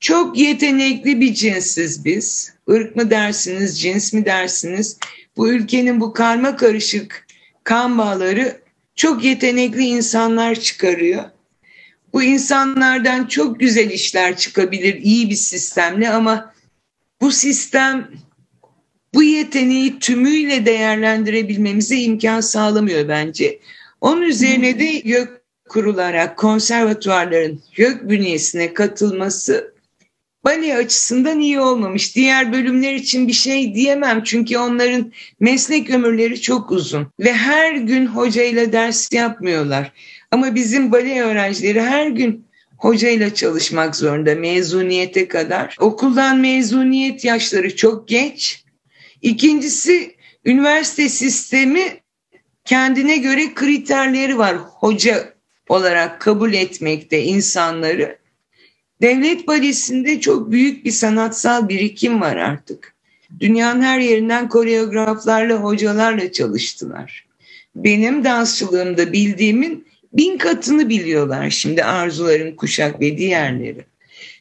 Çok 0.00 0.38
yetenekli 0.38 1.20
bir 1.20 1.34
cinsiz 1.34 2.04
biz. 2.04 2.54
Irk 2.68 2.96
mı 2.96 3.10
dersiniz, 3.10 3.80
cins 3.80 4.12
mi 4.12 4.24
dersiniz? 4.24 4.98
Bu 5.36 5.48
ülkenin 5.48 6.00
bu 6.00 6.12
karma 6.12 6.56
karışık 6.56 7.26
kan 7.64 7.98
bağları 7.98 8.60
çok 8.96 9.24
yetenekli 9.24 9.82
insanlar 9.82 10.54
çıkarıyor. 10.54 11.24
Bu 12.12 12.22
insanlardan 12.22 13.26
çok 13.26 13.60
güzel 13.60 13.90
işler 13.90 14.36
çıkabilir 14.36 14.94
iyi 14.94 15.30
bir 15.30 15.34
sistemle 15.34 16.10
ama 16.10 16.57
bu 17.20 17.32
sistem 17.32 18.10
bu 19.14 19.22
yeteneği 19.22 19.98
tümüyle 19.98 20.66
değerlendirebilmemize 20.66 21.96
imkan 21.96 22.40
sağlamıyor 22.40 23.08
bence. 23.08 23.58
Onun 24.00 24.22
üzerine 24.22 24.78
de 24.78 25.02
YÖK 25.04 25.42
kurularak 25.68 26.36
konservatuarların 26.36 27.62
YÖK 27.76 28.08
bünyesine 28.08 28.74
katılması 28.74 29.74
bale 30.44 30.76
açısından 30.76 31.40
iyi 31.40 31.60
olmamış. 31.60 32.16
Diğer 32.16 32.52
bölümler 32.52 32.94
için 32.94 33.28
bir 33.28 33.32
şey 33.32 33.74
diyemem 33.74 34.22
çünkü 34.24 34.58
onların 34.58 35.12
meslek 35.40 35.90
ömürleri 35.90 36.40
çok 36.40 36.70
uzun 36.72 37.06
ve 37.20 37.32
her 37.32 37.74
gün 37.74 38.06
hocayla 38.06 38.72
ders 38.72 39.12
yapmıyorlar. 39.12 39.92
Ama 40.30 40.54
bizim 40.54 40.92
bale 40.92 41.22
öğrencileri 41.22 41.82
her 41.82 42.06
gün 42.06 42.47
hocayla 42.78 43.34
çalışmak 43.34 43.96
zorunda 43.96 44.34
mezuniyete 44.34 45.28
kadar. 45.28 45.76
Okuldan 45.80 46.38
mezuniyet 46.38 47.24
yaşları 47.24 47.76
çok 47.76 48.08
geç. 48.08 48.64
İkincisi 49.22 50.16
üniversite 50.44 51.08
sistemi 51.08 51.82
kendine 52.64 53.16
göre 53.16 53.54
kriterleri 53.54 54.38
var 54.38 54.56
hoca 54.56 55.34
olarak 55.68 56.20
kabul 56.20 56.52
etmekte 56.52 57.22
insanları. 57.22 58.18
Devlet 59.02 59.48
balesinde 59.48 60.20
çok 60.20 60.50
büyük 60.50 60.84
bir 60.84 60.90
sanatsal 60.90 61.68
birikim 61.68 62.20
var 62.20 62.36
artık. 62.36 62.94
Dünyanın 63.40 63.82
her 63.82 63.98
yerinden 64.00 64.48
koreograflarla, 64.48 65.54
hocalarla 65.54 66.32
çalıştılar. 66.32 67.26
Benim 67.76 68.24
dansçılığımda 68.24 69.12
bildiğimin 69.12 69.86
bin 70.12 70.38
katını 70.38 70.88
biliyorlar 70.88 71.50
şimdi 71.50 71.84
Arzuların 71.84 72.56
Kuşak 72.56 73.00
ve 73.00 73.18
diğerleri. 73.18 73.84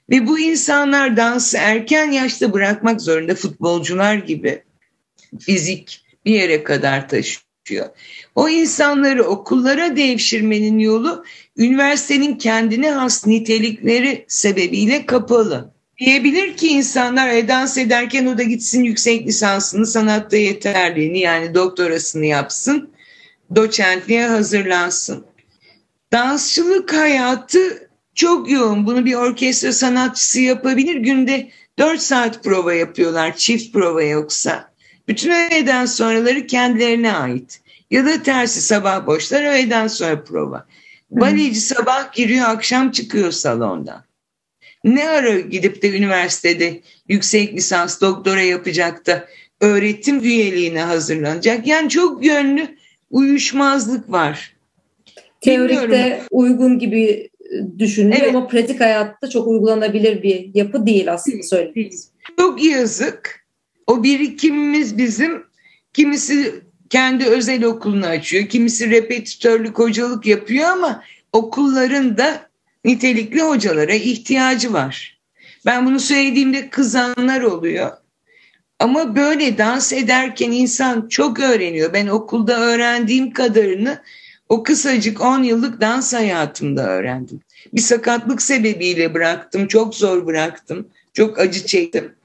Ve 0.10 0.28
bu 0.28 0.40
insanlar 0.40 1.18
dansı 1.18 1.58
erken 1.58 2.12
yaşta 2.12 2.54
bırakmak 2.54 3.02
zorunda 3.02 3.36
futbolcular 3.36 4.16
gibi 4.16 4.64
fizik 5.40 6.06
bir 6.26 6.32
yere 6.32 6.64
kadar 6.64 7.10
taşıyor. 7.10 7.90
O 8.36 8.50
insanları 8.50 9.24
okullara 9.24 9.96
devşirmenin 9.96 10.80
yolu 10.80 11.26
üniversitenin 11.58 12.36
kendine 12.36 12.92
has 12.92 13.28
nitelikleri 13.28 14.26
sebebiyle 14.28 15.06
kapalı. 15.06 15.74
Diyebilir 16.00 16.58
ki 16.58 16.68
insanlar 16.68 17.30
e, 17.30 17.48
dans 17.48 17.78
ederken 17.78 18.26
o 18.26 18.38
da 18.38 18.44
gitsin 18.44 18.84
yüksek 18.84 19.28
lisansını 19.28 19.86
sanatta 19.86 20.38
yeterliğini 20.38 21.20
yani 21.20 21.56
doktorasını 21.56 22.26
yapsın, 22.26 22.90
doçentliğe 23.56 24.28
hazırlansın. 24.28 25.26
Dansçılık 26.12 26.94
hayatı 26.94 27.90
çok 28.16 28.52
yoğun. 28.52 28.86
Bunu 28.86 29.06
bir 29.06 29.14
orkestra 29.14 29.72
sanatçısı 29.72 30.40
yapabilir. 30.40 30.96
Günde 30.96 31.50
4 31.80 32.02
saat 32.02 32.44
prova 32.44 32.74
yapıyorlar 32.74 33.36
çift 33.36 33.74
prova 33.74 34.04
yoksa. 34.04 34.72
Bütün 35.08 35.32
öğleden 35.32 35.86
sonraları 35.86 36.48
kendilerine 36.48 37.14
ait. 37.14 37.62
Ya 37.92 38.06
da 38.06 38.24
tersi 38.24 38.62
sabah 38.62 39.08
boşlar 39.08 39.44
öğleden 39.44 39.88
sonra 39.88 40.24
prova. 40.24 40.66
Baleci 41.12 41.62
sabah 41.62 42.14
giriyor 42.14 42.46
akşam 42.50 42.92
çıkıyor 42.92 43.32
salondan. 43.32 44.04
Ne 44.84 45.10
ara 45.10 45.40
gidip 45.40 45.82
de 45.82 45.98
üniversitede 45.98 46.82
yüksek 47.10 47.54
lisans 47.54 48.02
doktora 48.02 48.42
yapacak 48.42 49.06
da 49.06 49.28
öğretim 49.62 50.20
üyeliğine 50.20 50.82
hazırlanacak. 50.82 51.68
Yani 51.68 51.90
çok 51.90 52.26
yönlü 52.26 52.78
uyuşmazlık 53.10 54.12
var. 54.12 54.57
Teorikte 55.42 55.82
Bilmiyorum. 55.84 56.26
uygun 56.32 56.80
gibi 56.80 57.30
düşünülüyor 57.80 58.22
evet. 58.22 58.36
ama 58.36 58.48
pratik 58.48 58.80
hayatta 58.80 59.30
çok 59.30 59.48
uygulanabilir 59.48 60.24
bir 60.24 60.50
yapı 60.54 60.86
değil 60.86 61.14
aslında 61.14 61.44
söylediğiniz. 61.44 62.10
Çok 62.40 62.64
yazık. 62.64 63.48
O 63.88 64.04
birikimimiz 64.04 64.98
bizim 64.98 65.44
kimisi 65.94 66.62
kendi 66.90 67.26
özel 67.26 67.64
okulunu 67.64 68.06
açıyor, 68.06 68.48
kimisi 68.48 68.90
repetitörlük 68.90 69.80
hocalık 69.80 70.26
yapıyor 70.26 70.70
ama 70.70 71.04
okulların 71.34 72.18
da 72.18 72.50
nitelikli 72.86 73.42
hocalara 73.42 73.94
ihtiyacı 73.94 74.74
var. 74.74 75.20
Ben 75.66 75.86
bunu 75.86 76.00
söylediğimde 76.00 76.70
kızanlar 76.70 77.42
oluyor. 77.42 77.92
Ama 78.80 79.16
böyle 79.16 79.58
dans 79.58 79.94
ederken 79.94 80.52
insan 80.52 81.08
çok 81.08 81.40
öğreniyor. 81.40 81.94
Ben 81.94 82.08
okulda 82.08 82.60
öğrendiğim 82.60 83.32
kadarını 83.32 84.02
o 84.50 84.64
kısacık 84.64 85.22
10 85.22 85.44
yıllık 85.44 85.82
dans 85.82 86.14
hayatımda 86.14 86.90
öğrendim. 86.90 87.42
Bir 87.74 87.82
sakatlık 87.82 88.42
sebebiyle 88.42 89.14
bıraktım, 89.14 89.68
çok 89.68 89.96
zor 89.96 90.26
bıraktım, 90.26 90.88
çok 91.14 91.40
acı 91.40 91.66
çektim. 91.66 92.16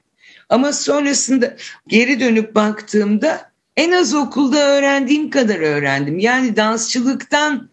Ama 0.49 0.73
sonrasında 0.73 1.55
geri 1.87 2.19
dönüp 2.19 2.55
baktığımda 2.55 3.51
en 3.77 3.91
az 3.91 4.13
okulda 4.13 4.67
öğrendiğim 4.67 5.29
kadar 5.29 5.59
öğrendim. 5.59 6.19
Yani 6.19 6.55
dansçılıktan 6.55 7.69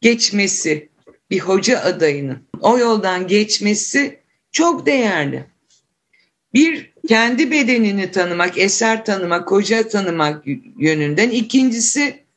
geçmesi 0.00 0.88
bir 1.30 1.40
hoca 1.40 1.80
adayının 1.80 2.38
o 2.60 2.78
yoldan 2.78 3.26
geçmesi 3.26 4.18
çok 4.52 4.86
değerli. 4.86 5.44
Bir 6.54 6.92
kendi 7.08 7.50
bedenini 7.50 8.10
tanımak, 8.10 8.58
eser 8.58 9.04
tanımak, 9.04 9.50
hoca 9.50 9.88
tanımak 9.88 10.44
yönünden. 10.78 11.30
İkincisi 11.30 12.27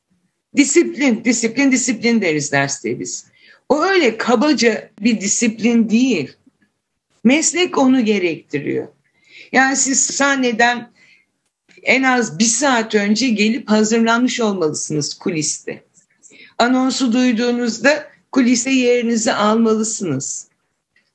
Disiplin, 0.55 1.23
disiplin, 1.25 1.71
disiplin 1.71 2.21
deriz 2.21 2.51
derste 2.51 2.99
biz. 2.99 3.25
O 3.69 3.83
öyle 3.83 4.17
kabaca 4.17 4.89
bir 4.99 5.21
disiplin 5.21 5.89
değil. 5.89 6.33
Meslek 7.23 7.77
onu 7.77 8.05
gerektiriyor. 8.05 8.87
Yani 9.51 9.75
siz 9.75 10.05
sahneden 10.05 10.91
en 11.83 12.03
az 12.03 12.39
bir 12.39 12.45
saat 12.45 12.95
önce 12.95 13.29
gelip 13.29 13.69
hazırlanmış 13.69 14.39
olmalısınız 14.39 15.13
kuliste. 15.13 15.83
Anonsu 16.57 17.13
duyduğunuzda 17.13 18.07
kulise 18.31 18.71
yerinizi 18.71 19.33
almalısınız. 19.33 20.50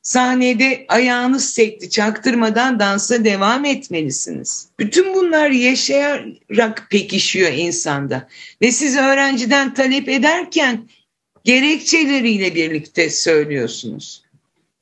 Sahnede 0.06 0.84
ayağınız 0.88 1.50
sekti 1.50 1.90
çaktırmadan 1.90 2.80
dansa 2.80 3.24
devam 3.24 3.64
etmelisiniz. 3.64 4.68
Bütün 4.78 5.14
bunlar 5.14 5.50
yaşayarak 5.50 6.86
pekişiyor 6.90 7.52
insanda. 7.52 8.28
Ve 8.62 8.72
siz 8.72 8.96
öğrenciden 8.96 9.74
talep 9.74 10.08
ederken 10.08 10.88
gerekçeleriyle 11.44 12.54
birlikte 12.54 13.10
söylüyorsunuz. 13.10 14.22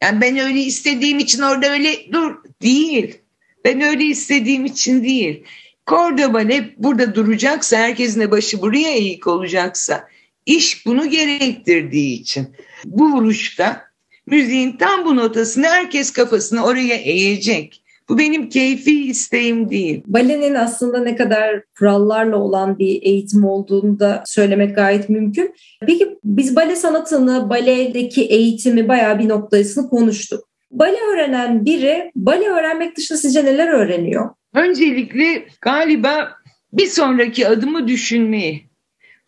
Yani 0.02 0.20
ben 0.20 0.38
öyle 0.38 0.60
istediğim 0.60 1.18
için 1.18 1.42
orada 1.42 1.72
öyle 1.72 2.12
dur 2.12 2.34
değil. 2.62 3.18
Ben 3.64 3.80
öyle 3.80 4.04
istediğim 4.04 4.64
için 4.64 5.04
değil. 5.04 5.44
Kordoba 5.86 6.40
ne 6.40 6.70
burada 6.76 7.14
duracaksa, 7.14 7.76
herkesin 7.76 8.20
de 8.20 8.30
başı 8.30 8.62
buraya 8.62 8.90
eğik 8.90 9.26
olacaksa, 9.26 10.08
iş 10.46 10.86
bunu 10.86 11.10
gerektirdiği 11.10 12.20
için 12.20 12.48
bu 12.84 13.12
vuruşta 13.12 13.93
müziğin 14.26 14.72
tam 14.72 15.04
bu 15.04 15.16
notasını 15.16 15.66
herkes 15.66 16.10
kafasını 16.10 16.64
oraya 16.64 16.94
eğecek. 16.94 17.84
Bu 18.08 18.18
benim 18.18 18.48
keyfi 18.48 19.04
isteğim 19.04 19.70
değil. 19.70 20.02
Balenin 20.06 20.54
aslında 20.54 20.98
ne 20.98 21.16
kadar 21.16 21.62
kurallarla 21.78 22.36
olan 22.36 22.78
bir 22.78 23.02
eğitim 23.02 23.44
olduğunu 23.44 23.98
da 23.98 24.22
söylemek 24.26 24.76
gayet 24.76 25.08
mümkün. 25.08 25.54
Peki 25.86 26.18
biz 26.24 26.56
bale 26.56 26.76
sanatını, 26.76 27.50
baledeki 27.50 28.24
eğitimi 28.24 28.88
bayağı 28.88 29.18
bir 29.18 29.28
noktasını 29.28 29.88
konuştuk. 29.88 30.48
Bale 30.70 30.96
öğrenen 31.12 31.64
biri 31.64 32.10
bale 32.16 32.48
öğrenmek 32.48 32.96
dışında 32.96 33.18
sizce 33.18 33.44
neler 33.44 33.68
öğreniyor? 33.68 34.30
Öncelikle 34.54 35.46
galiba 35.60 36.30
bir 36.72 36.86
sonraki 36.86 37.48
adımı 37.48 37.88
düşünmeyi. 37.88 38.73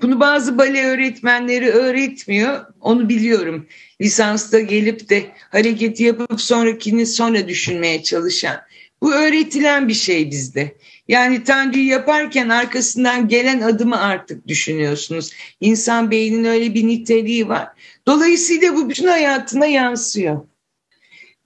Bunu 0.03 0.21
bazı 0.21 0.59
bale 0.59 0.85
öğretmenleri 0.85 1.71
öğretmiyor. 1.71 2.67
Onu 2.81 3.09
biliyorum. 3.09 3.67
Lisansta 4.01 4.61
gelip 4.61 5.09
de 5.11 5.27
hareketi 5.51 6.05
yapıp 6.05 6.41
sonrakini 6.41 7.07
sonra 7.07 7.49
düşünmeye 7.49 8.03
çalışan. 8.03 8.57
Bu 9.03 9.15
öğretilen 9.15 9.89
bir 9.89 9.95
şey 9.95 10.31
bizde. 10.31 10.77
Yani 11.09 11.45
Tanrı'yı 11.45 11.85
yaparken 11.85 12.49
arkasından 12.49 13.29
gelen 13.29 13.61
adımı 13.61 14.01
artık 14.01 14.49
düşünüyorsunuz. 14.49 15.33
İnsan 15.61 16.11
beyninin 16.11 16.45
öyle 16.45 16.75
bir 16.75 16.87
niteliği 16.87 17.49
var. 17.49 17.69
Dolayısıyla 18.07 18.75
bu 18.75 18.89
bütün 18.89 19.07
hayatına 19.07 19.67
yansıyor. 19.67 20.47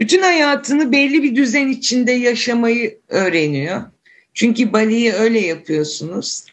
Bütün 0.00 0.22
hayatını 0.22 0.92
belli 0.92 1.22
bir 1.22 1.36
düzen 1.36 1.68
içinde 1.68 2.12
yaşamayı 2.12 2.98
öğreniyor. 3.08 3.82
Çünkü 4.34 4.72
baleyi 4.72 5.12
öyle 5.12 5.40
yapıyorsunuz. 5.40 6.44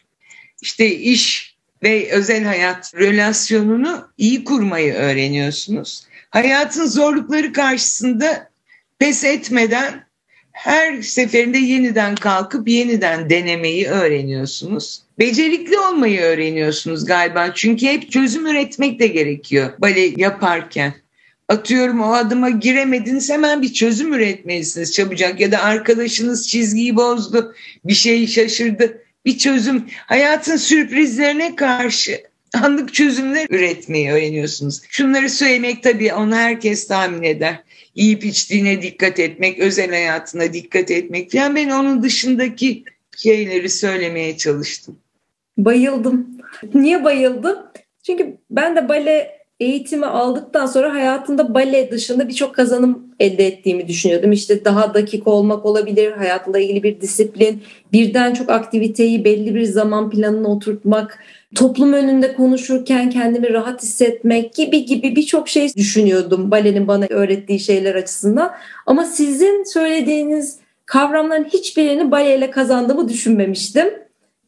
İşte 0.62 0.96
iş 0.96 1.47
ve 1.82 2.10
özel 2.10 2.44
hayat 2.44 2.94
relasyonunu 2.94 4.08
iyi 4.18 4.44
kurmayı 4.44 4.94
öğreniyorsunuz. 4.94 6.06
Hayatın 6.30 6.86
zorlukları 6.86 7.52
karşısında 7.52 8.50
pes 8.98 9.24
etmeden 9.24 10.08
her 10.52 11.02
seferinde 11.02 11.58
yeniden 11.58 12.14
kalkıp 12.14 12.68
yeniden 12.68 13.30
denemeyi 13.30 13.86
öğreniyorsunuz. 13.86 15.02
Becerikli 15.18 15.78
olmayı 15.78 16.20
öğreniyorsunuz 16.20 17.04
galiba. 17.04 17.54
Çünkü 17.54 17.86
hep 17.86 18.10
çözüm 18.10 18.46
üretmek 18.46 19.00
de 19.00 19.06
gerekiyor 19.06 19.72
bale 19.78 20.10
yaparken. 20.16 20.94
Atıyorum 21.48 22.00
o 22.00 22.12
adıma 22.12 22.50
giremediniz 22.50 23.30
hemen 23.30 23.62
bir 23.62 23.72
çözüm 23.72 24.14
üretmelisiniz 24.14 24.92
çabucak 24.92 25.40
ya 25.40 25.52
da 25.52 25.62
arkadaşınız 25.62 26.48
çizgiyi 26.48 26.96
bozdu, 26.96 27.54
bir 27.84 27.94
şey 27.94 28.26
şaşırdı. 28.26 29.02
Bir 29.28 29.38
çözüm, 29.38 29.84
hayatın 30.06 30.56
sürprizlerine 30.56 31.56
karşı 31.56 32.22
anlık 32.62 32.94
çözümler 32.94 33.46
üretmeyi 33.50 34.10
öğreniyorsunuz. 34.10 34.82
Şunları 34.88 35.30
söylemek 35.30 35.82
tabii 35.82 36.14
onu 36.14 36.34
herkes 36.34 36.86
tahmin 36.86 37.22
eder. 37.22 37.62
Yiyip 37.94 38.24
içtiğine 38.24 38.82
dikkat 38.82 39.18
etmek, 39.18 39.58
özel 39.58 39.90
hayatına 39.90 40.52
dikkat 40.52 40.90
etmek 40.90 41.32
falan. 41.32 41.56
Ben 41.56 41.70
onun 41.70 42.02
dışındaki 42.02 42.84
şeyleri 43.16 43.68
söylemeye 43.68 44.36
çalıştım. 44.36 44.98
Bayıldım. 45.58 46.28
Niye 46.74 47.04
bayıldım? 47.04 47.58
Çünkü 48.02 48.36
ben 48.50 48.76
de 48.76 48.88
bale 48.88 49.37
eğitimi 49.60 50.06
aldıktan 50.06 50.66
sonra 50.66 50.94
hayatında 50.94 51.54
bale 51.54 51.90
dışında 51.90 52.28
birçok 52.28 52.54
kazanım 52.54 53.08
elde 53.20 53.46
ettiğimi 53.46 53.88
düşünüyordum. 53.88 54.32
İşte 54.32 54.64
daha 54.64 54.94
dakik 54.94 55.26
olmak 55.26 55.66
olabilir, 55.66 56.12
hayatla 56.12 56.58
ilgili 56.58 56.82
bir 56.82 57.00
disiplin, 57.00 57.62
birden 57.92 58.34
çok 58.34 58.50
aktiviteyi 58.50 59.24
belli 59.24 59.54
bir 59.54 59.64
zaman 59.64 60.10
planına 60.10 60.48
oturtmak, 60.48 61.18
toplum 61.54 61.92
önünde 61.92 62.34
konuşurken 62.34 63.10
kendimi 63.10 63.52
rahat 63.52 63.82
hissetmek 63.82 64.54
gibi 64.54 64.84
gibi 64.84 65.16
birçok 65.16 65.48
şey 65.48 65.74
düşünüyordum 65.74 66.50
balenin 66.50 66.88
bana 66.88 67.06
öğrettiği 67.10 67.60
şeyler 67.60 67.94
açısından. 67.94 68.52
Ama 68.86 69.04
sizin 69.04 69.64
söylediğiniz 69.64 70.58
kavramların 70.86 71.44
hiçbirini 71.44 72.10
baleyle 72.10 72.50
kazandığımı 72.50 73.08
düşünmemiştim. 73.08 73.88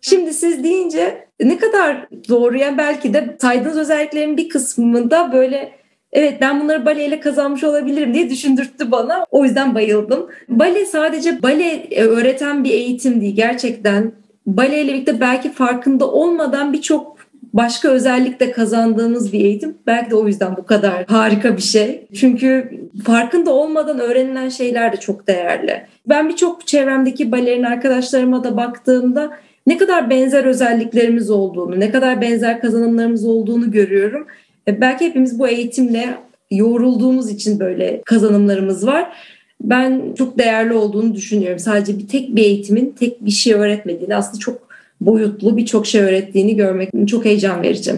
Şimdi 0.01 0.35
siz 0.35 0.65
deyince 0.65 1.30
ne 1.41 1.59
kadar 1.59 2.07
doğru 2.29 2.59
yani 2.59 2.79
belki 2.79 3.15
de 3.15 3.37
saydığınız 3.41 3.79
özelliklerin 3.79 4.37
bir 4.37 4.49
kısmında 4.49 5.33
böyle 5.33 5.73
evet 6.13 6.41
ben 6.41 6.61
bunları 6.61 6.87
baleyle 6.87 7.21
kazanmış 7.21 7.65
olabilirim 7.65 8.15
diye 8.15 8.31
düşündürttü 8.31 8.91
bana. 8.91 9.27
O 9.31 9.45
yüzden 9.45 9.75
bayıldım. 9.75 10.29
Bale 10.49 10.87
sadece 10.87 11.43
bale 11.43 11.89
öğreten 11.97 12.65
bir 12.65 12.71
eğitim 12.71 13.21
değil. 13.21 13.37
Gerçekten 13.37 14.13
baleyle 14.47 14.93
birlikte 14.93 15.21
belki 15.21 15.53
farkında 15.53 16.11
olmadan 16.11 16.73
birçok 16.73 17.21
başka 17.53 17.89
özellik 17.89 18.41
de 18.41 18.53
kazandığımız 18.53 19.33
bir 19.33 19.41
eğitim. 19.41 19.79
Belki 19.87 20.11
de 20.11 20.15
o 20.15 20.27
yüzden 20.27 20.57
bu 20.57 20.67
kadar 20.67 21.05
harika 21.07 21.57
bir 21.57 21.63
şey. 21.63 22.07
Çünkü 22.15 22.71
farkında 23.05 23.51
olmadan 23.53 23.99
öğrenilen 23.99 24.49
şeyler 24.49 24.93
de 24.93 24.97
çok 24.97 25.27
değerli. 25.27 25.87
Ben 26.07 26.29
birçok 26.29 26.67
çevremdeki 26.67 27.33
balerin 27.33 27.63
arkadaşlarıma 27.63 28.45
da 28.45 28.57
baktığımda 28.57 29.31
ne 29.67 29.77
kadar 29.77 30.11
benzer 30.11 30.45
özelliklerimiz 30.45 31.31
olduğunu, 31.31 31.81
ne 31.81 31.91
kadar 31.91 32.21
benzer 32.21 32.61
kazanımlarımız 32.61 33.25
olduğunu 33.25 33.71
görüyorum. 33.71 34.27
E, 34.69 34.81
belki 34.81 35.05
hepimiz 35.05 35.39
bu 35.39 35.49
eğitimle 35.49 36.19
yoğrulduğumuz 36.51 37.31
için 37.31 37.61
böyle 37.61 38.03
kazanımlarımız 38.05 38.87
var. 38.87 39.13
Ben 39.61 40.15
çok 40.19 40.39
değerli 40.39 40.73
olduğunu 40.73 41.15
düşünüyorum. 41.15 41.59
Sadece 41.59 41.99
bir 41.99 42.09
tek 42.09 42.37
bir 42.37 42.43
eğitimin 42.43 42.95
tek 42.99 43.25
bir 43.25 43.31
şey 43.31 43.53
öğretmediğini, 43.53 44.17
aslında 44.17 44.39
çok 44.39 44.71
boyutlu 45.01 45.57
birçok 45.57 45.87
şey 45.87 46.01
öğrettiğini 46.01 46.57
görmek 46.57 46.91
çok 47.07 47.25
heyecan 47.25 47.63
verici. 47.63 47.93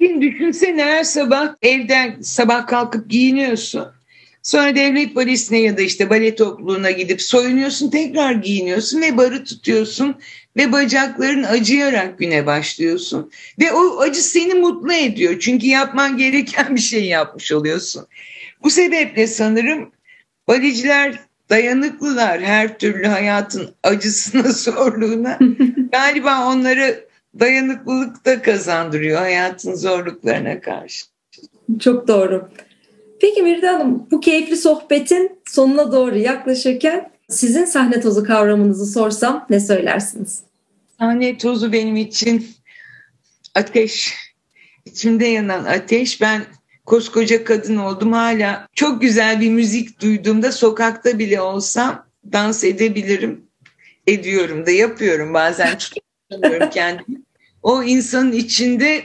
Düşünsene 0.00 0.84
her 0.84 1.04
sabah 1.04 1.54
evden 1.62 2.14
sabah 2.20 2.66
kalkıp 2.66 3.10
giyiniyorsun. 3.10 3.84
Sonra 4.42 4.74
devlet 4.76 5.16
balisine 5.16 5.60
ya 5.60 5.76
da 5.76 5.82
işte 5.82 6.10
bale 6.10 6.34
topluluğuna 6.34 6.90
gidip 6.90 7.22
soyunuyorsun, 7.22 7.90
tekrar 7.90 8.32
giyiniyorsun 8.32 9.00
ve 9.00 9.16
barı 9.16 9.44
tutuyorsun 9.44 10.14
ve 10.56 10.72
bacakların 10.72 11.42
acıyarak 11.42 12.18
güne 12.18 12.46
başlıyorsun. 12.46 13.30
Ve 13.60 13.72
o 13.72 14.00
acı 14.00 14.22
seni 14.22 14.54
mutlu 14.54 14.92
ediyor. 14.92 15.38
Çünkü 15.40 15.66
yapman 15.66 16.16
gereken 16.16 16.76
bir 16.76 16.80
şey 16.80 17.04
yapmış 17.04 17.52
oluyorsun. 17.52 18.06
Bu 18.62 18.70
sebeple 18.70 19.26
sanırım 19.26 19.92
baleciler 20.48 21.18
dayanıklılar 21.50 22.40
her 22.40 22.78
türlü 22.78 23.06
hayatın 23.06 23.74
acısına, 23.82 24.42
zorluğuna. 24.52 25.38
Galiba 25.92 26.46
onları 26.46 27.04
dayanıklılık 27.40 28.24
da 28.24 28.42
kazandırıyor 28.42 29.18
hayatın 29.18 29.74
zorluklarına 29.74 30.60
karşı. 30.60 31.06
Çok 31.80 32.08
doğru. 32.08 32.48
Peki 33.22 33.42
Mirde 33.42 33.68
Hanım 33.68 34.06
bu 34.10 34.20
keyifli 34.20 34.56
sohbetin 34.56 35.38
sonuna 35.48 35.92
doğru 35.92 36.18
yaklaşırken 36.18 37.10
sizin 37.28 37.64
sahne 37.64 38.00
tozu 38.00 38.24
kavramınızı 38.24 38.86
sorsam 38.86 39.46
ne 39.50 39.60
söylersiniz? 39.60 40.42
Sahne 40.98 41.38
tozu 41.38 41.72
benim 41.72 41.96
için 41.96 42.46
ateş. 43.54 44.14
İçimde 44.84 45.26
yanan 45.26 45.64
ateş. 45.64 46.20
Ben 46.20 46.42
koskoca 46.86 47.44
kadın 47.44 47.76
oldum 47.76 48.12
hala. 48.12 48.66
Çok 48.74 49.02
güzel 49.02 49.40
bir 49.40 49.50
müzik 49.50 50.00
duyduğumda 50.00 50.52
sokakta 50.52 51.18
bile 51.18 51.40
olsam 51.40 52.06
dans 52.32 52.64
edebilirim. 52.64 53.46
Ediyorum 54.06 54.66
da 54.66 54.70
yapıyorum 54.70 55.34
bazen 55.34 55.78
kendimi. 56.70 57.22
O 57.62 57.82
insanın 57.82 58.32
içinde 58.32 59.04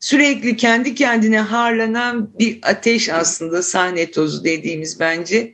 sürekli 0.00 0.56
kendi 0.56 0.94
kendine 0.94 1.40
harlanan 1.40 2.30
bir 2.38 2.58
ateş 2.62 3.08
aslında 3.08 3.62
sahne 3.62 4.10
tozu 4.10 4.44
dediğimiz 4.44 5.00
bence. 5.00 5.52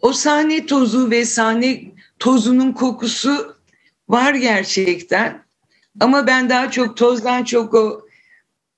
O 0.00 0.12
sahne 0.12 0.66
tozu 0.66 1.10
ve 1.10 1.24
sahne 1.24 1.82
tozunun 2.18 2.72
kokusu 2.72 3.56
var 4.08 4.34
gerçekten. 4.34 5.42
Ama 6.00 6.26
ben 6.26 6.48
daha 6.48 6.70
çok 6.70 6.96
tozdan 6.96 7.44
çok 7.44 7.74
o 7.74 8.06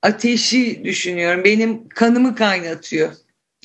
ateşi 0.03 0.85
düşünüyorum. 0.85 1.45
Benim 1.45 1.89
kanımı 1.89 2.35
kaynatıyor. 2.35 3.12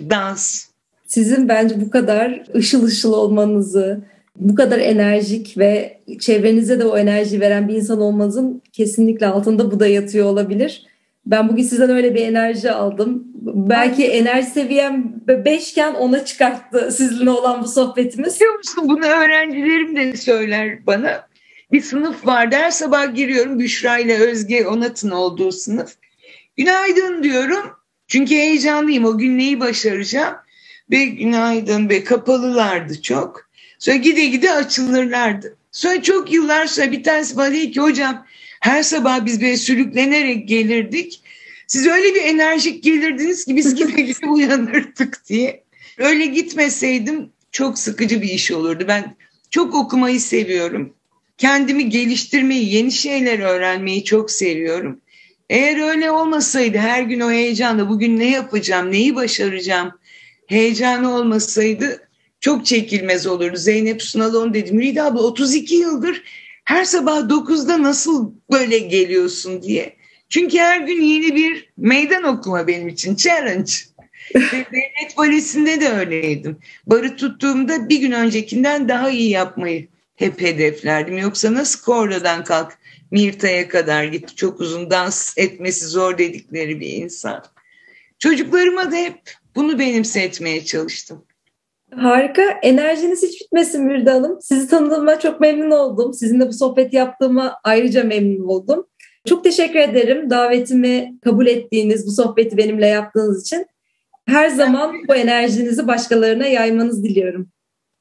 Dans. 0.09 0.65
Sizin 1.07 1.49
bence 1.49 1.81
bu 1.81 1.89
kadar 1.89 2.43
ışıl 2.55 2.83
ışıl 2.83 3.13
olmanızı, 3.13 4.01
bu 4.35 4.55
kadar 4.55 4.79
enerjik 4.79 5.57
ve 5.57 5.99
çevrenize 6.19 6.79
de 6.79 6.85
o 6.85 6.97
enerji 6.97 7.41
veren 7.41 7.67
bir 7.67 7.75
insan 7.75 8.01
olmanızın 8.01 8.61
kesinlikle 8.73 9.27
altında 9.27 9.71
bu 9.71 9.79
da 9.79 9.87
yatıyor 9.87 10.25
olabilir. 10.25 10.88
Ben 11.29 11.49
bugün 11.49 11.63
sizden 11.63 11.89
öyle 11.89 12.15
bir 12.15 12.21
enerji 12.21 12.71
aldım. 12.71 13.23
Belki 13.43 14.05
enerji 14.07 14.49
seviyem 14.49 15.13
beşken 15.27 15.93
ona 15.93 16.25
çıkarttı 16.25 16.91
sizinle 16.91 17.29
olan 17.29 17.63
bu 17.63 17.67
sohbetimiz. 17.67 18.35
Biliyor 18.35 18.55
musun 18.55 18.83
bunu 18.89 19.05
öğrencilerim 19.05 19.95
de 19.95 20.17
söyler 20.17 20.87
bana. 20.87 21.27
Bir 21.71 21.81
sınıf 21.81 22.25
var 22.25 22.51
der 22.51 22.71
sabah 22.71 23.15
giriyorum 23.15 23.59
Büşra 23.59 23.97
ile 23.97 24.17
Özge 24.17 24.67
Onat'ın 24.67 25.09
olduğu 25.09 25.51
sınıf. 25.51 25.95
Günaydın 26.57 27.23
diyorum. 27.23 27.71
Çünkü 28.07 28.35
heyecanlıyım 28.35 29.05
o 29.05 29.17
gün 29.17 29.37
neyi 29.37 29.59
başaracağım. 29.59 30.35
Ve 30.91 31.05
günaydın 31.05 31.89
ve 31.89 32.03
kapalılardı 32.03 33.01
çok. 33.01 33.49
Sonra 33.79 33.97
gide 33.97 34.25
gide 34.25 34.51
açılırlardı. 34.51 35.57
Sonra 35.71 36.01
çok 36.01 36.33
yıllar 36.33 36.65
sonra 36.65 36.91
bir 36.91 37.03
tanesi 37.03 37.37
bana 37.37 37.51
dedi 37.51 37.71
ki 37.71 37.81
hocam 37.81 38.25
her 38.59 38.83
sabah 38.83 39.25
biz 39.25 39.41
böyle 39.41 39.57
sürüklenerek 39.57 40.47
gelirdik. 40.47 41.21
Siz 41.67 41.87
öyle 41.87 42.15
bir 42.15 42.21
enerjik 42.21 42.83
gelirdiniz 42.83 43.45
ki 43.45 43.55
biz 43.55 43.75
gide 43.75 44.01
gide 44.01 44.27
uyanırdık 44.29 45.21
diye. 45.29 45.63
Öyle 45.97 46.25
gitmeseydim 46.25 47.29
çok 47.51 47.79
sıkıcı 47.79 48.21
bir 48.21 48.29
iş 48.29 48.51
olurdu. 48.51 48.85
Ben 48.87 49.15
çok 49.49 49.75
okumayı 49.75 50.19
seviyorum. 50.21 50.93
Kendimi 51.37 51.89
geliştirmeyi, 51.89 52.75
yeni 52.75 52.91
şeyler 52.91 53.39
öğrenmeyi 53.39 54.03
çok 54.03 54.31
seviyorum. 54.31 55.01
Eğer 55.49 55.89
öyle 55.89 56.11
olmasaydı 56.11 56.77
her 56.77 57.01
gün 57.01 57.19
o 57.19 57.31
heyecanla 57.31 57.89
bugün 57.89 58.19
ne 58.19 58.29
yapacağım, 58.29 58.91
neyi 58.91 59.15
başaracağım 59.15 59.91
heyecanı 60.47 61.15
olmasaydı 61.15 62.07
çok 62.39 62.65
çekilmez 62.65 63.27
olurdu. 63.27 63.57
Zeynep 63.57 64.03
Sunal 64.03 64.33
onu 64.33 64.53
dedi. 64.53 64.71
Müride 64.71 65.03
abla 65.03 65.21
32 65.21 65.75
yıldır 65.75 66.23
her 66.69 66.83
sabah 66.83 67.17
9'da 67.17 67.83
nasıl 67.83 68.33
böyle 68.51 68.77
geliyorsun 68.79 69.61
diye. 69.61 69.95
Çünkü 70.29 70.57
her 70.57 70.81
gün 70.81 71.01
yeni 71.01 71.35
bir 71.35 71.69
meydan 71.77 72.23
okuma 72.23 72.67
benim 72.67 72.87
için. 72.87 73.15
Challenge. 73.15 73.71
Devlet 74.35 75.17
valisinde 75.17 75.81
de 75.81 75.89
öyleydim. 75.89 76.57
Barı 76.85 77.15
tuttuğumda 77.15 77.89
bir 77.89 77.99
gün 77.99 78.11
öncekinden 78.11 78.89
daha 78.89 79.09
iyi 79.09 79.29
yapmayı 79.29 79.87
hep 80.15 80.41
hedeflerdim. 80.41 81.17
Yoksa 81.17 81.53
nasıl 81.53 81.85
korladan 81.85 82.43
kalk 82.43 82.77
Mirta'ya 83.11 83.67
kadar 83.67 84.03
gitti. 84.03 84.35
Çok 84.35 84.59
uzun 84.59 84.89
dans 84.89 85.37
etmesi 85.37 85.85
zor 85.85 86.17
dedikleri 86.17 86.79
bir 86.79 86.93
insan. 86.93 87.43
Çocuklarıma 88.19 88.91
da 88.91 88.95
hep 88.95 89.21
bunu 89.55 89.79
benimsetmeye 89.79 90.65
çalıştım. 90.65 91.25
Harika. 91.95 92.41
Enerjiniz 92.61 93.23
hiç 93.23 93.41
bitmesin 93.41 93.83
Mürde 93.85 94.09
Hanım. 94.09 94.41
Sizi 94.41 94.67
tanıdığıma 94.67 95.19
çok 95.19 95.39
memnun 95.39 95.71
oldum. 95.71 96.13
Sizinle 96.13 96.47
bu 96.47 96.53
sohbeti 96.53 96.95
yaptığıma 96.95 97.59
ayrıca 97.63 98.03
memnun 98.03 98.47
oldum. 98.47 98.85
Çok 99.27 99.43
teşekkür 99.43 99.79
ederim 99.79 100.29
davetimi 100.29 101.13
kabul 101.23 101.47
ettiğiniz, 101.47 102.07
bu 102.07 102.11
sohbeti 102.11 102.57
benimle 102.57 102.87
yaptığınız 102.87 103.41
için. 103.41 103.65
Her 104.25 104.49
zaman 104.49 104.95
bu 105.07 105.15
enerjinizi 105.15 105.87
başkalarına 105.87 106.47
yaymanız 106.47 107.03
diliyorum. 107.03 107.49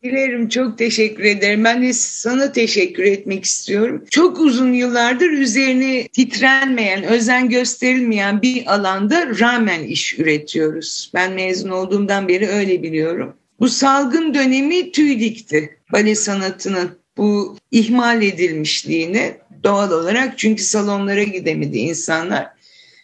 Dilerim 0.03 0.49
çok 0.49 0.79
teşekkür 0.79 1.25
ederim. 1.25 1.65
Ben 1.65 1.83
de 1.83 1.93
sana 1.93 2.53
teşekkür 2.53 3.03
etmek 3.03 3.45
istiyorum. 3.45 4.05
Çok 4.11 4.41
uzun 4.41 4.73
yıllardır 4.73 5.31
üzerine 5.31 6.09
titrenmeyen, 6.09 7.05
özen 7.05 7.49
gösterilmeyen 7.49 8.43
bir 8.43 8.75
alanda 8.75 9.27
rağmen 9.41 9.85
iş 9.85 10.19
üretiyoruz. 10.19 11.11
Ben 11.15 11.33
mezun 11.33 11.71
olduğumdan 11.71 12.29
beri 12.29 12.49
öyle 12.49 12.83
biliyorum. 12.83 13.38
Bu 13.61 13.69
salgın 13.69 14.35
dönemi 14.35 14.93
tüy 14.93 15.21
dikti 15.21 15.79
bale 15.93 16.15
sanatının 16.15 16.99
bu 17.17 17.57
ihmal 17.71 18.23
edilmişliğini 18.23 19.33
doğal 19.65 19.91
olarak 19.91 20.39
çünkü 20.39 20.63
salonlara 20.63 21.23
gidemedi 21.23 21.79
insanlar. 21.79 22.49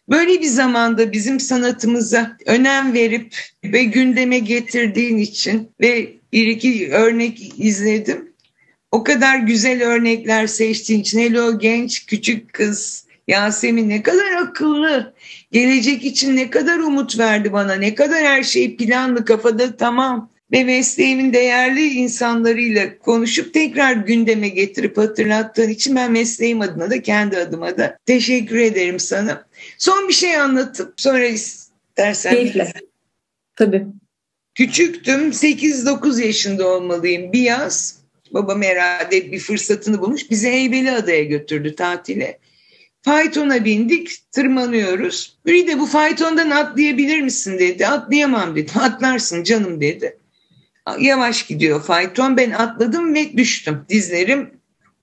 Böyle 0.08 0.40
bir 0.40 0.46
zamanda 0.46 1.12
bizim 1.12 1.40
sanatımıza 1.40 2.36
önem 2.46 2.94
verip 2.94 3.36
ve 3.64 3.84
gündeme 3.84 4.38
getirdiğin 4.38 5.18
için 5.18 5.70
ve 5.80 6.12
bir 6.32 6.46
iki 6.46 6.92
örnek 6.92 7.52
izledim. 7.58 8.32
O 8.92 9.04
kadar 9.04 9.38
güzel 9.38 9.82
örnekler 9.82 10.46
seçtiğin 10.46 11.00
için 11.00 11.18
hele 11.18 11.42
o 11.42 11.58
genç 11.58 12.06
küçük 12.06 12.52
kız 12.52 13.04
Yasemin 13.28 13.88
ne 13.88 14.02
kadar 14.02 14.32
akıllı, 14.32 15.14
gelecek 15.52 16.04
için 16.04 16.36
ne 16.36 16.50
kadar 16.50 16.78
umut 16.78 17.18
verdi 17.18 17.52
bana, 17.52 17.74
ne 17.74 17.94
kadar 17.94 18.24
her 18.24 18.42
şey 18.42 18.76
planlı 18.76 19.24
kafada 19.24 19.76
tamam 19.76 20.30
ve 20.54 20.64
mesleğimin 20.64 21.32
değerli 21.32 21.88
insanlarıyla 21.88 22.98
konuşup 22.98 23.54
tekrar 23.54 23.92
gündeme 23.92 24.48
getirip 24.48 24.98
hatırlattığın 24.98 25.68
için 25.68 25.96
ben 25.96 26.12
mesleğim 26.12 26.60
adına 26.60 26.90
da 26.90 27.02
kendi 27.02 27.38
adıma 27.38 27.76
da 27.78 27.98
teşekkür 28.06 28.58
ederim 28.58 29.00
sana. 29.00 29.46
Son 29.78 30.08
bir 30.08 30.12
şey 30.12 30.36
anlatıp 30.36 31.00
sonra 31.00 31.26
istersen. 31.26 32.34
Keyifle. 32.34 32.72
Tabii. 33.56 33.86
Küçüktüm 34.54 35.30
8-9 35.30 36.22
yaşında 36.26 36.68
olmalıyım 36.68 37.32
bir 37.32 37.42
yaz. 37.42 37.98
Babam 38.30 38.62
herhalde 38.62 39.32
bir 39.32 39.38
fırsatını 39.38 40.00
bulmuş 40.00 40.30
bizi 40.30 40.50
Heybeli 40.50 40.90
Adaya 40.90 41.24
götürdü 41.24 41.74
tatile. 41.74 42.38
Faytona 43.02 43.64
bindik, 43.64 44.32
tırmanıyoruz. 44.32 45.38
Biri 45.46 45.66
de 45.66 45.78
bu 45.78 45.86
faytondan 45.86 46.50
atlayabilir 46.50 47.20
misin 47.20 47.58
dedi. 47.58 47.86
Atlayamam 47.86 48.56
dedi. 48.56 48.70
Atlarsın 48.80 49.42
canım 49.42 49.80
dedi. 49.80 50.18
Yavaş 50.98 51.46
gidiyor 51.46 51.82
fayton. 51.82 52.36
Ben 52.36 52.50
atladım 52.50 53.14
ve 53.14 53.36
düştüm. 53.36 53.84
Dizlerim 53.88 54.50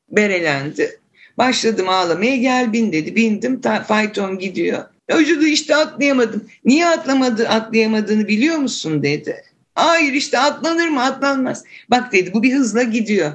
berelendi. 0.09 0.99
Başladım 1.37 1.89
ağlamaya 1.89 2.35
gel 2.35 2.73
bin 2.73 2.91
dedi. 2.91 3.15
Bindim 3.15 3.61
fayton 3.87 4.39
gidiyor. 4.39 4.83
Çocuğu 5.11 5.47
işte 5.47 5.75
atlayamadım. 5.75 6.47
Niye 6.65 6.87
atlamadı, 6.87 7.49
atlayamadığını 7.49 8.27
biliyor 8.27 8.57
musun 8.57 9.03
dedi. 9.03 9.43
Hayır 9.75 10.13
işte 10.13 10.39
atlanır 10.39 10.87
mı 10.87 11.03
atlanmaz. 11.03 11.63
Bak 11.89 12.11
dedi 12.11 12.33
bu 12.33 12.43
bir 12.43 12.53
hızla 12.53 12.83
gidiyor. 12.83 13.31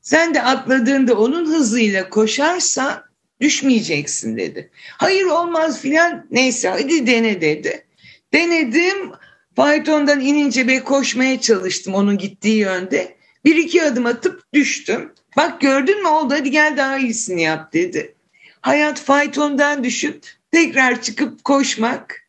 Sen 0.00 0.34
de 0.34 0.42
atladığında 0.42 1.18
onun 1.18 1.46
hızıyla 1.46 2.08
koşarsan 2.08 3.04
düşmeyeceksin 3.40 4.36
dedi. 4.36 4.70
Hayır 4.96 5.24
olmaz 5.24 5.80
filan 5.80 6.26
neyse 6.30 6.68
hadi 6.68 7.06
dene 7.06 7.40
dedi. 7.40 7.86
Denedim 8.32 9.12
faytondan 9.56 10.20
inince 10.20 10.68
be 10.68 10.84
koşmaya 10.84 11.40
çalıştım 11.40 11.94
onun 11.94 12.18
gittiği 12.18 12.58
yönde. 12.58 13.16
Bir 13.44 13.56
iki 13.56 13.82
adım 13.82 14.06
atıp 14.06 14.52
düştüm. 14.52 15.12
Bak 15.36 15.60
gördün 15.60 16.02
mü 16.02 16.08
oldu 16.08 16.34
hadi 16.34 16.50
gel 16.50 16.74
daha 16.76 16.98
iyisini 16.98 17.42
yap 17.42 17.72
dedi. 17.72 18.14
Hayat 18.60 19.00
faytondan 19.00 19.84
düşüp 19.84 20.26
tekrar 20.52 21.02
çıkıp 21.02 21.44
koşmak, 21.44 22.28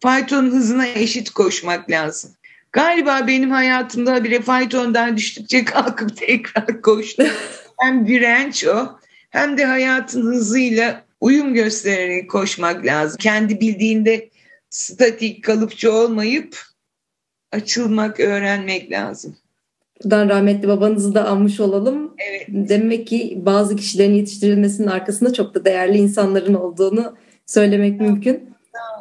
faytonun 0.00 0.50
hızına 0.50 0.86
eşit 0.86 1.30
koşmak 1.30 1.90
lazım. 1.90 2.30
Galiba 2.72 3.26
benim 3.26 3.50
hayatımda 3.50 4.24
bile 4.24 4.40
faytondan 4.40 5.16
düştükçe 5.16 5.64
kalkıp 5.64 6.16
tekrar 6.26 6.82
koştum. 6.82 7.28
hem 7.80 8.06
direnç 8.06 8.64
o 8.64 8.98
hem 9.30 9.58
de 9.58 9.64
hayatın 9.64 10.26
hızıyla 10.26 11.04
uyum 11.20 11.54
göstererek 11.54 12.30
koşmak 12.30 12.86
lazım. 12.86 13.18
Kendi 13.20 13.60
bildiğinde 13.60 14.28
statik 14.74 15.44
kalıpçı 15.44 15.92
olmayıp 15.92 16.58
açılmak, 17.52 18.20
öğrenmek 18.20 18.90
lazım. 18.90 19.36
Buradan 20.04 20.28
rahmetli 20.28 20.68
babanızı 20.68 21.14
da 21.14 21.24
anmış 21.26 21.60
olalım. 21.60 22.14
Evet. 22.18 22.46
Demek 22.48 23.06
ki 23.06 23.38
bazı 23.46 23.76
kişilerin 23.76 24.14
yetiştirilmesinin 24.14 24.86
arkasında 24.86 25.32
çok 25.32 25.54
da 25.54 25.64
değerli 25.64 25.98
insanların 25.98 26.54
olduğunu 26.54 27.16
söylemek 27.46 28.00
mümkün. 28.00 28.50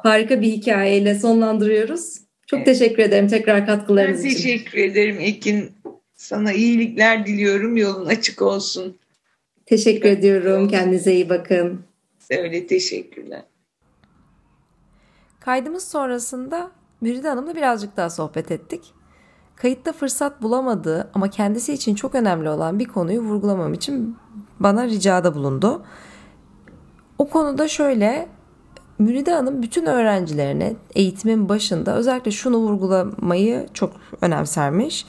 Harika 0.03 0.41
bir 0.41 0.51
hikayeyle 0.51 1.15
sonlandırıyoruz. 1.15 2.17
Çok 2.47 2.57
evet. 2.57 2.65
teşekkür 2.65 3.03
ederim 3.03 3.27
tekrar 3.27 3.65
katkılarınız 3.65 4.23
ben 4.23 4.29
için. 4.29 4.43
Teşekkür 4.43 4.77
ederim 4.77 5.17
Ekin. 5.19 5.71
Sana 6.15 6.53
iyilikler 6.53 7.25
diliyorum. 7.25 7.77
Yolun 7.77 8.05
açık 8.05 8.41
olsun. 8.41 8.97
Teşekkür 9.65 10.09
evet. 10.09 10.19
ediyorum. 10.19 10.67
Kendinize 10.67 11.13
iyi 11.13 11.29
bakın. 11.29 11.81
Öyle 12.29 12.67
teşekkürler. 12.67 13.43
Kaydımız 15.45 15.87
sonrasında 15.87 16.71
Müride 17.01 17.29
Hanım'la 17.29 17.55
birazcık 17.55 17.97
daha 17.97 18.09
sohbet 18.09 18.51
ettik. 18.51 18.93
Kayıtta 19.55 19.93
fırsat 19.93 20.41
bulamadığı 20.41 21.11
ama 21.13 21.29
kendisi 21.29 21.73
için 21.73 21.95
çok 21.95 22.15
önemli 22.15 22.49
olan 22.49 22.79
bir 22.79 22.85
konuyu 22.85 23.21
vurgulamam 23.21 23.73
için 23.73 24.17
bana 24.59 24.85
ricada 24.85 25.35
bulundu. 25.35 25.83
O 27.17 27.29
konuda 27.29 27.67
şöyle 27.67 28.27
Müride 28.99 29.31
Hanım 29.31 29.61
bütün 29.61 29.85
öğrencilerine 29.85 30.75
eğitimin 30.95 31.49
başında 31.49 31.95
özellikle 31.95 32.31
şunu 32.31 32.57
vurgulamayı 32.57 33.67
çok 33.73 33.93
önemsermiş. 34.21 35.05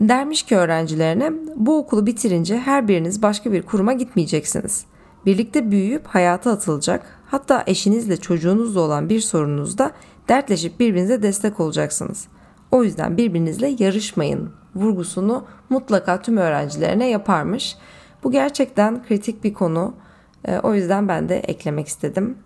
Dermiş 0.00 0.42
ki 0.42 0.56
öğrencilerine 0.56 1.32
bu 1.56 1.78
okulu 1.78 2.06
bitirince 2.06 2.58
her 2.58 2.88
biriniz 2.88 3.22
başka 3.22 3.52
bir 3.52 3.62
kuruma 3.62 3.92
gitmeyeceksiniz. 3.92 4.84
Birlikte 5.26 5.70
büyüyüp 5.70 6.06
hayata 6.06 6.50
atılacak 6.50 7.17
hatta 7.30 7.64
eşinizle 7.66 8.16
çocuğunuzla 8.16 8.80
olan 8.80 9.08
bir 9.08 9.20
sorununuzda 9.20 9.92
dertleşip 10.28 10.80
birbirinize 10.80 11.22
destek 11.22 11.60
olacaksınız. 11.60 12.28
O 12.70 12.84
yüzden 12.84 13.16
birbirinizle 13.16 13.76
yarışmayın 13.78 14.50
vurgusunu 14.74 15.46
mutlaka 15.70 16.22
tüm 16.22 16.36
öğrencilerine 16.36 17.08
yaparmış. 17.08 17.76
Bu 18.22 18.30
gerçekten 18.30 19.06
kritik 19.06 19.44
bir 19.44 19.54
konu. 19.54 19.94
Ee, 20.44 20.58
o 20.58 20.74
yüzden 20.74 21.08
ben 21.08 21.28
de 21.28 21.38
eklemek 21.38 21.88
istedim. 21.88 22.38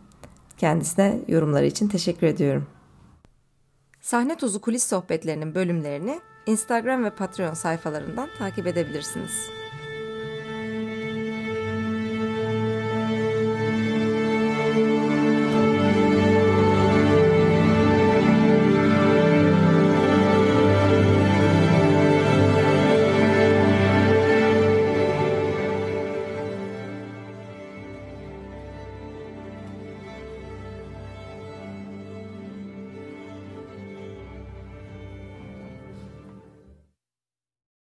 Kendisine 0.58 1.20
yorumları 1.28 1.66
için 1.66 1.88
teşekkür 1.88 2.26
ediyorum. 2.26 2.66
Sahne 4.00 4.36
Tuzu 4.36 4.60
kulis 4.60 4.84
sohbetlerinin 4.84 5.54
bölümlerini 5.54 6.20
Instagram 6.46 7.04
ve 7.04 7.10
Patreon 7.10 7.54
sayfalarından 7.54 8.28
takip 8.38 8.66
edebilirsiniz. 8.66 9.61